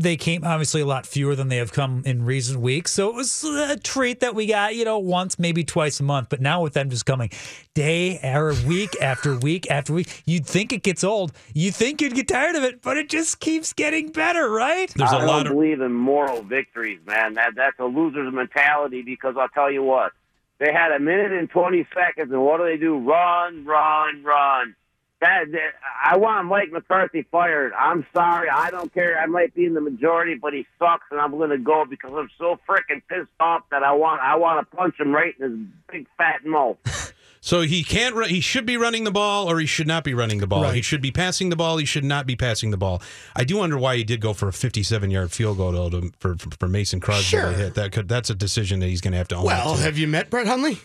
they 0.00 0.16
came 0.16 0.44
obviously 0.44 0.80
a 0.80 0.86
lot 0.86 1.06
fewer 1.06 1.36
than 1.36 1.48
they 1.48 1.58
have 1.58 1.72
come 1.72 2.02
in 2.06 2.24
recent 2.24 2.60
weeks. 2.60 2.90
So 2.90 3.08
it 3.08 3.14
was 3.14 3.44
a 3.44 3.76
treat 3.76 4.20
that 4.20 4.34
we 4.34 4.46
got, 4.46 4.74
you 4.74 4.84
know, 4.84 4.98
once, 4.98 5.38
maybe 5.38 5.62
twice 5.62 6.00
a 6.00 6.02
month. 6.02 6.28
But 6.30 6.40
now 6.40 6.62
with 6.62 6.72
them 6.72 6.88
just 6.88 7.04
coming 7.04 7.30
day 7.74 8.18
or 8.22 8.54
week 8.66 8.96
after 9.00 9.36
week 9.36 9.70
after 9.70 9.92
week, 9.92 10.22
you'd 10.24 10.46
think 10.46 10.72
it 10.72 10.82
gets 10.82 11.04
old. 11.04 11.32
You'd 11.54 11.74
think 11.74 12.00
you'd 12.00 12.14
get 12.14 12.28
tired 12.28 12.56
of 12.56 12.64
it, 12.64 12.80
but 12.80 12.96
it 12.96 13.10
just 13.10 13.40
keeps 13.40 13.72
getting 13.74 14.10
better, 14.10 14.48
right? 14.50 14.92
There's 14.96 15.12
a 15.12 15.16
I 15.16 15.24
lot 15.24 15.44
don't 15.44 15.52
of 15.52 15.52
believe 15.52 15.80
in 15.80 15.92
moral 15.92 16.42
victories, 16.42 17.00
man. 17.06 17.34
That 17.34 17.54
that's 17.54 17.78
a 17.78 17.84
loser's 17.84 18.32
mentality 18.32 19.02
because 19.02 19.36
I'll 19.38 19.48
tell 19.48 19.70
you 19.70 19.82
what. 19.82 20.12
They 20.58 20.72
had 20.72 20.92
a 20.92 20.98
minute 20.98 21.32
and 21.32 21.48
twenty 21.50 21.86
seconds, 21.94 22.32
and 22.32 22.42
what 22.42 22.58
do 22.58 22.64
they 22.64 22.76
do? 22.76 22.98
Run, 22.98 23.64
run, 23.64 24.22
run. 24.24 24.74
That, 25.20 25.52
that 25.52 25.72
I 26.02 26.16
want 26.16 26.46
Mike 26.48 26.72
McCarthy 26.72 27.26
fired. 27.30 27.72
I'm 27.78 28.06
sorry, 28.14 28.48
I 28.48 28.70
don't 28.70 28.92
care. 28.94 29.18
I 29.18 29.26
might 29.26 29.54
be 29.54 29.66
in 29.66 29.74
the 29.74 29.80
majority, 29.82 30.34
but 30.34 30.54
he 30.54 30.66
sucks, 30.78 31.04
and 31.10 31.20
I'm 31.20 31.32
going 31.32 31.50
to 31.50 31.58
go 31.58 31.84
because 31.88 32.10
I'm 32.14 32.30
so 32.38 32.58
freaking 32.68 33.02
pissed 33.08 33.28
off 33.38 33.62
that 33.70 33.82
I 33.82 33.92
want 33.92 34.22
I 34.22 34.36
want 34.36 34.68
to 34.70 34.76
punch 34.76 34.98
him 34.98 35.12
right 35.12 35.34
in 35.38 35.50
his 35.50 35.58
big 35.92 36.06
fat 36.16 36.44
mouth. 36.46 36.78
So 37.42 37.62
he 37.62 37.82
can't. 37.82 38.14
Ru- 38.14 38.26
he 38.26 38.42
should 38.42 38.66
be 38.66 38.76
running 38.76 39.04
the 39.04 39.10
ball, 39.10 39.50
or 39.50 39.58
he 39.60 39.64
should 39.64 39.86
not 39.86 40.04
be 40.04 40.12
running 40.12 40.40
the 40.40 40.46
ball. 40.46 40.62
Right. 40.64 40.74
He 40.74 40.82
should 40.82 41.00
be 41.00 41.10
passing 41.10 41.48
the 41.48 41.56
ball. 41.56 41.78
He 41.78 41.86
should 41.86 42.04
not 42.04 42.26
be 42.26 42.36
passing 42.36 42.70
the 42.70 42.76
ball. 42.76 43.00
I 43.34 43.44
do 43.44 43.56
wonder 43.56 43.78
why 43.78 43.96
he 43.96 44.04
did 44.04 44.20
go 44.20 44.34
for 44.34 44.48
a 44.48 44.52
57-yard 44.52 45.32
field 45.32 45.56
goal 45.56 45.88
to, 45.90 46.12
for, 46.18 46.36
for 46.36 46.50
for 46.58 46.68
Mason 46.68 47.00
Crosby 47.00 47.22
Sure. 47.24 47.46
to 47.50 47.52
hit. 47.54 47.74
That 47.76 47.92
could. 47.92 48.08
That's 48.08 48.28
a 48.28 48.34
decision 48.34 48.80
that 48.80 48.88
he's 48.88 49.00
going 49.00 49.12
to 49.12 49.16
have 49.18 49.28
to 49.28 49.36
own. 49.36 49.44
Well, 49.46 49.70
up 49.70 49.76
to. 49.78 49.82
have 49.82 49.96
you 49.96 50.06
met 50.06 50.28
Brett 50.28 50.46
Hundley? 50.46 50.80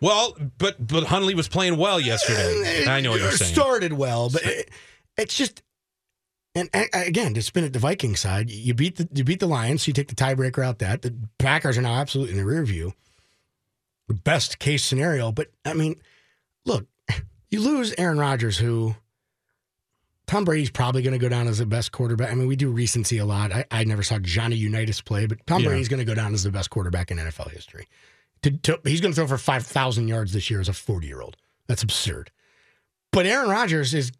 Well, 0.00 0.36
but 0.58 0.84
but 0.86 1.04
Hundley 1.04 1.34
was 1.34 1.48
playing 1.48 1.76
well 1.76 2.00
yesterday. 2.00 2.62
Eh, 2.64 2.84
eh, 2.84 2.90
I 2.90 3.00
know 3.00 3.10
what 3.10 3.20
you're 3.20 3.30
saying. 3.32 3.52
Started 3.52 3.92
well, 3.92 4.30
but 4.30 4.44
it, 4.44 4.70
it's 5.16 5.36
just. 5.36 5.62
And 6.54 6.68
again, 6.92 7.34
to 7.34 7.42
spin 7.42 7.62
it 7.64 7.72
the 7.72 7.78
Viking 7.78 8.16
side, 8.16 8.50
you 8.50 8.74
beat 8.74 8.96
the 8.96 9.08
you 9.12 9.22
beat 9.22 9.38
the 9.38 9.46
Lions, 9.46 9.82
so 9.82 9.88
you 9.88 9.92
take 9.92 10.08
the 10.08 10.14
tiebreaker 10.16 10.64
out. 10.64 10.78
That 10.80 11.02
the 11.02 11.14
Packers 11.38 11.78
are 11.78 11.82
now 11.82 11.94
absolutely 11.94 12.32
in 12.32 12.38
the 12.38 12.44
rear 12.44 12.64
view. 12.64 12.94
Best 14.24 14.58
case 14.58 14.82
scenario, 14.82 15.30
but 15.30 15.48
I 15.64 15.74
mean, 15.74 15.96
look, 16.64 16.86
you 17.50 17.60
lose 17.60 17.94
Aaron 17.98 18.18
Rodgers, 18.18 18.56
who 18.56 18.96
Tom 20.26 20.44
Brady's 20.44 20.70
probably 20.70 21.02
going 21.02 21.12
to 21.12 21.18
go 21.18 21.28
down 21.28 21.46
as 21.46 21.58
the 21.58 21.66
best 21.66 21.92
quarterback. 21.92 22.30
I 22.30 22.34
mean, 22.34 22.48
we 22.48 22.56
do 22.56 22.70
recency 22.70 23.18
a 23.18 23.26
lot. 23.26 23.52
I, 23.52 23.64
I 23.70 23.84
never 23.84 24.02
saw 24.02 24.18
Johnny 24.18 24.56
Unitas 24.56 25.00
play, 25.02 25.26
but 25.26 25.46
Tom 25.46 25.62
Yeah. 25.62 25.68
Brady's 25.68 25.88
going 25.88 25.98
to 26.00 26.04
go 26.06 26.14
down 26.14 26.32
as 26.34 26.42
the 26.42 26.50
best 26.50 26.70
quarterback 26.70 27.10
in 27.10 27.18
NFL 27.18 27.50
history. 27.50 27.86
To, 28.42 28.50
to, 28.50 28.80
he's 28.84 29.00
going 29.00 29.12
to 29.12 29.16
throw 29.16 29.26
for 29.26 29.38
5,000 29.38 30.08
yards 30.08 30.32
this 30.32 30.48
year 30.50 30.60
as 30.60 30.68
a 30.68 30.72
40 30.72 31.06
year 31.06 31.20
old. 31.20 31.36
That's 31.66 31.82
absurd. 31.82 32.30
But 33.12 33.26
Aaron 33.26 33.48
Rodgers 33.48 33.94
is, 33.94 34.12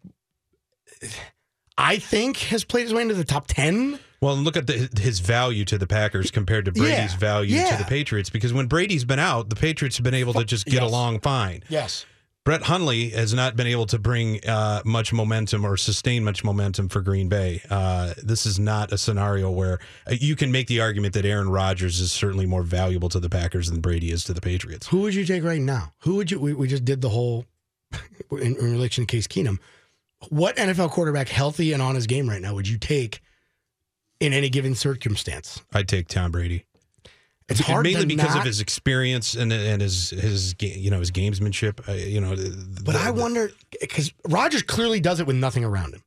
I 1.77 1.97
think, 1.97 2.37
has 2.37 2.63
played 2.63 2.83
his 2.83 2.93
way 2.93 3.01
into 3.03 3.13
the 3.13 3.23
top 3.23 3.47
10. 3.47 3.99
Well, 4.21 4.35
and 4.35 4.43
look 4.43 4.57
at 4.57 4.67
the, 4.67 4.89
his 4.99 5.19
value 5.19 5.63
to 5.65 5.77
the 5.77 5.87
Packers 5.87 6.29
compared 6.29 6.65
to 6.65 6.71
Brady's 6.73 7.13
Yeah, 7.13 7.17
value 7.17 7.55
yeah. 7.55 7.69
to 7.69 7.77
the 7.77 7.85
Patriots. 7.87 8.29
Because 8.29 8.51
when 8.51 8.67
Brady's 8.67 9.05
been 9.05 9.19
out, 9.19 9.49
the 9.49 9.55
Patriots 9.55 9.95
have 9.97 10.03
been 10.03 10.13
able 10.13 10.33
to 10.33 10.43
just 10.43 10.65
get 10.65 10.75
Yes. 10.81 10.83
along 10.83 11.21
fine. 11.21 11.63
Yes. 11.69 12.05
Brett 12.45 12.63
Hundley 12.63 13.09
has 13.09 13.33
not 13.33 13.55
been 13.55 13.67
able 13.67 13.85
to 13.87 13.99
bring 13.99 14.43
uh, 14.47 14.81
much 14.85 15.13
momentum 15.13 15.65
or 15.65 15.77
sustain 15.77 16.23
much 16.23 16.43
momentum 16.43 16.89
for 16.89 17.01
Green 17.01 17.29
Bay. 17.29 17.61
Uh, 17.69 18.13
this 18.23 18.45
is 18.45 18.57
not 18.57 18.91
a 18.91 18.97
scenario 18.97 19.51
where 19.51 19.79
uh, 20.07 20.15
you 20.19 20.35
can 20.35 20.51
make 20.51 20.67
the 20.67 20.79
argument 20.79 21.13
that 21.13 21.25
Aaron 21.25 21.49
Rodgers 21.49 21.99
is 21.99 22.11
certainly 22.11 22.45
more 22.45 22.63
valuable 22.63 23.09
to 23.09 23.19
the 23.19 23.29
Packers 23.29 23.69
than 23.69 23.81
Brady 23.81 24.11
is 24.11 24.23
to 24.23 24.33
the 24.33 24.41
Patriots. 24.41 24.87
Who 24.87 25.01
would 25.01 25.13
you 25.13 25.25
take 25.25 25.43
right 25.43 25.61
now? 25.61 25.93
Who 25.99 26.15
would 26.15 26.31
you? 26.31 26.39
We, 26.39 26.53
we 26.53 26.67
just 26.67 26.85
did 26.85 27.01
the 27.01 27.09
whole 27.09 27.45
in, 28.31 28.55
in 28.55 28.71
relation 28.71 29.05
to 29.05 29.11
Case 29.11 29.27
Keenum. 29.27 29.59
What 30.29 30.55
NFL 30.55 30.91
quarterback, 30.91 31.29
healthy 31.29 31.71
and 31.73 31.81
on 31.81 31.95
his 31.95 32.07
game 32.07 32.27
right 32.27 32.41
now, 32.41 32.53
would 32.55 32.67
you 32.67 32.77
take 32.77 33.21
in 34.19 34.33
any 34.33 34.49
given 34.49 34.75
circumstance? 34.75 35.61
I'd 35.73 35.87
take 35.87 36.07
Tom 36.07 36.31
Brady. 36.31 36.65
It's 37.49 37.59
hard 37.59 37.83
mainly 37.83 38.01
to 38.01 38.07
because 38.07 38.29
not- 38.29 38.39
of 38.39 38.45
his 38.45 38.61
experience 38.61 39.33
and 39.35 39.51
and 39.51 39.81
his 39.81 40.11
his 40.11 40.55
you 40.59 40.91
know 40.91 40.99
his 40.99 41.11
gamesmanship. 41.11 41.87
Uh, 41.89 41.93
you 41.93 42.21
know, 42.21 42.35
the- 42.35 42.81
But 42.83 42.95
I 42.95 43.11
wonder 43.11 43.51
because 43.81 44.13
Rodgers 44.27 44.61
clearly 44.63 44.99
does 44.99 45.19
it 45.19 45.27
with 45.27 45.35
nothing 45.35 45.63
around 45.65 45.93
him. 45.95 46.03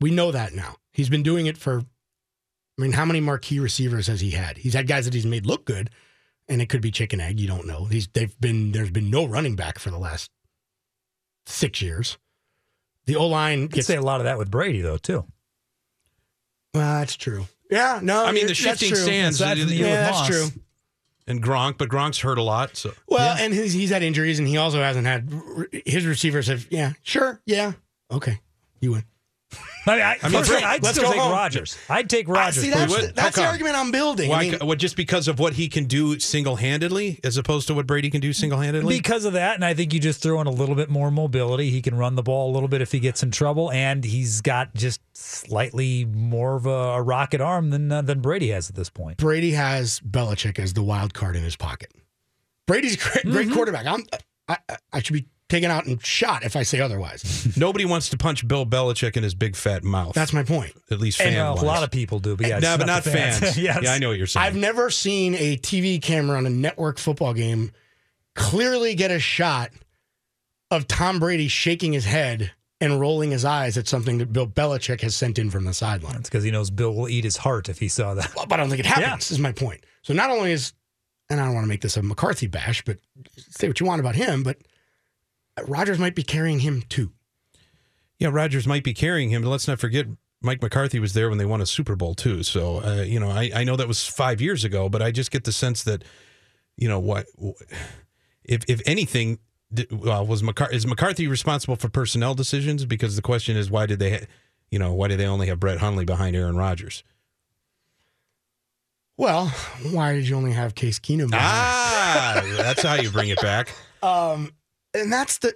We 0.00 0.10
know 0.12 0.30
that 0.32 0.54
now. 0.54 0.76
He's 0.92 1.08
been 1.08 1.22
doing 1.22 1.46
it 1.46 1.58
for. 1.58 1.80
I 1.80 2.82
mean, 2.82 2.92
how 2.92 3.04
many 3.04 3.20
marquee 3.20 3.58
receivers 3.58 4.06
has 4.06 4.20
he 4.20 4.30
had? 4.30 4.56
He's 4.58 4.74
had 4.74 4.86
guys 4.86 5.04
that 5.06 5.14
he's 5.14 5.26
made 5.26 5.46
look 5.46 5.64
good, 5.64 5.90
and 6.48 6.62
it 6.62 6.68
could 6.68 6.80
be 6.80 6.92
chicken 6.92 7.20
egg. 7.20 7.40
You 7.40 7.48
don't 7.48 7.66
know. 7.66 7.86
He's 7.86 8.06
they've 8.06 8.38
been 8.40 8.70
there's 8.72 8.90
been 8.90 9.10
no 9.10 9.24
running 9.24 9.56
back 9.56 9.80
for 9.80 9.90
the 9.90 9.98
last 9.98 10.30
six 11.46 11.82
years. 11.82 12.18
The 13.06 13.16
O 13.16 13.26
line 13.26 13.64
I'd 13.64 13.70
gets. 13.72 13.86
say 13.88 13.96
a 13.96 14.02
lot 14.02 14.20
of 14.20 14.24
that 14.24 14.38
with 14.38 14.50
Brady 14.50 14.80
though 14.80 14.98
too. 14.98 15.24
Well, 16.74 17.00
that's 17.00 17.16
true. 17.16 17.46
Yeah, 17.70 18.00
no. 18.02 18.24
I 18.24 18.32
mean, 18.32 18.46
the 18.46 18.54
you're- 18.54 18.64
that's 18.64 18.80
shifting 18.80 18.88
true. 18.90 18.96
sands 19.04 19.40
Aside 19.40 19.58
from 19.58 19.68
the 19.68 19.82
uh, 19.82 19.86
Yeah, 19.86 20.10
that's 20.10 20.26
true. 20.28 20.46
And 21.28 21.42
Gronk, 21.42 21.78
but 21.78 21.88
Gronk's 21.88 22.18
hurt 22.18 22.38
a 22.38 22.42
lot. 22.42 22.76
So 22.76 22.92
Well, 23.06 23.36
and 23.38 23.54
he's, 23.54 23.72
he's 23.72 23.90
had 23.90 24.02
injuries, 24.02 24.38
and 24.40 24.48
he 24.48 24.56
also 24.56 24.80
hasn't 24.80 25.06
had 25.06 25.30
his 25.84 26.06
receivers 26.06 26.48
have. 26.48 26.66
Yeah, 26.70 26.94
sure, 27.02 27.40
yeah, 27.46 27.72
okay, 28.10 28.40
you 28.80 28.92
win. 28.92 29.04
I 29.86 29.92
mean, 29.92 30.00
I, 30.02 30.04
I 30.04 30.10
mean, 30.10 30.18
personally, 30.20 30.44
Brady- 30.48 30.64
I'd 30.66 30.82
let's 30.82 30.98
still 30.98 31.10
take 31.10 31.20
home. 31.20 31.32
Rodgers. 31.32 31.78
I'd 31.88 32.10
take 32.10 32.28
Rodgers. 32.28 32.62
See, 32.62 32.68
that's, 32.68 32.94
the, 32.94 33.12
that's 33.14 33.36
the 33.36 33.46
argument 33.46 33.76
I'm 33.76 33.90
building. 33.90 34.28
why? 34.28 34.40
I 34.42 34.50
mean, 34.50 34.58
what, 34.66 34.78
just 34.78 34.96
because 34.96 35.28
of 35.28 35.38
what 35.38 35.54
he 35.54 35.70
can 35.70 35.86
do 35.86 36.18
single 36.20 36.56
handedly, 36.56 37.18
as 37.24 37.38
opposed 37.38 37.66
to 37.68 37.74
what 37.74 37.86
Brady 37.86 38.10
can 38.10 38.20
do 38.20 38.34
single 38.34 38.58
handedly. 38.60 38.96
because 38.98 39.24
of 39.24 39.32
that, 39.32 39.54
and 39.54 39.64
I 39.64 39.72
think 39.72 39.94
you 39.94 40.00
just 40.00 40.20
throw 40.22 40.42
in 40.42 40.46
a 40.46 40.50
little 40.50 40.74
bit 40.74 40.90
more 40.90 41.10
mobility. 41.10 41.70
He 41.70 41.80
can 41.80 41.96
run 41.96 42.16
the 42.16 42.22
ball 42.22 42.50
a 42.50 42.52
little 42.52 42.68
bit 42.68 42.82
if 42.82 42.92
he 42.92 43.00
gets 43.00 43.22
in 43.22 43.30
trouble, 43.30 43.70
and 43.72 44.04
he's 44.04 44.42
got 44.42 44.74
just 44.74 45.00
slightly 45.14 46.04
more 46.04 46.56
of 46.56 46.66
a, 46.66 46.70
a 46.70 47.02
rocket 47.02 47.40
arm 47.40 47.70
than 47.70 47.90
uh, 47.90 48.02
than 48.02 48.20
Brady 48.20 48.48
has 48.48 48.68
at 48.68 48.76
this 48.76 48.90
point. 48.90 49.16
Brady 49.16 49.52
has 49.52 50.00
Belichick 50.00 50.58
as 50.58 50.74
the 50.74 50.82
wild 50.82 51.14
card 51.14 51.34
in 51.36 51.42
his 51.42 51.56
pocket. 51.56 51.90
Brady's 52.66 52.94
a 52.96 52.98
great, 52.98 53.24
great 53.24 53.50
quarterback. 53.52 53.86
I'm, 53.86 54.04
I, 54.46 54.58
I- 54.68 54.76
I 54.92 55.00
should 55.02 55.14
be 55.14 55.26
taken 55.48 55.70
out 55.70 55.86
and 55.86 56.04
shot 56.04 56.44
if 56.44 56.56
I 56.56 56.62
say 56.62 56.80
otherwise. 56.80 57.56
Nobody 57.56 57.84
wants 57.84 58.10
to 58.10 58.16
punch 58.16 58.46
Bill 58.46 58.66
Belichick 58.66 59.16
in 59.16 59.22
his 59.22 59.34
big 59.34 59.56
fat 59.56 59.82
mouth. 59.82 60.14
That's 60.14 60.32
my 60.32 60.42
point. 60.42 60.72
at 60.90 61.00
least 61.00 61.20
And 61.20 61.34
fan 61.34 61.46
uh, 61.46 61.52
a 61.52 61.64
lot 61.64 61.82
of 61.82 61.90
people 61.90 62.18
do, 62.18 62.36
but 62.36 62.46
yeah, 62.46 62.58
no, 62.58 62.74
it's 62.74 62.78
but 62.78 62.86
not 62.86 63.04
the 63.04 63.10
fans. 63.10 63.40
yes. 63.58 63.80
Yeah, 63.82 63.92
I 63.92 63.98
know 63.98 64.08
what 64.08 64.18
you're 64.18 64.26
saying. 64.26 64.46
I've 64.46 64.56
never 64.56 64.90
seen 64.90 65.34
a 65.34 65.56
TV 65.56 66.00
camera 66.02 66.36
on 66.36 66.46
a 66.46 66.50
network 66.50 66.98
football 66.98 67.34
game 67.34 67.72
clearly 68.34 68.94
get 68.94 69.10
a 69.10 69.18
shot 69.18 69.70
of 70.70 70.86
Tom 70.86 71.18
Brady 71.18 71.48
shaking 71.48 71.92
his 71.92 72.04
head 72.04 72.52
and 72.80 73.00
rolling 73.00 73.30
his 73.30 73.44
eyes 73.44 73.76
at 73.76 73.88
something 73.88 74.18
that 74.18 74.32
Bill 74.32 74.46
Belichick 74.46 75.00
has 75.00 75.16
sent 75.16 75.38
in 75.38 75.50
from 75.50 75.64
the 75.64 75.74
sideline. 75.74 76.12
That's 76.12 76.28
because 76.28 76.44
he 76.44 76.50
knows 76.50 76.70
Bill 76.70 76.94
will 76.94 77.08
eat 77.08 77.24
his 77.24 77.38
heart 77.38 77.68
if 77.68 77.78
he 77.80 77.88
saw 77.88 78.14
that. 78.14 78.34
Well, 78.36 78.46
but 78.46 78.60
I 78.60 78.62
don't 78.62 78.70
think 78.70 78.80
it 78.80 78.86
happens, 78.86 79.30
is 79.30 79.38
my 79.38 79.52
point. 79.52 79.84
So 80.02 80.14
not 80.14 80.30
only 80.30 80.52
is, 80.52 80.74
and 81.28 81.40
I 81.40 81.44
don't 81.46 81.54
want 81.54 81.64
to 81.64 81.68
make 81.68 81.80
this 81.80 81.96
a 81.96 82.02
McCarthy 82.02 82.46
bash, 82.46 82.84
but 82.84 82.98
say 83.36 83.66
what 83.66 83.80
you 83.80 83.86
want 83.86 84.00
about 84.00 84.14
him, 84.14 84.42
but 84.42 84.58
Rodgers 85.66 85.98
might 85.98 86.14
be 86.14 86.22
carrying 86.22 86.60
him 86.60 86.82
too. 86.88 87.12
yeah, 88.18 88.28
Rodgers 88.30 88.66
might 88.66 88.84
be 88.84 88.94
carrying 88.94 89.30
him, 89.30 89.42
but 89.42 89.48
let's 89.48 89.66
not 89.68 89.78
forget 89.78 90.06
Mike 90.40 90.62
McCarthy 90.62 90.98
was 91.00 91.14
there 91.14 91.28
when 91.28 91.38
they 91.38 91.44
won 91.44 91.60
a 91.60 91.66
Super 91.66 91.96
Bowl 91.96 92.14
too. 92.14 92.42
So 92.42 92.82
uh, 92.84 93.02
you 93.02 93.18
know, 93.18 93.30
I, 93.30 93.50
I 93.54 93.64
know 93.64 93.76
that 93.76 93.88
was 93.88 94.06
five 94.06 94.40
years 94.40 94.64
ago, 94.64 94.88
but 94.88 95.02
I 95.02 95.10
just 95.10 95.30
get 95.30 95.44
the 95.44 95.52
sense 95.52 95.82
that 95.84 96.04
you 96.76 96.88
know 96.88 97.00
what, 97.00 97.26
if 98.44 98.62
if 98.68 98.80
anything, 98.86 99.38
well, 99.90 100.24
was 100.26 100.42
McCarthy 100.42 100.76
is 100.76 100.86
McCarthy 100.86 101.26
responsible 101.26 101.76
for 101.76 101.88
personnel 101.88 102.34
decisions? 102.34 102.84
Because 102.84 103.16
the 103.16 103.22
question 103.22 103.56
is, 103.56 103.70
why 103.70 103.86
did 103.86 103.98
they, 103.98 104.10
ha- 104.12 104.26
you 104.70 104.78
know, 104.78 104.94
why 104.94 105.08
did 105.08 105.18
they 105.18 105.26
only 105.26 105.48
have 105.48 105.58
Brett 105.58 105.78
Hundley 105.78 106.04
behind 106.04 106.36
Aaron 106.36 106.56
Rodgers? 106.56 107.02
Well, 109.16 109.46
why 109.90 110.12
did 110.14 110.28
you 110.28 110.36
only 110.36 110.52
have 110.52 110.74
Case 110.76 111.00
Keenum? 111.00 111.30
Ah, 111.34 112.40
that's 112.56 112.82
how 112.82 112.94
you 112.94 113.10
bring 113.10 113.28
it 113.30 113.40
back. 113.40 113.74
Um, 114.00 114.52
and 114.98 115.12
that's 115.12 115.38
the. 115.38 115.54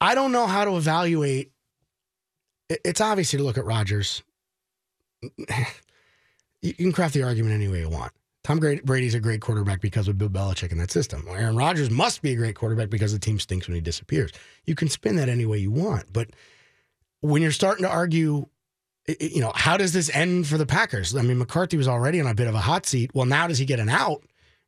I 0.00 0.14
don't 0.14 0.32
know 0.32 0.46
how 0.46 0.64
to 0.64 0.76
evaluate. 0.76 1.52
It's 2.68 3.00
obviously 3.00 3.38
to 3.38 3.44
look 3.44 3.58
at 3.58 3.64
Rodgers. 3.64 4.22
You 6.62 6.74
can 6.74 6.92
craft 6.92 7.14
the 7.14 7.24
argument 7.24 7.54
any 7.54 7.66
way 7.66 7.80
you 7.80 7.88
want. 7.88 8.12
Tom 8.44 8.58
Brady's 8.58 9.14
a 9.14 9.20
great 9.20 9.40
quarterback 9.40 9.80
because 9.80 10.08
of 10.08 10.18
Bill 10.18 10.28
Belichick 10.28 10.72
in 10.72 10.78
that 10.78 10.90
system. 10.90 11.26
Aaron 11.28 11.56
Rodgers 11.56 11.90
must 11.90 12.22
be 12.22 12.32
a 12.32 12.36
great 12.36 12.56
quarterback 12.56 12.88
because 12.88 13.12
the 13.12 13.18
team 13.18 13.38
stinks 13.38 13.68
when 13.68 13.74
he 13.74 13.80
disappears. 13.80 14.32
You 14.64 14.74
can 14.74 14.88
spin 14.88 15.16
that 15.16 15.28
any 15.28 15.44
way 15.44 15.58
you 15.58 15.70
want, 15.70 16.12
but 16.12 16.30
when 17.20 17.42
you're 17.42 17.52
starting 17.52 17.84
to 17.84 17.90
argue, 17.90 18.46
you 19.20 19.40
know, 19.40 19.52
how 19.54 19.76
does 19.76 19.92
this 19.92 20.10
end 20.14 20.46
for 20.48 20.58
the 20.58 20.66
Packers? 20.66 21.14
I 21.14 21.22
mean, 21.22 21.38
McCarthy 21.38 21.76
was 21.76 21.88
already 21.88 22.20
on 22.20 22.26
a 22.26 22.34
bit 22.34 22.48
of 22.48 22.54
a 22.54 22.60
hot 22.60 22.86
seat. 22.86 23.12
Well, 23.14 23.26
now 23.26 23.46
does 23.46 23.58
he 23.58 23.64
get 23.64 23.80
an 23.80 23.88
out? 23.88 24.22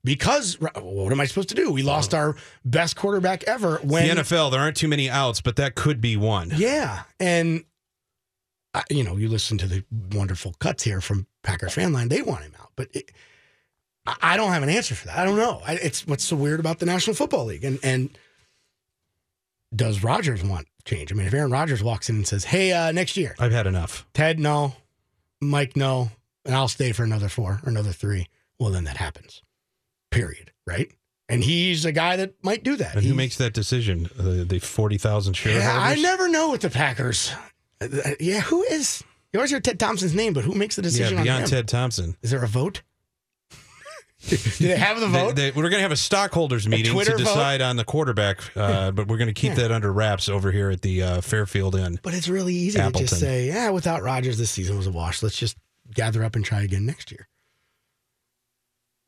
Because 0.05 0.59
what 0.61 1.13
am 1.13 1.21
I 1.21 1.25
supposed 1.25 1.49
to 1.49 1.55
do? 1.55 1.73
We 1.73 1.83
lost 1.83 2.13
our 2.13 2.37
best 2.65 2.95
quarterback 2.95 3.43
ever. 3.45 3.79
When 3.83 4.07
the 4.15 4.23
NFL, 4.23 4.51
there 4.51 4.61
aren't 4.61 4.77
too 4.77 4.89
many 4.89 5.09
outs, 5.09 5.41
but 5.41 5.57
that 5.57 5.75
could 5.75 6.01
be 6.01 6.17
one. 6.17 6.53
yeah, 6.55 7.05
and 7.19 7.65
I, 8.75 8.83
you 8.91 9.03
know, 9.03 9.17
you 9.17 9.29
listen 9.29 9.57
to 9.59 9.67
the 9.67 9.85
wonderful 10.13 10.55
cuts 10.59 10.83
here 10.83 11.01
from 11.01 11.27
Packers 11.43 11.73
fan 11.75 11.93
line. 11.93 12.09
They 12.09 12.21
want 12.21 12.43
him 12.43 12.53
out, 12.61 12.73
but 12.77 12.89
it, 12.93 13.13
I 14.07 14.17
I 14.21 14.37
don't 14.37 14.53
have 14.53 14.63
an 14.63 14.69
answer 14.69 14.95
for 14.95 15.07
that. 15.07 15.19
I 15.19 15.25
don't 15.25 15.39
know. 15.39 15.63
I, 15.67 15.75
it's 15.77 16.07
what's 16.07 16.25
so 16.25 16.37
weird 16.37 16.61
about 16.61 16.81
the 16.81 16.87
National 16.87 17.17
Football 17.17 17.47
League, 17.47 17.65
and 17.65 17.79
and 17.83 18.11
does 19.75 20.05
Rodgers 20.05 20.45
want 20.45 20.67
change? 20.85 21.13
I 21.13 21.15
mean, 21.15 21.27
if 21.27 21.33
Aaron 21.35 21.51
Rodgers 21.51 21.83
walks 21.83 22.11
in 22.11 22.17
and 22.17 22.27
says, 22.27 22.45
"Hey, 22.45 22.73
uh, 22.73 22.93
next 22.93 23.17
year, 23.17 23.35
I've 23.39 23.53
had 23.53 23.67
enough. 23.67 24.07
Ted, 24.13 24.39
no, 24.39 24.75
Mike, 25.41 25.77
no, 25.77 26.11
and 26.45 26.55
I'll 26.55 26.69
stay 26.69 26.93
for 26.93 27.05
another 27.05 27.29
four 27.31 27.61
or 27.65 27.69
another 27.71 27.93
three. 27.93 28.29
Well, 28.59 28.71
then 28.71 28.85
that 28.85 28.99
happens. 28.99 29.43
Period. 30.15 30.53
Right. 30.67 30.91
And 31.29 31.43
he's 31.43 31.85
a 31.85 31.93
guy 31.93 32.17
that 32.17 32.35
might 32.43 32.63
do 32.65 32.77
that. 32.77 32.97
And 32.97 33.05
who 33.05 33.15
makes 33.15 33.37
that 33.39 33.53
decision? 33.55 34.09
Uh, 34.19 34.45
the 34.47 34.59
forty 34.63 34.99
thousand 34.99 35.35
shareholders. 35.35 35.65
Yeah, 35.67 35.81
I 35.81 35.95
never 35.97 36.29
know 36.29 36.51
with 36.51 36.61
the 36.61 36.71
Packers. 36.71 37.33
Uh, 37.81 37.89
Yeah, 38.21 38.41
who 38.41 38.63
is? 38.63 39.03
You 39.33 39.41
always 39.41 39.51
hear 39.51 39.61
Ted 39.61 39.81
Thompson's 39.81 40.15
name, 40.15 40.33
but 40.33 40.45
who 40.45 40.55
makes 40.55 40.77
the 40.77 40.83
Yeah, 40.83 40.89
decision 40.89 41.19
on 41.19 41.25
beyond? 41.25 41.47
Ted 41.49 41.67
Thompson. 41.67 42.17
Is 42.23 42.31
there 42.31 42.45
a 42.45 42.49
vote? 42.49 42.83
Do 44.29 44.37
they 44.69 44.77
have 44.77 45.01
the 45.01 45.07
vote? 45.09 45.37
they- 45.37 45.51
we're 45.51 45.63
going 45.65 45.73
to 45.73 45.81
have 45.81 45.93
a 45.93 45.97
stockholders 45.97 46.67
meeting 46.67 46.93
Twitter 46.93 47.11
to 47.13 47.19
vote? 47.19 47.25
decide 47.25 47.61
on 47.61 47.77
the 47.77 47.85
quarterback, 47.85 48.39
uh, 48.57 48.91
but 48.91 49.07
we're 49.07 49.19
going 49.19 49.29
to 49.29 49.35
keep 49.35 49.51
Yeah. 49.51 49.55
that 49.57 49.73
under 49.73 49.93
wraps 49.93 50.29
over 50.31 50.51
here 50.51 50.71
at 50.71 50.81
the 50.83 51.03
uh, 51.03 51.21
Fairfield 51.21 51.75
Inn. 51.75 51.99
but 52.03 52.15
it's 52.15 52.29
really 52.29 52.55
easy 52.55 52.79
to 52.79 52.91
just 52.93 53.19
say, 53.21 53.49
yeah, 53.49 53.69
without 53.71 54.03
Rodgers, 54.03 54.39
this 54.39 54.51
season 54.51 54.77
was 54.79 54.87
a 54.87 54.91
wash. 54.93 55.23
Let's 55.23 55.37
just 55.37 55.57
gather 55.93 56.25
up 56.25 56.37
and 56.37 56.45
try 56.45 56.63
again 56.63 56.87
next 56.87 57.11
year. 57.11 57.29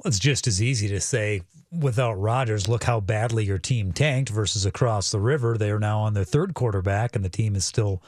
It's 0.04 0.18
just 0.18 0.46
as 0.46 0.62
easy 0.62 0.88
to 0.88 1.00
say 1.00 1.42
without 1.72 2.14
Rodgers, 2.14 2.68
look 2.68 2.84
how 2.84 3.00
badly 3.00 3.44
your 3.44 3.58
team 3.58 3.92
tanked 3.92 4.28
versus 4.30 4.66
across 4.66 5.10
the 5.10 5.18
river. 5.20 5.56
They 5.56 5.70
are 5.70 5.78
now 5.78 6.00
on 6.00 6.14
their 6.14 6.24
third 6.24 6.54
quarterback, 6.54 7.16
and 7.16 7.24
the 7.24 7.28
team 7.30 7.56
is 7.56 7.64
still 7.64 8.02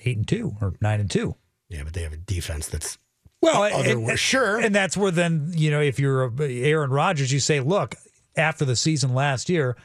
eight 0.00 0.16
and 0.16 0.26
two 0.28 0.56
or 0.60 0.74
nine 0.80 1.00
and 1.00 1.10
two. 1.10 1.36
Yeah, 1.68 1.84
but 1.84 1.92
they 1.94 2.02
have 2.02 2.12
a 2.12 2.16
defense 2.18 2.68
that's 2.68 2.98
Well, 3.40 3.62
other 3.62 3.98
and, 3.98 4.18
sure. 4.18 4.60
and 4.60 4.74
that's 4.74 4.96
where 4.96 5.10
then 5.10 5.52
you 5.54 5.70
know 5.70 5.80
if 5.80 5.98
you're 5.98 6.32
Aaron 6.40 6.90
Rodgers, 6.90 7.32
you 7.32 7.40
say, 7.40 7.60
look, 7.60 7.94
after 8.36 8.64
the 8.64 8.76
season 8.76 9.14
last 9.14 9.48
year, 9.48 9.76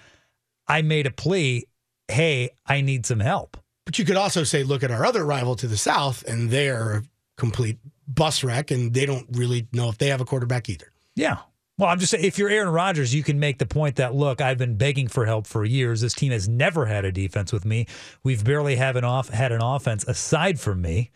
I 0.68 0.82
made 0.82 1.06
a 1.08 1.12
plea. 1.12 1.66
Hey, 2.08 2.50
I 2.66 2.82
need 2.82 3.06
some 3.06 3.20
help. 3.20 3.56
But 3.86 3.98
you 4.00 4.06
could 4.06 4.18
also 4.18 4.44
say, 4.44 4.64
look 4.64 4.84
at 4.84 4.92
our 4.92 5.06
other 5.06 5.24
rival 5.26 5.56
to 5.58 5.68
the 5.68 5.78
south, 5.78 6.24
and 6.28 6.50
they're 6.50 6.94
a 6.98 7.04
complete 7.38 7.78
bus 8.08 8.44
wreck, 8.44 8.72
and 8.72 8.94
they 8.94 9.06
don't 9.06 9.28
really 9.32 9.68
know 9.74 9.90
if 9.90 9.98
they 10.00 10.08
have 10.08 10.22
a 10.22 10.26
quarterback 10.26 10.70
either. 10.70 10.89
Yeah. 11.20 11.38
Well, 11.78 11.90
I'm 11.90 12.00
just 12.00 12.12
saying, 12.12 12.26
if 12.26 12.38
you're 12.38 12.50
Aaron 12.50 12.70
Rodgers, 12.70 13.14
you 13.14 13.24
can 13.24 13.40
make 13.40 13.58
the 13.58 13.66
point 13.66 13.98
that 13.98 14.14
look, 14.14 14.42
I've 14.42 14.58
been 14.58 14.76
begging 14.76 15.08
for 15.08 15.26
help 15.26 15.48
for 15.48 15.64
years. 15.64 16.02
This 16.02 16.14
team 16.14 16.32
has 16.32 16.48
never 16.50 16.86
had 16.86 17.06
a 17.06 17.12
defense 17.12 17.54
with 17.54 17.64
me. 17.66 17.88
We've 18.24 18.44
barely 18.44 18.76
have 18.76 18.96
an 18.96 19.04
off 19.06 19.30
had 19.30 19.52
an 19.52 19.62
offense 19.62 20.04
aside 20.08 20.60
from 20.60 20.82
me. 20.82 21.12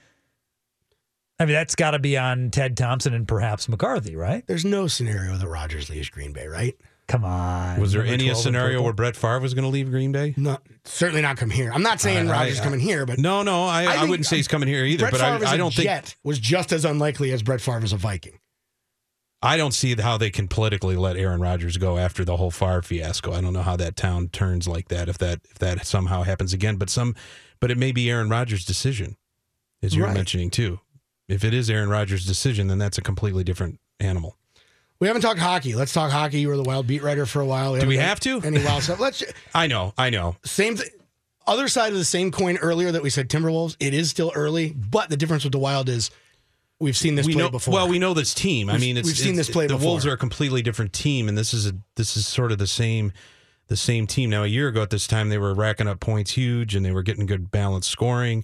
I 1.39 1.45
mean, 1.45 1.53
that's 1.53 1.75
got 1.75 1.91
to 1.91 1.99
be 1.99 2.17
on 2.17 2.51
Ted 2.51 2.77
Thompson 2.77 3.13
and 3.13 3.27
perhaps 3.27 3.67
McCarthy, 3.67 4.15
right? 4.15 4.45
There's 4.47 4.63
no 4.63 4.87
scenario 4.87 5.35
that 5.35 5.47
Rodgers 5.47 5.89
leaves 5.89 6.09
Green 6.09 6.31
Bay, 6.31 6.47
right? 6.47 6.77
Come 7.07 7.25
on. 7.25 7.81
Was 7.81 7.91
there 7.91 8.05
any 8.05 8.25
12 8.25 8.37
scenario 8.37 8.81
where 8.81 8.93
Brett 8.93 9.15
Favre 9.17 9.41
was 9.41 9.53
going 9.53 9.63
to 9.63 9.69
leave 9.69 9.89
Green 9.89 10.13
Bay? 10.13 10.33
No, 10.37 10.57
certainly 10.85 11.21
not 11.21 11.35
come 11.35 11.49
here. 11.49 11.71
I'm 11.73 11.83
not 11.83 11.99
saying 11.99 12.29
I- 12.29 12.31
Rodgers 12.31 12.61
I- 12.61 12.63
coming 12.63 12.79
here, 12.79 13.05
but 13.05 13.19
No, 13.19 13.43
no, 13.43 13.63
I, 13.63 13.85
I, 13.85 13.97
think 13.97 14.09
wouldn't 14.09 14.27
say 14.27 14.37
he's 14.37 14.47
coming 14.47 14.69
here 14.69 14.85
either. 14.85 15.01
Brett 15.01 15.11
but 15.11 15.19
Favre 15.19 15.43
as 15.43 15.49
I, 15.49 15.51
I 15.51 15.55
a 15.55 15.57
don't 15.57 15.73
think 15.73 15.87
Jet 15.87 16.15
was 16.23 16.39
just 16.39 16.71
as 16.71 16.85
unlikely 16.85 17.33
as 17.33 17.43
Brett 17.43 17.59
Favre 17.59 17.83
as 17.83 17.91
a 17.91 17.97
Viking. 17.97 18.39
I 19.43 19.57
don't 19.57 19.73
see 19.73 19.93
how 19.95 20.17
they 20.17 20.29
can 20.31 20.47
politically 20.47 20.95
let 20.95 21.17
Aaron 21.17 21.41
Rodgers 21.41 21.75
go 21.77 21.97
after 21.97 22.23
the 22.23 22.37
whole 22.37 22.49
fire 22.49 22.81
fiasco. 22.81 23.33
I 23.33 23.41
don't 23.41 23.51
know 23.53 23.61
how 23.61 23.75
that 23.75 23.95
town 23.97 24.29
turns 24.29 24.67
like 24.67 24.87
that 24.87 25.09
if 25.09 25.17
that 25.19 25.41
if 25.51 25.59
that 25.59 25.85
somehow 25.85 26.23
happens 26.23 26.53
again. 26.53 26.77
But 26.77 26.89
some, 26.89 27.13
but 27.59 27.69
it 27.69 27.77
may 27.77 27.91
be 27.91 28.09
Aaron 28.09 28.29
Rodgers' 28.29 28.63
decision, 28.65 29.17
as 29.83 29.95
you're 29.95 30.07
Right. 30.07 30.15
mentioning 30.15 30.49
too. 30.49 30.79
If 31.27 31.43
it 31.43 31.53
is 31.53 31.69
Aaron 31.69 31.89
Rodgers' 31.89 32.25
decision, 32.25 32.67
then 32.67 32.77
that's 32.77 32.97
a 32.97 33.01
completely 33.01 33.43
different 33.43 33.79
animal. 33.99 34.37
We 34.99 35.07
haven't 35.07 35.21
talked 35.23 35.39
hockey. 35.39 35.75
Let's 35.75 35.91
talk 35.91 36.11
hockey. 36.11 36.39
You 36.39 36.47
were 36.47 36.55
the 36.57 36.63
Wild 36.63 36.87
beat 36.87 37.03
writer 37.03 37.25
for 37.25 37.41
a 37.41 37.45
while. 37.45 37.77
Do 37.77 37.85
we 37.87 37.97
haven't 37.97 38.21
to? 38.21 38.41
Any 38.47 38.63
Wild 38.63 38.83
stuff? 38.83 38.99
Let's 39.01 39.21
I 39.53 39.67
know, 39.67 39.93
I 39.97 40.09
know. 40.09 40.37
same 40.45 40.77
th- 40.77 40.89
other 41.45 41.67
side 41.67 41.91
of 41.91 41.97
the 41.97 42.05
same 42.05 42.31
coin 42.31 42.55
earlier 42.57 42.93
that 42.93 43.03
we 43.03 43.09
said 43.09 43.27
Timberwolves. 43.29 43.75
It 43.81 43.93
is 43.93 44.09
still 44.09 44.31
early, 44.33 44.69
but 44.71 45.09
the 45.09 45.17
difference 45.17 45.43
with 45.43 45.51
the 45.51 45.59
Wild 45.59 45.89
is 45.89 46.09
we've 46.79 46.97
seen 46.97 47.15
this 47.15 47.25
we 47.27 47.33
play 47.33 47.43
know 47.43 47.49
before. 47.49 47.73
well 47.73 47.87
we 47.87 47.99
know 47.99 48.13
this 48.13 48.33
team. 48.33 48.69
I 48.69 48.73
We've- 48.73 48.85
mean 48.85 48.97
it's, 48.97 49.07
we've 49.07 49.17
seen 49.17 49.35
this 49.35 49.49
play 49.49 49.67
the 49.67 49.75
before. 49.75 49.89
wolves 49.91 50.05
are 50.05 50.13
a 50.13 50.17
completely 50.17 50.61
different 50.61 50.91
team 50.93 51.27
and 51.29 51.37
this 51.37 51.53
is 51.53 51.65
a 51.67 51.73
this 51.95 52.17
is 52.17 52.25
sort 52.27 52.51
of 52.51 52.57
the 52.57 52.67
same 52.67 53.11
the 53.67 53.77
same 53.77 54.05
team. 54.07 54.29
Now 54.29 54.43
a 54.43 54.47
year 54.47 54.67
ago 54.67 54.81
at 54.81 54.89
this 54.89 55.07
time 55.07 55.29
they 55.29 55.37
were 55.37 55.53
racking 55.53 55.87
up 55.87 55.99
points 55.99 56.31
huge 56.31 56.75
and 56.75 56.85
they 56.85 56.91
were 56.91 57.03
getting 57.03 57.25
good 57.25 57.49
balanced 57.51 57.89
scoring. 57.89 58.43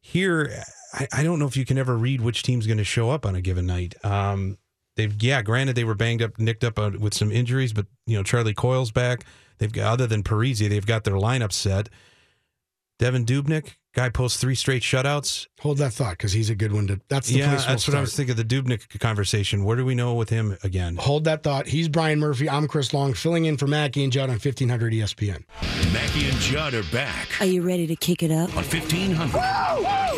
Here 0.00 0.62
i, 0.94 1.08
I 1.12 1.22
don't 1.22 1.38
know 1.38 1.46
if 1.46 1.56
you 1.56 1.64
can 1.64 1.78
ever 1.78 1.96
read 1.96 2.20
which 2.20 2.42
team's 2.42 2.66
going 2.66 2.78
to 2.78 2.84
show 2.84 3.10
up 3.10 3.24
on 3.26 3.34
a 3.34 3.40
given 3.40 3.66
night. 3.66 3.94
Um 4.04 4.58
they've 4.96 5.20
yeah 5.22 5.42
granted 5.42 5.74
they 5.74 5.84
were 5.84 5.94
banged 5.94 6.22
up 6.22 6.38
nicked 6.38 6.62
up 6.64 6.78
uh, 6.78 6.90
with 7.00 7.14
some 7.14 7.32
injuries 7.32 7.72
but 7.72 7.86
you 8.06 8.16
know 8.16 8.22
charlie 8.22 8.54
coyle's 8.54 8.92
back. 8.92 9.24
They've 9.58 9.72
got 9.72 9.92
other 9.92 10.06
than 10.06 10.22
parise 10.22 10.68
they've 10.68 10.86
got 10.86 11.04
their 11.04 11.14
lineup 11.14 11.52
set. 11.52 11.88
Devin 12.98 13.24
dubnyk 13.24 13.76
guy 13.94 14.08
posts 14.08 14.40
three 14.40 14.54
straight 14.54 14.82
shutouts 14.82 15.46
Hold 15.60 15.78
that 15.78 15.92
thought 15.92 16.12
because 16.12 16.32
he's 16.32 16.50
a 16.50 16.54
good 16.54 16.72
one 16.72 16.86
to. 16.88 17.00
That's 17.08 17.28
the 17.28 17.38
yeah, 17.38 17.50
place 17.50 17.60
we'll 17.60 17.68
that's 17.68 17.88
what 17.88 17.96
I 17.96 18.00
was 18.00 18.16
thinking. 18.16 18.38
Of 18.38 18.48
the 18.48 18.62
Dubnyk 18.62 18.98
conversation. 18.98 19.64
Where 19.64 19.76
do 19.76 19.84
we 19.84 19.94
know 19.94 20.14
with 20.14 20.28
him 20.28 20.56
again? 20.64 20.96
Hold 20.96 21.24
that 21.24 21.42
thought. 21.42 21.66
He's 21.68 21.88
Brian 21.88 22.18
Murphy. 22.18 22.48
I'm 22.50 22.66
Chris 22.66 22.92
Long, 22.92 23.14
filling 23.14 23.44
in 23.44 23.56
for 23.56 23.66
Mackey 23.66 24.02
and 24.02 24.12
Judd 24.12 24.28
on 24.28 24.34
1500 24.36 24.92
ESPN. 24.92 25.44
Mackey 25.92 26.28
and 26.28 26.38
Judd 26.38 26.74
are 26.74 26.82
back 26.84 27.28
Are 27.40 27.46
you 27.46 27.62
ready 27.62 27.86
to 27.86 27.96
kick 27.96 28.22
it 28.22 28.30
up? 28.30 28.48
on 28.50 28.64
1500 28.64 29.30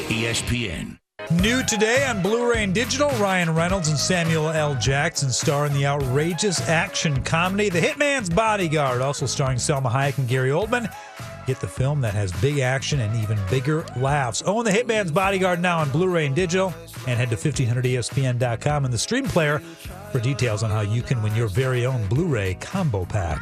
ESPN. 0.08 0.98
New 1.42 1.62
today 1.64 2.04
on 2.06 2.20
Blu-ray 2.22 2.64
and 2.64 2.74
digital, 2.74 3.08
Ryan 3.10 3.54
Reynolds 3.54 3.88
and 3.88 3.96
Samuel 3.96 4.50
L. 4.50 4.74
Jackson 4.74 5.30
star 5.30 5.64
in 5.66 5.72
the 5.72 5.86
outrageous 5.86 6.60
action 6.68 7.22
comedy 7.22 7.68
The 7.70 7.80
Hitman's 7.80 8.28
Bodyguard, 8.28 9.00
also 9.00 9.24
starring 9.24 9.58
Salma 9.58 9.90
Hayek 9.90 10.18
and 10.18 10.28
Gary 10.28 10.50
Oldman. 10.50 10.92
Get 11.46 11.60
the 11.60 11.68
film 11.68 12.00
that 12.00 12.14
has 12.14 12.32
big 12.40 12.58
action 12.60 13.00
and 13.00 13.14
even 13.22 13.38
bigger 13.50 13.84
laughs. 13.96 14.42
Oh, 14.46 14.58
own 14.58 14.64
The 14.64 14.70
Hitman's 14.70 15.10
Bodyguard 15.10 15.60
now 15.60 15.78
on 15.78 15.90
Blu-ray 15.90 16.26
and 16.26 16.34
digital, 16.34 16.72
and 17.06 17.18
head 17.18 17.28
to 17.30 17.36
E 17.36 17.52
1500ESPN.com 17.52 18.84
and 18.84 18.94
the 18.94 18.98
stream 18.98 19.26
player 19.26 19.58
for 20.10 20.20
details 20.20 20.62
on 20.62 20.70
how 20.70 20.80
you 20.80 21.02
can 21.02 21.22
win 21.22 21.34
your 21.34 21.48
very 21.48 21.84
own 21.84 22.06
Blu-ray 22.06 22.54
combo 22.54 23.04
pack. 23.04 23.40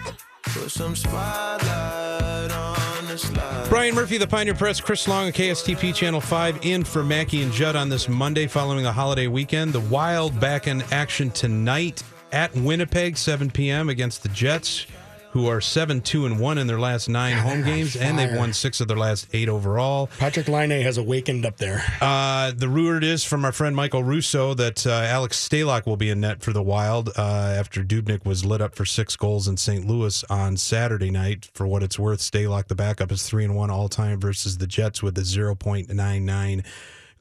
Brian 3.68 3.94
Murphy, 3.94 4.18
the 4.18 4.26
Pioneer 4.26 4.54
Press, 4.54 4.80
Chris 4.80 5.06
Long, 5.06 5.26
and 5.26 5.34
KSTP 5.34 5.94
Channel 5.94 6.20
5 6.20 6.64
in 6.66 6.82
for 6.82 7.04
Mackey 7.04 7.42
and 7.42 7.52
Judd 7.52 7.76
on 7.76 7.88
this 7.88 8.08
Monday 8.08 8.46
following 8.46 8.82
the 8.82 8.92
holiday 8.92 9.28
weekend. 9.28 9.72
The 9.72 9.80
Wild 9.80 10.38
back 10.40 10.66
in 10.66 10.82
action 10.90 11.30
tonight 11.30 12.02
at 12.32 12.52
Winnipeg, 12.56 13.16
7 13.16 13.50
p.m. 13.50 13.88
against 13.90 14.22
the 14.22 14.28
Jets, 14.30 14.86
who 15.32 15.46
are 15.46 15.60
7 15.60 16.00
2 16.02 16.26
and 16.26 16.38
1 16.38 16.58
in 16.58 16.66
their 16.66 16.78
last 16.78 17.08
nine 17.08 17.38
home 17.38 17.62
games, 17.62 17.96
and 17.96 18.18
they've 18.18 18.36
won 18.36 18.52
six 18.52 18.80
of 18.80 18.88
their 18.88 18.96
last 18.96 19.26
eight 19.32 19.48
overall. 19.48 20.08
Patrik 20.18 20.48
Laine 20.48 20.82
has 20.82 20.98
awakened 20.98 21.46
up 21.46 21.56
there. 21.56 21.82
Uh, 22.00 22.52
the 22.54 22.68
rumor 22.68 23.02
is 23.02 23.24
from 23.24 23.44
our 23.44 23.52
friend 23.52 23.74
Michael 23.74 24.04
Russo 24.04 24.52
that 24.54 24.86
uh, 24.86 24.90
Alex 24.90 25.48
Stalock 25.48 25.86
will 25.86 25.96
be 25.96 26.10
in 26.10 26.20
net 26.20 26.42
for 26.42 26.52
the 26.52 26.62
Wild 26.62 27.08
uh, 27.16 27.54
after 27.56 27.82
Dubnyk 27.82 28.26
was 28.26 28.44
lit 28.44 28.60
up 28.60 28.74
for 28.74 28.84
six 28.84 29.16
goals 29.16 29.48
in 29.48 29.56
St. 29.56 29.86
Louis 29.86 30.22
on 30.28 30.56
Saturday 30.56 31.10
night. 31.10 31.48
For 31.54 31.66
what 31.66 31.82
it's 31.82 31.98
worth, 31.98 32.20
Stalock, 32.20 32.68
the 32.68 32.74
backup, 32.74 33.10
is 33.10 33.22
three 33.26 33.44
and 33.44 33.56
one 33.56 33.70
all 33.70 33.88
time 33.88 34.20
versus 34.20 34.58
the 34.58 34.66
Jets 34.66 35.02
with 35.02 35.16
a 35.16 35.24
zero 35.24 35.54
point 35.54 35.88
nine 35.88 36.26
nine 36.26 36.62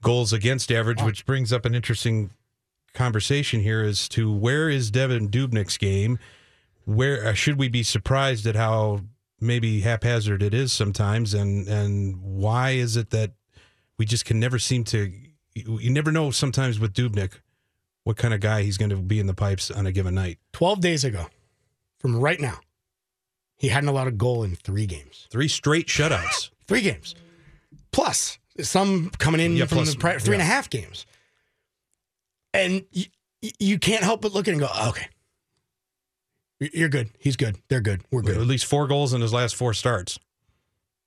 goals 0.01 0.34
against 0.34 0.72
average, 0.72 1.01
which 1.01 1.26
brings 1.26 1.53
up 1.53 1.66
an 1.66 1.76
interesting 1.76 2.32
conversation 2.93 3.62
here 3.62 3.82
as 3.82 4.09
to 4.09 4.32
where 4.32 4.70
is 4.70 4.91
Devin 4.91 5.30
Dubnyk's 5.30 5.78
game. 5.78 6.20
Where 6.86 7.25
uh, 7.27 7.34
should 7.34 7.57
we 7.57 7.67
be 7.67 7.84
surprised 7.84 8.45
at 8.47 8.55
how 8.55 9.01
maybe 9.39 9.82
haphazard 9.82 10.41
it 10.43 10.53
is 10.53 10.73
sometimes, 10.73 11.34
and 11.34 11.67
and 11.67 12.21
why 12.21 12.71
is 12.71 12.97
it 12.97 13.09
that 13.11 13.32
we 13.97 14.05
just 14.05 14.25
can 14.25 14.39
never 14.39 14.59
seem 14.59 14.84
to 14.86 15.11
you 15.53 15.89
never 15.89 16.11
know 16.11 16.32
sometimes 16.32 16.79
with 16.79 16.93
Dubnyk 16.93 17.41
what 18.03 18.17
kind 18.17 18.34
of 18.34 18.39
guy 18.39 18.63
he's 18.63 18.77
going 18.77 18.89
to 18.89 18.97
be 18.97 19.19
in 19.19 19.27
the 19.27 19.34
pipes 19.34 19.69
on 19.69 19.86
a 19.86 19.91
given 19.91 20.15
night. 20.15 20.39
12 20.53 20.82
days 20.82 21.03
ago, 21.03 21.27
from 21.99 22.17
right 22.17 22.39
now, 22.39 22.59
he 23.57 23.67
hadn't 23.67 23.89
allowed 23.89 24.07
a 24.07 24.11
goal 24.11 24.43
in 24.43 24.55
three 24.55 24.88
games. 24.88 25.27
Three 25.29 25.47
straight 25.47 25.88
shutouts. 25.88 26.49
Three 26.67 26.82
games. 26.82 27.15
Plus, 27.91 28.39
some 28.61 29.11
coming 29.17 29.41
in 29.41 29.57
Yeah, 29.57 29.65
from 29.65 29.79
plus, 29.79 29.93
the 29.93 30.19
three 30.19 30.36
and 30.36 30.41
a 30.41 30.45
half 30.45 30.69
games. 30.69 31.05
And 32.53 32.86
you, 32.91 33.05
you 33.59 33.77
can't 33.77 34.03
help 34.03 34.21
but 34.21 34.34
look 34.34 34.47
at 34.47 34.51
it 34.51 34.53
and 34.53 34.61
go, 34.61 34.69
"Oh, 34.73 34.89
okay, 34.89 35.07
you're 36.74 36.89
good. 36.89 37.09
He's 37.20 37.36
good. 37.36 37.57
They're 37.68 37.82
good. 37.82 38.01
We're 38.12 38.22
good. 38.22 38.38
At 38.38 38.47
least 38.47 38.66
four 38.66 38.88
goals 38.88 39.14
in 39.14 39.22
his 39.22 39.34
last 39.34 39.55
four 39.55 39.74
starts. 39.74 40.20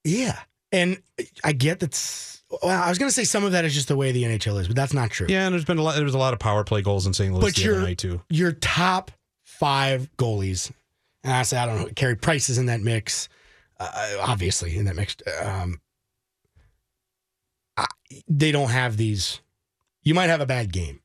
Yeah. 0.04 0.38
And 0.72 1.00
I 1.44 1.52
get 1.52 1.78
that's, 1.80 2.42
well, 2.62 2.82
I 2.82 2.88
was 2.88 2.98
going 2.98 3.08
to 3.08 3.14
say 3.14 3.24
some 3.24 3.44
of 3.44 3.52
that 3.52 3.64
is 3.64 3.72
just 3.74 3.88
the 3.88 3.96
way 3.96 4.10
the 4.12 4.24
NHL 4.24 4.60
is, 4.60 4.66
but 4.66 4.74
that's 4.76 4.92
not 4.92 5.10
true. 5.10 5.26
Yeah, 5.30 5.46
and 5.46 5.52
there's 5.52 5.64
been 5.64 5.78
a 5.78 5.82
lot. 5.82 5.94
There 5.94 6.04
was 6.04 6.14
a 6.14 6.18
lot 6.18 6.32
of 6.34 6.40
power 6.40 6.64
play 6.64 6.82
goals 6.82 7.06
in 7.06 7.14
St. 7.14 7.32
Louis 7.32 7.40
But 7.40 7.54
the 7.54 7.62
you're- 7.62 7.76
other 7.76 7.86
night 7.86 7.98
too. 7.98 8.20
your 8.28 8.52
top 8.52 9.10
five 9.44 10.08
goalies, 10.18 10.70
and 11.22 11.32
I 11.32 11.42
say 11.42 11.56
I 11.56 11.66
don't 11.66 11.78
know, 11.78 11.88
Carey 11.94 12.16
Price 12.16 12.48
is 12.50 12.58
in 12.58 12.66
that 12.66 12.80
mix, 12.80 13.28
uh, 13.78 14.16
obviously 14.20 14.76
in 14.76 14.84
that 14.86 14.96
mix. 14.96 15.16
Um, 15.42 15.80
I, 17.76 17.86
they 18.28 18.52
don't 18.52 18.70
have 18.70 18.96
these. 18.96 19.40
You 20.02 20.14
might 20.14 20.28
have 20.30 20.40
a 20.40 20.46
bad 20.46 20.72
game, 20.72 21.00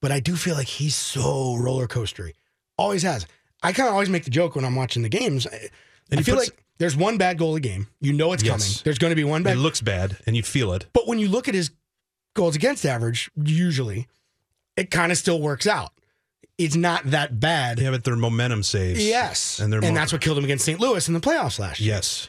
but 0.00 0.10
I 0.12 0.20
do 0.20 0.34
feel 0.36 0.54
like 0.54 0.66
he's 0.66 0.94
so 0.94 1.56
roller 1.56 1.86
coastery. 1.86 2.32
Always 2.76 3.02
has. 3.02 3.26
I 3.62 3.72
kind 3.72 3.88
of 3.88 3.92
always 3.94 4.08
make 4.08 4.24
the 4.24 4.30
joke 4.30 4.54
when 4.56 4.64
I'm 4.64 4.76
watching 4.76 5.02
the 5.02 5.08
games. 5.08 5.46
I, 5.46 5.68
And 6.10 6.20
I 6.20 6.22
feel 6.22 6.36
puts- 6.36 6.50
like 6.50 6.64
there's 6.78 6.96
one 6.96 7.18
bad 7.18 7.38
goal 7.38 7.56
a 7.56 7.60
game. 7.60 7.88
You 8.00 8.12
know 8.12 8.32
it's 8.32 8.42
Yes. 8.42 8.52
coming. 8.52 8.82
There's 8.84 8.98
going 8.98 9.10
to 9.10 9.16
be 9.16 9.24
one 9.24 9.42
bad. 9.42 9.56
It 9.56 9.60
looks 9.60 9.80
bad, 9.80 10.16
and 10.26 10.36
you 10.36 10.42
feel 10.42 10.72
it. 10.72 10.86
But 10.92 11.06
when 11.08 11.18
you 11.18 11.28
look 11.28 11.48
at 11.48 11.54
his 11.54 11.70
goals 12.34 12.54
against 12.56 12.86
average, 12.86 13.30
usually, 13.36 14.06
it 14.76 14.90
kind 14.90 15.10
of 15.10 15.18
still 15.18 15.40
works 15.40 15.66
out. 15.66 15.90
It's 16.56 16.76
not 16.76 17.10
that 17.10 17.38
bad. 17.40 17.78
Yeah, 17.80 17.90
but 17.90 18.04
their 18.04 18.16
momentum 18.16 18.62
saves. 18.62 19.04
Yes. 19.04 19.58
And 19.60 19.72
they're 19.72 19.80
and 19.80 19.94
mo- 19.94 20.00
that's 20.00 20.12
what 20.12 20.20
killed 20.20 20.38
him 20.38 20.44
against 20.44 20.64
St. 20.64 20.78
Louis 20.80 21.06
in 21.06 21.14
the 21.14 21.20
playoffs 21.20 21.58
last 21.58 21.80
year. 21.80 21.94
Yes. 21.94 22.28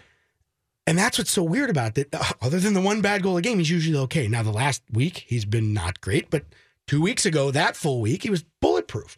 And 0.88 0.98
that's 0.98 1.18
what's 1.20 1.32
so 1.32 1.44
weird 1.44 1.70
about 1.70 1.98
it. 1.98 2.12
That, 2.12 2.22
uh, 2.22 2.34
other 2.42 2.60
than 2.60 2.74
the 2.74 2.82
one 2.82 3.02
bad 3.02 3.22
goal 3.24 3.38
a 3.38 3.42
game, 3.42 3.60
he's 3.60 3.70
usually 3.70 3.98
okay. 4.00 4.28
Now, 4.28 4.42
the 4.44 4.52
last 4.52 4.82
week, 4.92 5.26
he's 5.28 5.46
been 5.46 5.74
not 5.74 6.02
great, 6.02 6.30
but 6.32 6.46
two 6.88 7.02
weeks 7.02 7.26
ago, 7.26 7.52
that 7.52 7.76
full 7.76 8.02
week, 8.02 8.24
he 8.24 8.30
was 8.32 8.44
bulletproof. 8.62 9.16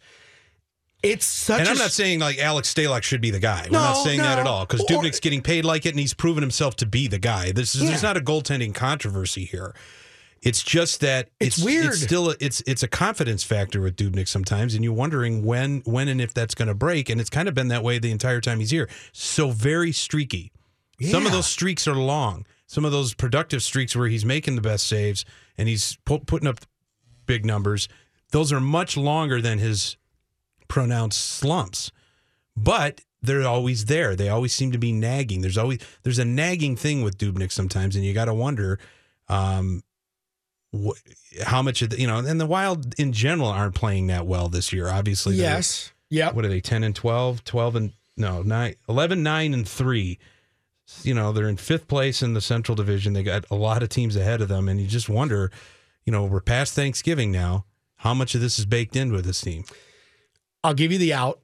It's 1.02 1.26
such 1.26 1.60
And 1.60 1.68
a 1.68 1.70
I'm 1.72 1.78
not 1.78 1.90
saying 1.90 2.20
like 2.20 2.38
Alex 2.38 2.72
Stalock 2.72 3.02
should 3.02 3.20
be 3.20 3.30
the 3.30 3.40
guy. 3.40 3.66
We're 3.70 3.78
not 3.78 4.04
saying 4.04 4.20
that 4.20 4.38
at 4.38 4.46
all 4.46 4.64
because 4.66 4.84
Dubnyk's 4.86 5.18
getting 5.20 5.42
paid 5.42 5.64
like 5.64 5.84
it, 5.84 5.90
and 5.90 5.98
he's 5.98 6.14
proven 6.14 6.42
himself 6.42 6.76
to 6.76 6.86
be 6.86 7.08
the 7.08 7.18
guy. 7.18 7.50
This 7.52 7.74
is 7.74 7.82
Yeah. 7.82 7.88
there's 7.90 8.02
not 8.02 8.16
a 8.16 8.20
goaltending 8.20 8.72
controversy 8.74 9.44
here. 9.44 9.74
It's 10.42 10.62
just 10.62 11.00
that 11.00 11.28
It's 11.40 11.56
it's, 11.58 11.64
weird. 11.64 11.86
It's 11.86 12.02
still 12.02 12.30
a, 12.30 12.36
it's 12.40 12.62
it's 12.66 12.82
a 12.82 12.88
confidence 12.88 13.42
factor 13.44 13.80
with 13.80 13.96
Dubnyk 13.96 14.26
sometimes, 14.28 14.74
and 14.74 14.82
you're 14.84 14.92
wondering 14.92 15.44
when 15.44 15.82
when 15.84 16.08
and 16.08 16.20
if 16.20 16.32
that's 16.34 16.54
going 16.54 16.68
to 16.68 16.74
break. 16.74 17.08
And 17.10 17.20
it's 17.20 17.30
kind 17.30 17.48
of 17.48 17.54
been 17.54 17.68
that 17.68 17.82
way 17.82 17.98
the 17.98 18.10
entire 18.10 18.40
time 18.40 18.58
he's 18.60 18.70
here. 18.70 18.88
So 19.12 19.50
very 19.50 19.92
streaky. 19.92 20.52
Some 21.10 21.26
of 21.26 21.32
those 21.32 21.46
streaks 21.46 21.88
are 21.88 21.94
long. 21.94 22.46
Some 22.68 22.84
of 22.84 22.92
those 22.92 23.12
productive 23.12 23.62
streaks 23.64 23.96
where 23.96 24.06
he's 24.08 24.24
making 24.24 24.54
the 24.54 24.62
best 24.62 24.86
saves 24.86 25.24
and 25.58 25.68
he's 25.68 25.98
pu- 26.04 26.20
putting 26.20 26.46
up 26.48 26.60
big 27.26 27.44
numbers. 27.44 27.88
Those 28.30 28.52
are 28.52 28.60
much 28.60 28.96
longer 28.96 29.40
than 29.42 29.58
his 29.58 29.96
pronounced 30.72 31.20
slumps, 31.20 31.92
but 32.56 33.02
they're 33.20 33.46
always 33.46 33.84
there. 33.84 34.16
They 34.16 34.30
always 34.30 34.54
seem 34.54 34.72
to 34.72 34.78
be 34.78 34.90
nagging. 34.90 35.42
There's 35.42 35.58
always 35.58 35.80
there's 36.02 36.18
a 36.18 36.24
nagging 36.24 36.76
thing 36.76 37.02
with 37.02 37.18
Dubnyk 37.18 37.52
sometimes, 37.52 37.94
and 37.94 38.02
you 38.04 38.14
got 38.14 38.24
to 38.24 38.34
wonder 38.34 38.78
um, 39.28 39.82
wh- 40.74 40.96
how 41.44 41.60
much 41.60 41.82
of 41.82 41.90
the, 41.90 42.00
you 42.00 42.06
know. 42.06 42.18
And 42.18 42.40
the 42.40 42.46
Wild 42.46 42.94
in 42.98 43.12
general 43.12 43.48
aren't 43.50 43.74
playing 43.74 44.06
that 44.06 44.26
well 44.26 44.48
this 44.48 44.72
year. 44.72 44.88
Obviously, 44.88 45.34
Yes. 45.36 45.92
yeah. 46.08 46.32
What 46.32 46.44
are 46.46 46.48
they? 46.48 46.60
Ten 46.62 46.82
and 46.84 46.96
12? 46.96 47.44
12 47.44 47.76
and 47.76 47.92
no 48.16 48.42
nine, 48.42 48.74
11, 48.88 49.22
9 49.22 49.54
and 49.54 49.68
three. 49.68 50.18
You 51.02 51.14
know 51.14 51.32
they're 51.32 51.48
in 51.48 51.56
fifth 51.58 51.86
place 51.88 52.22
in 52.22 52.32
the 52.34 52.40
Central 52.40 52.74
Division. 52.76 53.12
They 53.12 53.22
got 53.22 53.44
a 53.50 53.54
lot 53.54 53.82
of 53.82 53.88
teams 53.90 54.16
ahead 54.16 54.40
of 54.40 54.48
them, 54.48 54.68
and 54.68 54.80
you 54.80 54.86
just 54.86 55.08
wonder. 55.10 55.50
You 56.06 56.12
know 56.12 56.24
we're 56.24 56.40
past 56.40 56.74
Thanksgiving 56.74 57.30
now. 57.30 57.66
How 57.96 58.14
much 58.14 58.34
of 58.34 58.40
this 58.40 58.58
is 58.58 58.64
baked 58.66 58.96
in 58.96 59.12
with 59.12 59.24
this 59.26 59.40
team? 59.42 59.64
I'll 60.64 60.74
give 60.74 60.92
you 60.92 60.98
the 60.98 61.14
out 61.14 61.40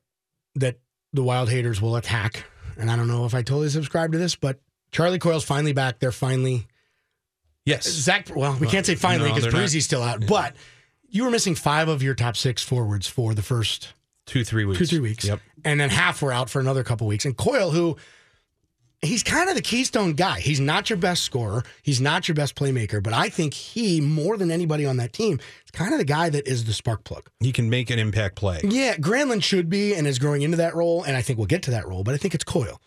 that 0.56 0.78
the 1.12 1.22
wild 1.22 1.48
haters 1.48 1.80
will 1.80 1.96
attack. 1.96 2.44
And 2.78 2.90
I 2.90 2.96
don't 2.96 3.08
know 3.08 3.24
if 3.24 3.34
I 3.34 3.42
totally 3.42 3.68
subscribe 3.68 4.12
to 4.12 4.18
this, 4.18 4.36
but 4.36 4.60
Charlie 4.92 5.18
Coyle's 5.18 5.44
finally 5.44 5.72
back. 5.72 5.98
They're 5.98 6.12
finally 6.12 6.66
Yes, 7.68 7.86
Zach. 7.86 8.34
Well, 8.34 8.56
we 8.58 8.66
can't 8.66 8.86
say 8.86 8.94
finally 8.94 9.28
because 9.28 9.44
not. 9.44 9.52
Parise's 9.52 9.84
still 9.84 10.02
out. 10.02 10.26
But 10.26 10.56
you 11.06 11.24
were 11.24 11.30
missing 11.30 11.54
five 11.54 11.88
of 11.88 12.02
your 12.02 12.14
top 12.14 12.34
six 12.34 12.62
forwards 12.62 13.06
for 13.06 13.34
the 13.34 13.42
first 13.42 13.92
two 14.24 14.42
three 14.42 14.64
weeks. 14.64 14.78
two 14.78 14.86
three 14.86 15.00
weeks. 15.00 15.26
Yep. 15.26 15.40
And 15.66 15.78
then 15.78 15.90
half 15.90 16.22
were 16.22 16.32
out 16.32 16.48
for 16.48 16.60
another 16.60 16.82
couple 16.82 17.06
weeks. 17.06 17.26
And 17.26 17.36
Coyle, 17.36 17.70
who 17.70 17.98
he's 19.02 19.22
kind 19.22 19.48
of 19.48 19.54
the 19.54 19.62
keystone 19.62 20.14
guy. 20.14 20.40
He's 20.40 20.60
not 20.60 20.90
your 20.90 20.96
best 20.96 21.22
scorer. 21.22 21.64
He's 21.82 22.00
not 22.00 22.28
your 22.28 22.34
best 22.34 22.54
playmaker. 22.54 23.02
But 23.02 23.12
I 23.12 23.28
think 23.28 23.54
he, 23.54 24.00
more 24.00 24.36
than 24.36 24.50
anybody 24.50 24.84
on 24.84 24.96
that 24.98 25.12
team, 25.12 25.38
is 25.64 25.70
kind 25.72 25.92
of 25.92 25.98
the 25.98 26.04
guy 26.04 26.30
that 26.30 26.46
is 26.48 26.64
the 26.64 26.72
spark 26.72 27.04
plug. 27.04 27.28
He 27.40 27.52
can 27.52 27.70
make 27.70 27.90
an 27.90 27.98
impact 27.98 28.36
play. 28.36 28.60
Yeah, 28.64 28.96
Granlund 28.96 29.42
should 29.42 29.68
be 29.68 29.94
and 29.94 30.06
is 30.06 30.18
growing 30.18 30.42
into 30.42 30.56
that 30.56 30.74
role, 30.74 31.02
and 31.04 31.16
I 31.16 31.22
think 31.22 31.38
we'll 31.38 31.46
get 31.46 31.62
to 31.64 31.70
that 31.72 31.86
role. 31.86 32.04
But 32.04 32.14
I 32.14 32.18
think 32.18 32.34
it's 32.34 32.44
Coyle. 32.44 32.80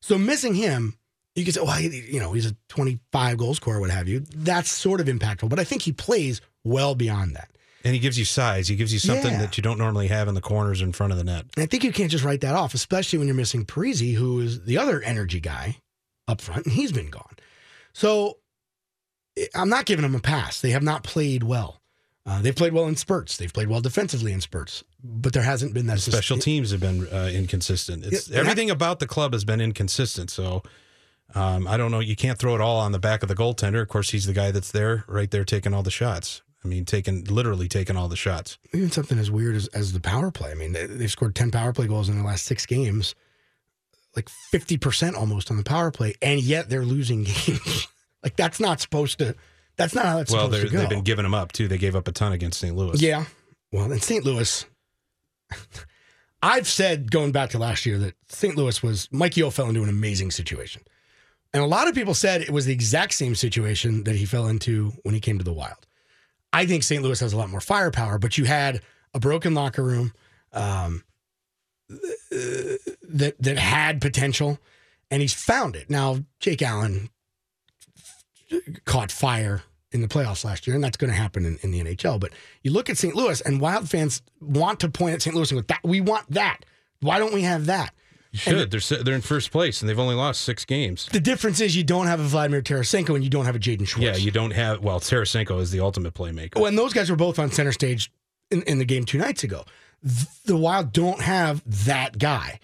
So 0.00 0.16
missing 0.16 0.54
him, 0.54 0.96
you 1.34 1.44
could 1.44 1.54
say, 1.54 1.60
well, 1.60 1.80
you 1.80 2.20
know, 2.20 2.32
he's 2.32 2.46
a 2.46 2.56
25 2.68 3.36
goal 3.36 3.54
scorer, 3.54 3.80
what 3.80 3.90
have 3.90 4.08
you. 4.08 4.24
That's 4.34 4.70
sort 4.70 5.00
of 5.00 5.06
impactful, 5.06 5.48
but 5.48 5.58
I 5.58 5.64
think 5.64 5.82
he 5.82 5.92
plays 5.92 6.40
well 6.64 6.94
beyond 6.94 7.36
that. 7.36 7.50
And 7.84 7.94
he 7.94 7.98
gives 8.00 8.18
you 8.18 8.24
size. 8.26 8.68
He 8.68 8.76
gives 8.76 8.92
you 8.92 8.98
something 8.98 9.32
Yeah. 9.32 9.40
that 9.40 9.56
you 9.56 9.62
don't 9.62 9.78
normally 9.78 10.08
have 10.08 10.28
in 10.28 10.34
the 10.34 10.40
corners 10.42 10.82
in 10.82 10.92
front 10.92 11.12
of 11.12 11.18
the 11.18 11.24
net. 11.24 11.46
And 11.56 11.62
I 11.62 11.66
think 11.66 11.82
you 11.84 11.92
can't 11.92 12.10
just 12.10 12.24
write 12.24 12.42
that 12.42 12.54
off, 12.54 12.74
especially 12.74 13.18
when 13.18 13.26
you're 13.28 13.34
missing 13.36 13.64
Parise, 13.64 14.14
who 14.16 14.40
is 14.40 14.62
the 14.64 14.76
other 14.76 15.00
energy 15.02 15.40
guy 15.40 15.78
up 16.28 16.40
front, 16.40 16.66
and 16.66 16.74
he's 16.74 16.92
been 16.92 17.08
gone. 17.10 17.36
So 17.92 18.38
I- 19.38 19.48
I'm 19.54 19.68
not 19.68 19.86
giving 19.86 20.02
them 20.02 20.14
a 20.14 20.20
pass. 20.20 20.60
They 20.60 20.70
have 20.70 20.82
not 20.82 21.04
played 21.04 21.42
well. 21.42 21.80
Uh, 22.26 22.42
they've 22.42 22.54
played 22.54 22.74
well 22.74 22.86
in 22.86 22.96
spurts. 22.96 23.38
They've 23.38 23.52
played 23.52 23.68
well 23.68 23.80
defensively 23.80 24.32
in 24.32 24.40
spurts, 24.42 24.84
but 25.02 25.32
there 25.32 25.42
hasn't 25.42 25.72
been 25.72 25.86
that 25.86 26.00
Special 26.00 26.36
teams 26.36 26.70
have 26.70 26.80
been 26.80 27.08
uh, 27.08 27.30
inconsistent. 27.32 28.04
It's 28.04 28.30
everything 28.30 28.70
about 28.70 29.00
the 29.00 29.06
club 29.06 29.32
has 29.32 29.44
been 29.44 29.60
inconsistent. 29.60 30.30
So 30.30 30.62
um, 31.34 31.66
I 31.66 31.76
don't 31.78 31.90
know. 31.90 32.00
You 32.00 32.16
can't 32.16 32.38
throw 32.38 32.54
it 32.54 32.60
all 32.60 32.78
on 32.78 32.92
the 32.92 32.98
back 32.98 33.22
of 33.22 33.28
the 33.30 33.34
goaltender. 33.34 33.80
Of 33.80 33.88
course, 33.88 34.10
he's 34.10 34.26
the 34.26 34.32
guy 34.34 34.50
that's 34.50 34.70
there, 34.70 35.04
right 35.08 35.30
there, 35.30 35.44
taking 35.44 35.72
all 35.72 35.82
the 35.82 35.90
shots. 35.90 36.42
I 36.64 36.68
mean, 36.68 36.84
taking 36.84 37.24
literally 37.24 37.68
taking 37.68 37.96
all 37.96 38.08
the 38.08 38.16
shots. 38.16 38.58
even 38.72 38.90
something 38.90 39.18
as 39.18 39.30
weird 39.30 39.56
as, 39.56 39.66
as 39.68 39.92
the 39.92 40.00
power 40.00 40.30
play. 40.30 40.50
I 40.50 40.54
mean, 40.54 40.72
they, 40.72 40.86
they've 40.86 41.10
scored 41.10 41.34
10 41.34 41.50
power 41.50 41.72
play 41.72 41.86
goals 41.86 42.08
in 42.08 42.18
the 42.18 42.24
last 42.24 42.44
six 42.44 42.66
games, 42.66 43.14
like 44.14 44.28
50% 44.52 45.14
almost 45.14 45.50
on 45.50 45.56
the 45.56 45.62
power 45.62 45.90
play, 45.90 46.14
and 46.20 46.40
yet 46.40 46.68
they're 46.68 46.84
losing 46.84 47.24
games. 47.46 47.88
like, 48.22 48.36
that's 48.36 48.60
not 48.60 48.80
supposed 48.80 49.18
to, 49.18 49.34
that's 49.76 49.94
not 49.94 50.04
how 50.04 50.18
that's 50.18 50.32
well, 50.32 50.46
supposed 50.46 50.66
to 50.66 50.68
go. 50.68 50.78
Well, 50.78 50.82
they've 50.82 50.90
been 50.98 51.04
giving 51.04 51.22
them 51.22 51.34
up 51.34 51.52
too. 51.52 51.66
They 51.66 51.78
gave 51.78 51.96
up 51.96 52.06
a 52.08 52.12
ton 52.12 52.32
against 52.32 52.60
St. 52.60 52.76
Louis. 52.76 53.00
Yeah. 53.00 53.24
Well, 53.72 53.90
in 53.90 54.00
St. 54.00 54.24
Louis, 54.24 54.66
I've 56.42 56.68
said 56.68 57.10
going 57.10 57.32
back 57.32 57.50
to 57.50 57.58
last 57.58 57.86
year 57.86 57.98
that 57.98 58.14
St. 58.28 58.56
Louis 58.56 58.82
was 58.82 59.08
Mike 59.10 59.36
Yeo 59.36 59.48
fell 59.48 59.68
into 59.68 59.82
an 59.82 59.88
amazing 59.88 60.30
situation. 60.30 60.82
And 61.52 61.62
a 61.62 61.66
lot 61.66 61.88
of 61.88 61.94
people 61.94 62.14
said 62.14 62.42
it 62.42 62.50
was 62.50 62.66
the 62.66 62.72
exact 62.72 63.14
same 63.14 63.34
situation 63.34 64.04
that 64.04 64.14
he 64.14 64.24
fell 64.24 64.46
into 64.46 64.92
when 65.02 65.14
he 65.14 65.20
came 65.20 65.38
to 65.38 65.44
the 65.44 65.52
Wild. 65.52 65.86
I 66.52 66.66
think 66.66 66.82
St. 66.82 67.02
Louis 67.02 67.18
has 67.20 67.32
a 67.32 67.36
lot 67.36 67.50
more 67.50 67.60
firepower, 67.60 68.18
but 68.18 68.36
you 68.36 68.44
had 68.44 68.80
a 69.14 69.20
broken 69.20 69.54
locker 69.54 69.82
room 69.82 70.12
um, 70.52 71.04
that 71.88 73.34
that 73.38 73.58
had 73.58 74.00
potential, 74.00 74.58
and 75.10 75.22
he's 75.22 75.34
found 75.34 75.76
it. 75.76 75.90
Now, 75.90 76.24
Jake 76.38 76.62
Allen 76.62 77.10
caught 78.84 79.12
fire 79.12 79.62
in 79.92 80.02
the 80.02 80.08
playoffs 80.08 80.44
last 80.44 80.66
year, 80.66 80.74
and 80.74 80.84
that's 80.84 80.96
going 80.96 81.10
to 81.10 81.16
happen 81.16 81.44
in, 81.44 81.58
in 81.62 81.70
the 81.70 81.82
NHL. 81.82 82.20
But 82.20 82.32
you 82.62 82.72
look 82.72 82.88
at 82.88 82.96
St. 82.96 83.14
Louis, 83.14 83.40
and 83.40 83.60
Wild 83.60 83.88
fans 83.88 84.22
want 84.40 84.80
to 84.80 84.88
point 84.88 85.14
at 85.14 85.22
St. 85.22 85.34
Louis 85.34 85.50
and 85.50 85.60
go, 85.60 85.64
"That 85.68 85.80
we 85.84 86.00
want 86.00 86.30
that. 86.30 86.64
Why 87.00 87.18
don't 87.18 87.34
we 87.34 87.42
have 87.42 87.66
that?" 87.66 87.94
You 88.32 88.38
should. 88.38 88.70
They're 88.70 89.02
they're 89.02 89.14
in 89.14 89.20
first 89.22 89.50
place 89.50 89.80
and 89.82 89.88
they've 89.88 89.98
only 89.98 90.14
lost 90.14 90.42
six 90.42 90.64
games. 90.64 91.08
The 91.10 91.18
difference 91.20 91.60
is 91.60 91.74
you 91.74 91.82
don't 91.84 92.06
have 92.06 92.20
a 92.20 92.24
Vladimir 92.24 92.62
Tarasenko 92.62 93.14
and 93.16 93.24
you 93.24 93.30
don't 93.30 93.44
have 93.44 93.56
a 93.56 93.58
Jaden 93.58 93.88
Schwartz. 93.88 93.98
Yeah, 94.04 94.16
you 94.16 94.30
don't 94.30 94.52
have. 94.52 94.80
Well, 94.84 95.00
Tarasenko 95.00 95.60
is 95.60 95.70
the 95.72 95.80
ultimate 95.80 96.14
playmaker. 96.14 96.60
when 96.60 96.76
those 96.76 96.92
guys 96.92 97.10
were 97.10 97.16
both 97.16 97.38
on 97.40 97.50
center 97.50 97.72
stage 97.72 98.12
in, 98.50 98.62
in 98.62 98.78
the 98.78 98.84
game 98.84 99.04
two 99.04 99.18
nights 99.18 99.42
ago. 99.42 99.64
The 100.46 100.56
Wild 100.56 100.92
don't 100.92 101.20
have 101.20 101.62
that 101.86 102.18
guy. 102.18 102.60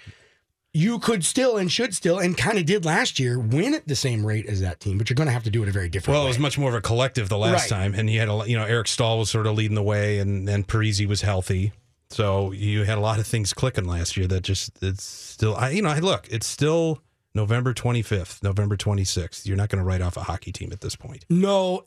You 0.72 0.98
could 0.98 1.24
still 1.24 1.56
and 1.56 1.72
should 1.72 1.94
still 1.94 2.18
and 2.18 2.36
kind 2.36 2.58
of 2.58 2.66
did 2.66 2.84
last 2.84 3.18
year 3.18 3.38
win 3.38 3.72
at 3.74 3.88
the 3.88 3.96
same 3.96 4.24
rate 4.26 4.44
as 4.46 4.60
that 4.60 4.78
team, 4.78 4.98
but 4.98 5.08
you're 5.08 5.14
going 5.14 5.26
to 5.26 5.32
have 5.32 5.44
to 5.44 5.50
do 5.50 5.62
it 5.62 5.68
a 5.68 5.72
very 5.72 5.88
different 5.88 6.14
way. 6.14 6.18
Well, 6.18 6.26
it 6.26 6.28
was 6.28 6.38
much 6.38 6.58
more 6.58 6.68
of 6.68 6.74
a 6.74 6.80
collective 6.82 7.28
the 7.30 7.38
last 7.38 7.70
Right. 7.70 7.76
time, 7.78 7.94
and 7.94 8.08
you 8.10 8.20
had 8.20 8.28
a 8.28 8.42
you 8.46 8.56
know 8.58 8.64
Eric 8.64 8.86
Staal 8.86 9.18
was 9.18 9.30
sort 9.30 9.46
of 9.46 9.54
leading 9.54 9.74
the 9.74 9.82
way, 9.82 10.18
and 10.18 10.48
and 10.48 10.68
Parise 10.68 11.06
was 11.06 11.22
healthy, 11.22 11.72
so 12.10 12.52
you 12.52 12.84
had 12.84 12.98
a 12.98 13.00
lot 13.00 13.18
of 13.18 13.26
things 13.26 13.52
clicking 13.52 13.84
last 13.86 14.16
year. 14.16 14.26
That 14.26 14.42
just 14.42 14.82
it's 14.82 15.04
still 15.04 15.56
I 15.56 15.70
you 15.70 15.82
know 15.82 15.94
look, 15.94 16.28
it's 16.30 16.46
still 16.46 17.02
November 17.34 17.74
twenty 17.74 18.02
fifth, 18.02 18.42
November 18.42 18.76
twenty 18.76 19.04
sixth. 19.04 19.46
You're 19.46 19.56
not 19.56 19.68
going 19.68 19.80
to 19.82 19.84
write 19.84 20.00
off 20.02 20.16
a 20.16 20.22
hockey 20.22 20.52
team 20.52 20.72
at 20.72 20.80
this 20.80 20.96
point. 20.96 21.24
no, 21.30 21.86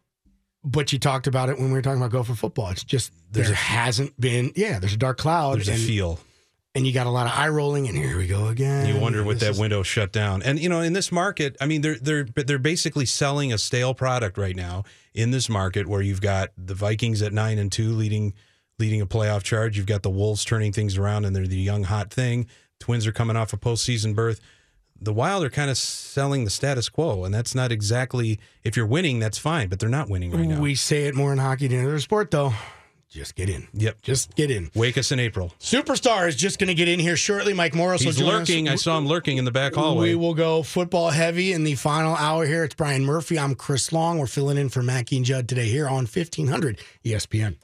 but 0.63 0.91
you 0.91 0.99
talked 0.99 1.26
about 1.26 1.49
it 1.49 1.57
when 1.57 1.67
we 1.67 1.74
were 1.74 1.82
talking 1.82 2.01
about 2.01 2.11
Gopher 2.11 2.36
Football. 2.36 2.70
It's 2.72 2.84
just 2.84 3.13
There's 3.32 3.47
there 3.47 3.53
a- 3.53 3.57
hasn't 3.57 4.20
been. 4.20 4.51
Yeah, 4.55 4.80
there's 4.80 4.93
a 4.93 4.97
dark 4.97 5.17
cloud. 5.17 5.55
There's 5.57 5.70
a 5.70 5.74
and, 5.74 5.82
feel. 5.82 6.20
and 6.76 6.86
you 6.86 6.91
got 6.91 7.07
a 7.07 7.09
lot 7.09 7.26
of 7.28 7.32
eye 7.39 7.47
rolling, 7.47 7.88
and 7.88 7.97
here 7.97 8.17
we 8.17 8.28
go 8.28 8.47
again. 8.47 8.93
You 8.93 8.99
wonder 9.01 9.24
what 9.24 9.39
that 9.39 9.51
is- 9.51 9.59
window 9.59 9.84
shut 9.84 10.11
down. 10.11 10.43
And 10.43 10.59
you 10.59 10.67
know, 10.67 10.82
in 10.82 10.91
this 10.93 11.11
market, 11.13 11.55
I 11.61 11.65
mean, 11.65 11.80
they're 11.82 11.95
they're 11.97 12.26
they're 12.26 12.59
basically 12.59 13.05
selling 13.05 13.53
a 13.53 13.57
stale 13.57 13.93
product 13.93 14.38
right 14.38 14.55
now 14.55 14.84
in 15.13 15.32
this 15.32 15.47
market 15.49 15.88
where 15.88 16.01
you've 16.01 16.22
got 16.22 16.49
the 16.57 16.76
Vikings 16.76 17.22
at 17.22 17.32
nine 17.34 17.57
and 17.57 17.72
two 17.72 17.93
leading 17.93 18.34
leading 18.80 19.02
a 19.02 19.06
playoff 19.06 19.44
charge. 19.44 19.78
You've 19.78 19.86
got 19.86 20.04
the 20.04 20.10
Wolves 20.10 20.44
turning 20.46 20.72
things 20.72 20.98
around 20.98 21.26
and 21.26 21.36
they're 21.36 21.48
the 21.48 21.58
young 21.58 21.84
hot 21.84 22.12
thing. 22.12 22.48
Twins 22.80 23.06
are 23.06 23.12
coming 23.12 23.36
off 23.36 23.54
a 23.54 23.58
postseason 23.58 24.16
berth. 24.16 24.40
The 25.02 25.14
Wild 25.14 25.44
are 25.46 25.50
kind 25.50 25.70
of 25.70 25.78
selling 25.78 26.44
the 26.44 26.50
status 26.50 26.90
quo, 26.90 27.24
and 27.24 27.34
that's 27.34 27.56
not 27.56 27.72
exactly 27.72 28.38
if 28.66 28.76
you're 28.76 28.86
winning, 28.86 29.20
that's 29.20 29.38
fine, 29.38 29.70
but 29.70 29.80
they're 29.80 29.88
not 29.88 30.10
winning 30.10 30.32
right 30.32 30.46
now. 30.46 30.60
We 30.60 30.76
say 30.76 31.06
it 31.06 31.16
more 31.16 31.32
in 31.32 31.38
hockey 31.38 31.68
than 31.68 31.86
other 31.86 32.00
sport, 32.00 32.32
though. 32.32 32.54
Just 33.10 33.36
get 33.36 33.50
in. 33.50 33.68
Yep. 33.74 34.02
Just 34.04 34.36
get 34.36 34.52
in. 34.52 34.70
Wake 34.76 34.96
us 34.98 35.12
in 35.12 35.20
April. 35.20 35.52
Superstar 35.60 36.28
is 36.28 36.36
just 36.36 36.60
going 36.60 36.68
to 36.68 36.76
get 36.76 36.88
in 36.88 37.00
here 37.00 37.16
shortly. 37.16 37.54
Mike 37.54 37.74
Morris 37.74 38.04
He's 38.04 38.22
lurking. 38.22 38.70
I 38.70 38.74
us. 38.74 38.84
saw 38.84 39.00
him 39.00 39.08
lurking 39.08 39.38
in 39.38 39.46
the 39.46 39.52
back 39.52 39.74
hallway. 39.74 40.10
We 40.10 40.16
will 40.16 40.36
go 40.36 40.62
football 40.62 41.10
heavy 41.10 41.52
in 41.54 41.64
the 41.64 41.74
final 41.74 42.16
hour 42.16 42.46
here. 42.46 42.64
It's 42.64 42.76
Brian 42.76 43.04
Murphy. 43.04 43.40
I'm 43.40 43.56
Chris 43.56 43.92
Long. 43.92 44.20
We're 44.20 44.28
filling 44.28 44.58
in 44.58 44.70
for 44.70 44.84
Mackey 44.84 45.18
and 45.18 45.26
Judd 45.26 45.50
today 45.50 45.70
here 45.70 45.88
on 45.88 46.06
1500 46.06 46.80
ESPN. 47.04 47.56